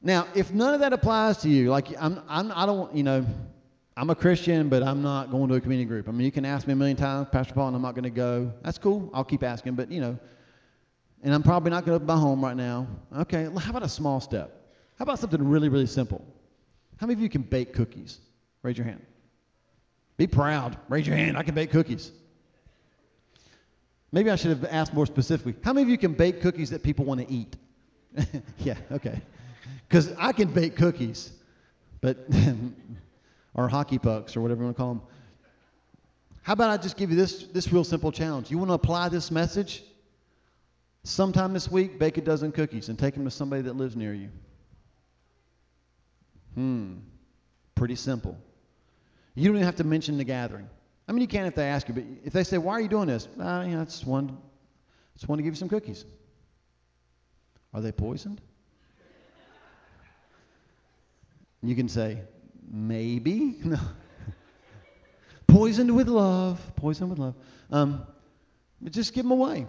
Now, 0.00 0.28
if 0.34 0.50
none 0.50 0.72
of 0.72 0.80
that 0.80 0.94
applies 0.94 1.36
to 1.38 1.50
you, 1.50 1.68
like 1.68 1.88
I'm, 2.00 2.22
I'm 2.26 2.50
I 2.52 2.64
don't, 2.64 2.94
you 2.94 3.02
know, 3.02 3.26
I'm 3.98 4.08
a 4.08 4.14
Christian, 4.14 4.70
but 4.70 4.82
I'm 4.82 5.02
not 5.02 5.30
going 5.30 5.50
to 5.50 5.56
a 5.56 5.60
community 5.60 5.86
group. 5.86 6.08
I 6.08 6.12
mean, 6.12 6.24
you 6.24 6.32
can 6.32 6.46
ask 6.46 6.66
me 6.66 6.72
a 6.72 6.76
million 6.76 6.96
times, 6.96 7.28
Pastor 7.30 7.52
Paul, 7.52 7.66
and 7.66 7.76
I'm 7.76 7.82
not 7.82 7.94
going 7.94 8.04
to 8.04 8.10
go. 8.10 8.50
That's 8.62 8.78
cool. 8.78 9.10
I'll 9.12 9.22
keep 9.22 9.42
asking, 9.42 9.74
but 9.74 9.92
you 9.92 10.00
know, 10.00 10.18
and 11.22 11.34
I'm 11.34 11.42
probably 11.42 11.70
not 11.70 11.84
going 11.84 12.00
to 12.00 12.06
my 12.06 12.16
home 12.16 12.42
right 12.42 12.56
now. 12.56 12.86
Okay, 13.14 13.44
how 13.44 13.70
about 13.70 13.82
a 13.82 13.90
small 13.90 14.20
step? 14.20 14.72
How 14.98 15.02
about 15.02 15.18
something 15.18 15.46
really, 15.46 15.68
really 15.68 15.86
simple? 15.86 16.24
How 16.96 17.06
many 17.06 17.18
of 17.18 17.20
you 17.20 17.28
can 17.28 17.42
bake 17.42 17.74
cookies? 17.74 18.20
Raise 18.62 18.78
your 18.78 18.86
hand. 18.86 19.04
Be 20.16 20.26
proud. 20.26 20.78
Raise 20.88 21.06
your 21.06 21.16
hand. 21.16 21.36
I 21.36 21.42
can 21.42 21.54
bake 21.54 21.70
cookies. 21.70 22.10
Maybe 24.12 24.30
I 24.30 24.36
should 24.36 24.50
have 24.50 24.64
asked 24.64 24.94
more 24.94 25.06
specifically. 25.06 25.54
How 25.62 25.72
many 25.72 25.82
of 25.82 25.88
you 25.88 25.98
can 25.98 26.14
bake 26.14 26.40
cookies 26.40 26.70
that 26.70 26.82
people 26.82 27.04
want 27.04 27.20
to 27.20 27.30
eat? 27.30 27.56
yeah, 28.58 28.76
okay. 28.90 29.20
Because 29.88 30.12
I 30.18 30.32
can 30.32 30.48
bake 30.48 30.76
cookies, 30.76 31.32
but 32.00 32.26
or 33.54 33.68
hockey 33.68 33.98
pucks 33.98 34.36
or 34.36 34.40
whatever 34.40 34.60
you 34.60 34.66
want 34.66 34.76
to 34.76 34.82
call 34.82 34.94
them. 34.94 35.02
How 36.42 36.52
about 36.52 36.70
I 36.70 36.76
just 36.76 36.96
give 36.96 37.10
you 37.10 37.16
this 37.16 37.44
this 37.44 37.72
real 37.72 37.84
simple 37.84 38.12
challenge? 38.12 38.50
You 38.50 38.58
want 38.58 38.70
to 38.70 38.74
apply 38.74 39.08
this 39.08 39.30
message? 39.30 39.82
Sometime 41.02 41.52
this 41.52 41.70
week, 41.70 41.98
bake 41.98 42.18
a 42.18 42.20
dozen 42.20 42.52
cookies 42.52 42.88
and 42.88 42.98
take 42.98 43.14
them 43.14 43.24
to 43.24 43.30
somebody 43.30 43.62
that 43.62 43.76
lives 43.76 43.96
near 43.96 44.14
you. 44.14 44.28
Hmm. 46.54 46.94
Pretty 47.74 47.94
simple. 47.94 48.36
You 49.36 49.44
don't 49.44 49.56
even 49.56 49.66
have 49.66 49.76
to 49.76 49.84
mention 49.84 50.16
the 50.16 50.24
gathering. 50.24 50.68
I 51.06 51.12
mean, 51.12 51.20
you 51.20 51.28
can 51.28 51.46
if 51.46 51.54
they 51.54 51.66
ask 51.66 51.86
you, 51.88 51.94
but 51.94 52.04
if 52.24 52.32
they 52.32 52.42
say, 52.42 52.58
"Why 52.58 52.72
are 52.72 52.80
you 52.80 52.88
doing 52.88 53.06
this?" 53.06 53.28
Uh, 53.38 53.64
you 53.66 53.76
know, 53.76 53.82
I 53.82 53.84
just 53.84 54.06
want, 54.06 54.32
just 55.14 55.28
want 55.28 55.38
to 55.38 55.42
give 55.44 55.52
you 55.52 55.58
some 55.58 55.68
cookies. 55.68 56.04
Are 57.72 57.80
they 57.80 57.92
poisoned? 57.92 58.40
You 61.62 61.76
can 61.76 61.88
say, 61.88 62.22
maybe. 62.70 63.58
No. 63.64 63.78
poisoned 65.46 65.94
with 65.94 66.08
love. 66.08 66.60
Poisoned 66.76 67.10
with 67.10 67.18
love. 67.18 67.34
Um, 67.70 68.06
just 68.90 69.12
give 69.14 69.24
them 69.24 69.32
away. 69.32 69.66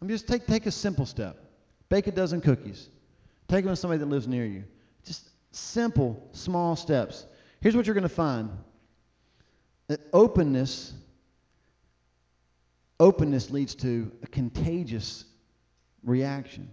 I 0.00 0.04
mean, 0.04 0.10
just 0.10 0.26
take, 0.26 0.46
take 0.46 0.66
a 0.66 0.70
simple 0.70 1.06
step. 1.06 1.36
Bake 1.88 2.06
a 2.06 2.10
dozen 2.10 2.40
cookies. 2.40 2.88
Take 3.46 3.64
them 3.64 3.72
to 3.72 3.76
somebody 3.76 3.98
that 3.98 4.06
lives 4.06 4.26
near 4.26 4.44
you. 4.44 4.64
Just 5.04 5.28
simple, 5.52 6.28
small 6.32 6.76
steps. 6.76 7.26
Here's 7.60 7.76
what 7.76 7.86
you're 7.86 7.94
going 7.94 8.02
to 8.02 8.08
find 8.08 8.50
openness 10.12 10.92
openness 13.00 13.50
leads 13.50 13.74
to 13.76 14.10
a 14.22 14.26
contagious 14.26 15.24
reaction. 16.02 16.68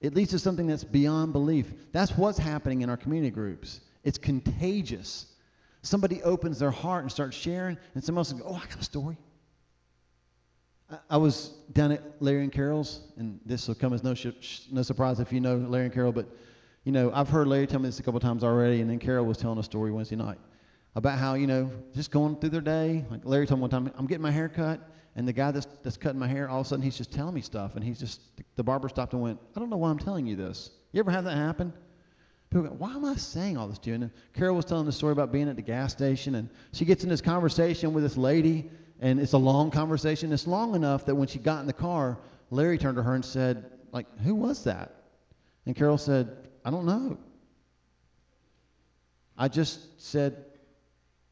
It 0.00 0.14
leads 0.14 0.30
to 0.30 0.38
something 0.38 0.66
that's 0.66 0.84
beyond 0.84 1.32
belief. 1.32 1.72
That's 1.92 2.12
what's 2.12 2.38
happening 2.38 2.82
in 2.82 2.90
our 2.90 2.96
community 2.96 3.30
groups. 3.30 3.80
It's 4.04 4.18
contagious. 4.18 5.26
Somebody 5.82 6.22
opens 6.22 6.58
their 6.58 6.70
heart 6.70 7.02
and 7.02 7.12
starts 7.12 7.36
sharing, 7.36 7.76
and 7.94 8.02
someone 8.02 8.20
else 8.20 8.32
goes, 8.32 8.42
Oh, 8.44 8.54
I 8.54 8.66
got 8.66 8.80
a 8.80 8.84
story. 8.84 9.18
I, 11.10 11.18
was 11.18 11.50
down 11.72 11.92
at 11.92 12.02
Larry 12.20 12.44
and 12.44 12.52
Carol's, 12.52 13.02
and 13.18 13.38
this 13.44 13.68
will 13.68 13.74
come 13.74 13.92
as 13.92 14.02
no, 14.02 14.14
sh- 14.14 14.62
no 14.72 14.80
surprise 14.80 15.20
if 15.20 15.32
you 15.32 15.40
know 15.40 15.56
Larry 15.56 15.84
and 15.84 15.92
Carol, 15.92 16.12
but 16.12 16.26
you 16.84 16.92
know, 16.92 17.12
I've 17.12 17.28
heard 17.28 17.46
Larry 17.46 17.66
tell 17.66 17.80
me 17.80 17.88
this 17.88 17.98
a 17.98 18.02
couple 18.02 18.18
times 18.20 18.42
already, 18.42 18.80
and 18.80 18.88
then 18.88 18.98
Carol 18.98 19.26
was 19.26 19.36
telling 19.36 19.58
a 19.58 19.62
story 19.62 19.92
Wednesday 19.92 20.16
night 20.16 20.38
about 20.94 21.18
how, 21.18 21.34
you 21.34 21.46
know, 21.46 21.70
just 21.94 22.10
going 22.10 22.36
through 22.36 22.50
their 22.50 22.60
day. 22.60 23.04
Like 23.10 23.20
Larry 23.24 23.46
told 23.46 23.60
me 23.60 23.62
one 23.62 23.70
time, 23.70 23.92
I'm 23.96 24.06
getting 24.06 24.22
my 24.22 24.30
hair 24.30 24.48
cut, 24.48 24.80
and 25.16 25.26
the 25.26 25.32
guy 25.32 25.50
that's, 25.50 25.66
that's 25.82 25.96
cutting 25.96 26.18
my 26.18 26.28
hair, 26.28 26.48
all 26.48 26.60
of 26.60 26.66
a 26.66 26.68
sudden 26.68 26.82
he's 26.82 26.96
just 26.96 27.12
telling 27.12 27.34
me 27.34 27.40
stuff, 27.40 27.76
and 27.76 27.84
he's 27.84 27.98
just, 27.98 28.20
the 28.56 28.62
barber 28.62 28.88
stopped 28.88 29.12
and 29.12 29.22
went, 29.22 29.38
I 29.54 29.60
don't 29.60 29.70
know 29.70 29.76
why 29.76 29.90
I'm 29.90 29.98
telling 29.98 30.26
you 30.26 30.36
this. 30.36 30.70
You 30.92 31.00
ever 31.00 31.10
have 31.10 31.24
that 31.24 31.36
happen? 31.36 31.72
People 32.50 32.66
go, 32.66 32.74
why 32.74 32.94
am 32.94 33.04
I 33.04 33.14
saying 33.16 33.58
all 33.58 33.68
this 33.68 33.78
to 33.80 33.90
you? 33.90 33.96
And 33.96 34.10
Carol 34.32 34.56
was 34.56 34.64
telling 34.64 34.86
the 34.86 34.92
story 34.92 35.12
about 35.12 35.30
being 35.30 35.48
at 35.48 35.56
the 35.56 35.62
gas 35.62 35.92
station, 35.92 36.34
and 36.34 36.48
she 36.72 36.84
gets 36.84 37.02
in 37.02 37.10
this 37.10 37.20
conversation 37.20 37.92
with 37.92 38.02
this 38.02 38.16
lady, 38.16 38.70
and 39.00 39.20
it's 39.20 39.34
a 39.34 39.38
long 39.38 39.70
conversation. 39.70 40.32
It's 40.32 40.46
long 40.46 40.74
enough 40.74 41.04
that 41.06 41.14
when 41.14 41.28
she 41.28 41.38
got 41.38 41.60
in 41.60 41.66
the 41.66 41.72
car, 41.72 42.18
Larry 42.50 42.78
turned 42.78 42.96
to 42.96 43.02
her 43.02 43.14
and 43.14 43.24
said, 43.24 43.70
like, 43.92 44.06
who 44.20 44.34
was 44.34 44.64
that? 44.64 44.94
And 45.66 45.76
Carol 45.76 45.98
said, 45.98 46.48
I 46.64 46.70
don't 46.70 46.86
know. 46.86 47.18
I 49.36 49.48
just 49.48 50.00
said, 50.00 50.44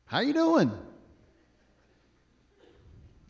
how 0.06 0.20
you 0.20 0.32
doing? 0.32 0.72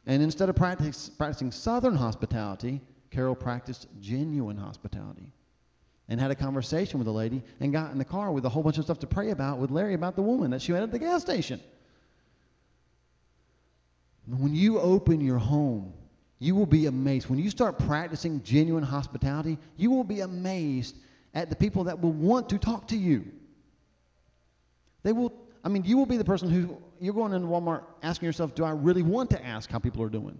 And 0.06 0.22
instead 0.22 0.48
of 0.48 0.56
practice, 0.56 1.08
practicing 1.08 1.50
southern 1.50 1.96
hospitality, 1.96 2.80
Carol 3.10 3.34
practiced 3.34 3.88
genuine 4.00 4.56
hospitality 4.56 5.32
and 6.08 6.20
had 6.20 6.30
a 6.30 6.34
conversation 6.34 6.98
with 6.98 7.06
the 7.06 7.12
lady 7.12 7.42
and 7.60 7.72
got 7.72 7.90
in 7.90 7.98
the 7.98 8.04
car 8.04 8.30
with 8.30 8.44
a 8.44 8.48
whole 8.48 8.62
bunch 8.62 8.78
of 8.78 8.84
stuff 8.84 9.00
to 9.00 9.06
pray 9.06 9.30
about 9.30 9.58
with 9.58 9.70
Larry 9.70 9.94
about 9.94 10.14
the 10.14 10.22
woman 10.22 10.50
that 10.52 10.62
she 10.62 10.72
met 10.72 10.82
at 10.82 10.92
the 10.92 10.98
gas 10.98 11.22
station. 11.22 11.60
When 14.26 14.54
you 14.54 14.78
open 14.78 15.20
your 15.20 15.38
home, 15.38 15.92
you 16.38 16.54
will 16.54 16.66
be 16.66 16.86
amazed. 16.86 17.28
When 17.28 17.38
you 17.38 17.50
start 17.50 17.78
practicing 17.78 18.42
genuine 18.42 18.84
hospitality, 18.84 19.58
you 19.76 19.90
will 19.90 20.04
be 20.04 20.20
amazed 20.20 20.96
at 21.34 21.50
the 21.50 21.56
people 21.56 21.84
that 21.84 22.00
will 22.00 22.12
want 22.12 22.48
to 22.50 22.58
talk 22.58 22.88
to 22.88 22.96
you. 22.96 23.24
They 25.02 25.12
will, 25.12 25.32
I 25.66 25.68
mean, 25.68 25.82
you 25.84 25.96
will 25.96 26.06
be 26.06 26.16
the 26.16 26.24
person 26.24 26.48
who, 26.48 26.80
you're 27.00 27.12
going 27.12 27.32
into 27.32 27.48
Walmart 27.48 27.82
asking 28.00 28.26
yourself, 28.26 28.54
do 28.54 28.62
I 28.62 28.70
really 28.70 29.02
want 29.02 29.30
to 29.30 29.44
ask 29.44 29.68
how 29.68 29.80
people 29.80 30.00
are 30.04 30.08
doing? 30.08 30.38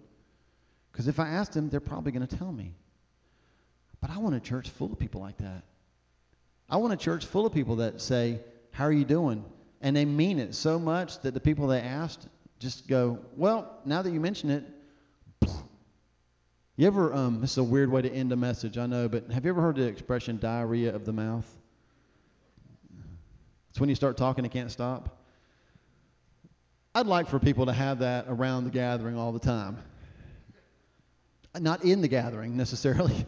Because 0.89 1.09
if 1.09 1.19
I 1.19 1.27
ask 1.27 1.51
them, 1.51 1.69
they're 1.69 1.81
probably 1.81 2.13
going 2.13 2.25
to 2.25 2.37
tell 2.37 2.49
me. 2.49 2.71
But 3.99 4.09
I 4.09 4.19
want 4.19 4.35
a 4.35 4.39
church 4.39 4.69
full 4.69 4.89
of 4.89 4.97
people 4.97 5.19
like 5.19 5.35
that. 5.39 5.63
I 6.69 6.77
want 6.77 6.93
a 6.93 6.97
church 6.97 7.25
full 7.25 7.45
of 7.45 7.53
people 7.53 7.75
that 7.75 7.99
say, 7.99 8.39
How 8.71 8.85
are 8.85 8.91
you 8.91 9.03
doing? 9.03 9.43
And 9.81 9.97
they 9.97 10.05
mean 10.05 10.39
it 10.39 10.55
so 10.55 10.79
much 10.79 11.19
that 11.23 11.33
the 11.33 11.41
people 11.41 11.67
they 11.67 11.81
asked 11.81 12.25
just 12.59 12.87
go, 12.87 13.19
Well, 13.35 13.81
now 13.83 14.01
that 14.03 14.11
you 14.11 14.21
mention 14.21 14.49
it, 14.49 14.63
you 16.77 16.87
ever, 16.87 17.13
um, 17.13 17.41
this 17.41 17.51
is 17.51 17.57
a 17.57 17.65
weird 17.65 17.91
way 17.91 18.01
to 18.01 18.09
end 18.09 18.31
a 18.31 18.37
message, 18.37 18.77
I 18.77 18.85
know, 18.85 19.09
but 19.09 19.29
have 19.29 19.43
you 19.43 19.49
ever 19.49 19.61
heard 19.61 19.75
the 19.75 19.87
expression 19.87 20.37
diarrhea 20.37 20.95
of 20.95 21.03
the 21.03 21.11
mouth? 21.11 21.56
It's 23.77 23.79
when 23.79 23.89
you 23.89 23.95
start 23.95 24.17
talking 24.17 24.43
and 24.43 24.51
can't 24.51 24.71
stop. 24.71 25.19
I'd 26.95 27.05
like 27.05 27.27
for 27.27 27.37
people 27.37 27.67
to 27.67 27.73
have 27.73 27.99
that 27.99 28.25
around 28.27 28.63
the 28.63 28.71
gathering 28.71 29.15
all 29.15 29.31
the 29.31 29.37
time. 29.37 29.77
Not 31.59 31.83
in 31.83 32.01
the 32.01 32.07
gathering 32.07 32.57
necessarily, 32.57 33.27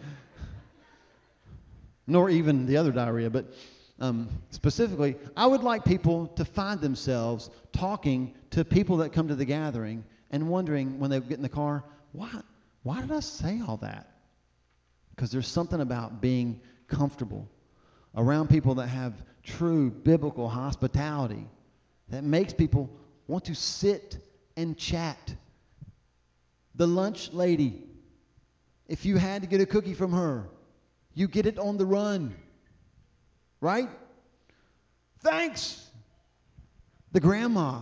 nor 2.07 2.31
even 2.31 2.65
the 2.65 2.77
other 2.77 2.91
diarrhea, 2.91 3.29
but 3.29 3.53
um, 3.99 4.27
specifically, 4.49 5.17
I 5.37 5.45
would 5.45 5.61
like 5.61 5.85
people 5.85 6.25
to 6.29 6.43
find 6.43 6.81
themselves 6.81 7.51
talking 7.71 8.33
to 8.49 8.65
people 8.65 8.97
that 8.97 9.13
come 9.13 9.27
to 9.27 9.35
the 9.35 9.45
gathering 9.45 10.03
and 10.31 10.49
wondering 10.49 10.97
when 10.97 11.11
they 11.11 11.19
get 11.19 11.33
in 11.33 11.43
the 11.43 11.47
car, 11.47 11.83
why, 12.11 12.31
why 12.81 13.01
did 13.01 13.11
I 13.11 13.19
say 13.19 13.61
all 13.67 13.77
that? 13.77 14.09
Because 15.11 15.29
there's 15.29 15.47
something 15.47 15.79
about 15.79 16.21
being 16.21 16.59
comfortable 16.87 17.47
around 18.15 18.49
people 18.49 18.73
that 18.73 18.87
have 18.87 19.13
true 19.43 19.89
biblical 19.89 20.49
hospitality 20.49 21.47
that 22.09 22.23
makes 22.23 22.53
people 22.53 22.89
want 23.27 23.45
to 23.45 23.55
sit 23.55 24.17
and 24.57 24.77
chat. 24.77 25.35
The 26.75 26.87
lunch 26.87 27.31
lady, 27.33 27.83
if 28.87 29.05
you 29.05 29.17
had 29.17 29.41
to 29.43 29.47
get 29.47 29.61
a 29.61 29.65
cookie 29.65 29.93
from 29.93 30.11
her, 30.13 30.49
you 31.13 31.27
get 31.27 31.45
it 31.45 31.59
on 31.59 31.77
the 31.77 31.85
run. 31.85 32.35
Right? 33.61 33.89
Thanks. 35.19 35.85
The 37.11 37.19
grandma, 37.19 37.81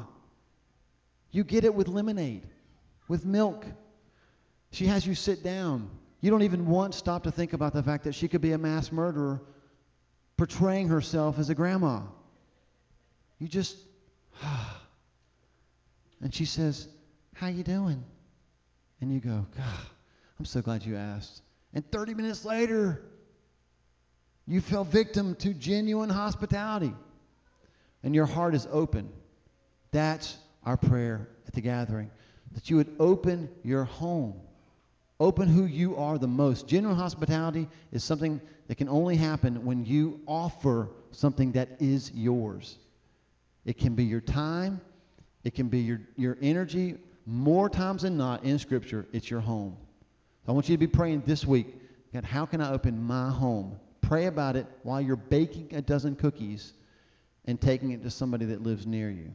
you 1.31 1.43
get 1.43 1.63
it 1.63 1.73
with 1.73 1.87
lemonade, 1.87 2.47
with 3.07 3.25
milk. 3.25 3.65
She 4.71 4.85
has 4.87 5.05
you 5.05 5.15
sit 5.15 5.43
down. 5.43 5.89
You 6.21 6.31
don't 6.31 6.41
even 6.41 6.65
once 6.65 6.95
stop 6.95 7.23
to 7.23 7.31
think 7.31 7.53
about 7.53 7.73
the 7.73 7.83
fact 7.83 8.03
that 8.05 8.15
she 8.15 8.27
could 8.27 8.41
be 8.41 8.53
a 8.53 8.57
mass 8.57 8.91
murderer 8.91 9.41
portraying 10.37 10.87
herself 10.87 11.39
as 11.39 11.49
a 11.49 11.55
grandma. 11.55 12.01
You 13.39 13.47
just 13.47 13.75
and 16.21 16.33
she 16.33 16.45
says, 16.45 16.87
"How 17.33 17.47
you 17.47 17.63
doing?" 17.63 18.03
And 19.01 19.13
you 19.13 19.19
go, 19.19 19.45
"God, 19.55 19.85
I'm 20.39 20.45
so 20.45 20.61
glad 20.61 20.85
you 20.85 20.95
asked." 20.95 21.41
And 21.73 21.89
30 21.91 22.13
minutes 22.13 22.45
later, 22.45 23.03
you 24.47 24.61
fell 24.61 24.85
victim 24.85 25.35
to 25.35 25.53
genuine 25.53 26.09
hospitality. 26.09 26.93
And 28.03 28.15
your 28.15 28.25
heart 28.25 28.55
is 28.55 28.67
open. 28.71 29.09
That's 29.91 30.37
our 30.63 30.77
prayer 30.77 31.27
at 31.47 31.53
the 31.53 31.61
gathering. 31.61 32.09
That 32.53 32.69
you 32.69 32.77
would 32.77 32.95
open 32.99 33.49
your 33.63 33.83
home. 33.83 34.39
Open 35.19 35.49
who 35.49 35.65
you 35.65 35.97
are 35.97 36.17
the 36.17 36.27
most. 36.27 36.67
Genuine 36.67 36.97
hospitality 36.97 37.67
is 37.91 38.03
something 38.03 38.39
that 38.67 38.75
can 38.75 38.89
only 38.89 39.15
happen 39.15 39.65
when 39.65 39.85
you 39.85 40.19
offer 40.27 40.89
something 41.11 41.51
that 41.53 41.69
is 41.79 42.11
yours. 42.13 42.77
It 43.65 43.77
can 43.77 43.95
be 43.95 44.03
your 44.03 44.21
time, 44.21 44.81
it 45.43 45.53
can 45.53 45.67
be 45.67 45.79
your, 45.79 46.01
your 46.15 46.37
energy. 46.41 46.97
More 47.25 47.69
times 47.69 48.03
than 48.03 48.17
not 48.17 48.45
in 48.45 48.57
Scripture, 48.57 49.05
it's 49.11 49.29
your 49.29 49.41
home. 49.41 49.75
I 50.47 50.53
want 50.53 50.69
you 50.69 50.75
to 50.75 50.79
be 50.79 50.87
praying 50.87 51.23
this 51.25 51.45
week 51.45 51.67
God, 52.13 52.23
how 52.23 52.45
can 52.45 52.61
I 52.61 52.71
open 52.71 53.01
my 53.01 53.29
home 53.29 53.77
Pray 54.07 54.27
about 54.27 54.55
it 54.55 54.65
while 54.83 55.01
you're 55.01 55.17
baking 55.17 55.67
a 55.73 55.81
dozen 55.81 56.15
cookies 56.15 56.71
and 57.43 57.59
taking 57.59 57.91
it 57.91 58.01
to 58.03 58.09
somebody 58.09 58.45
that 58.45 58.63
lives 58.63 58.87
near 58.87 59.09
you. 59.09 59.33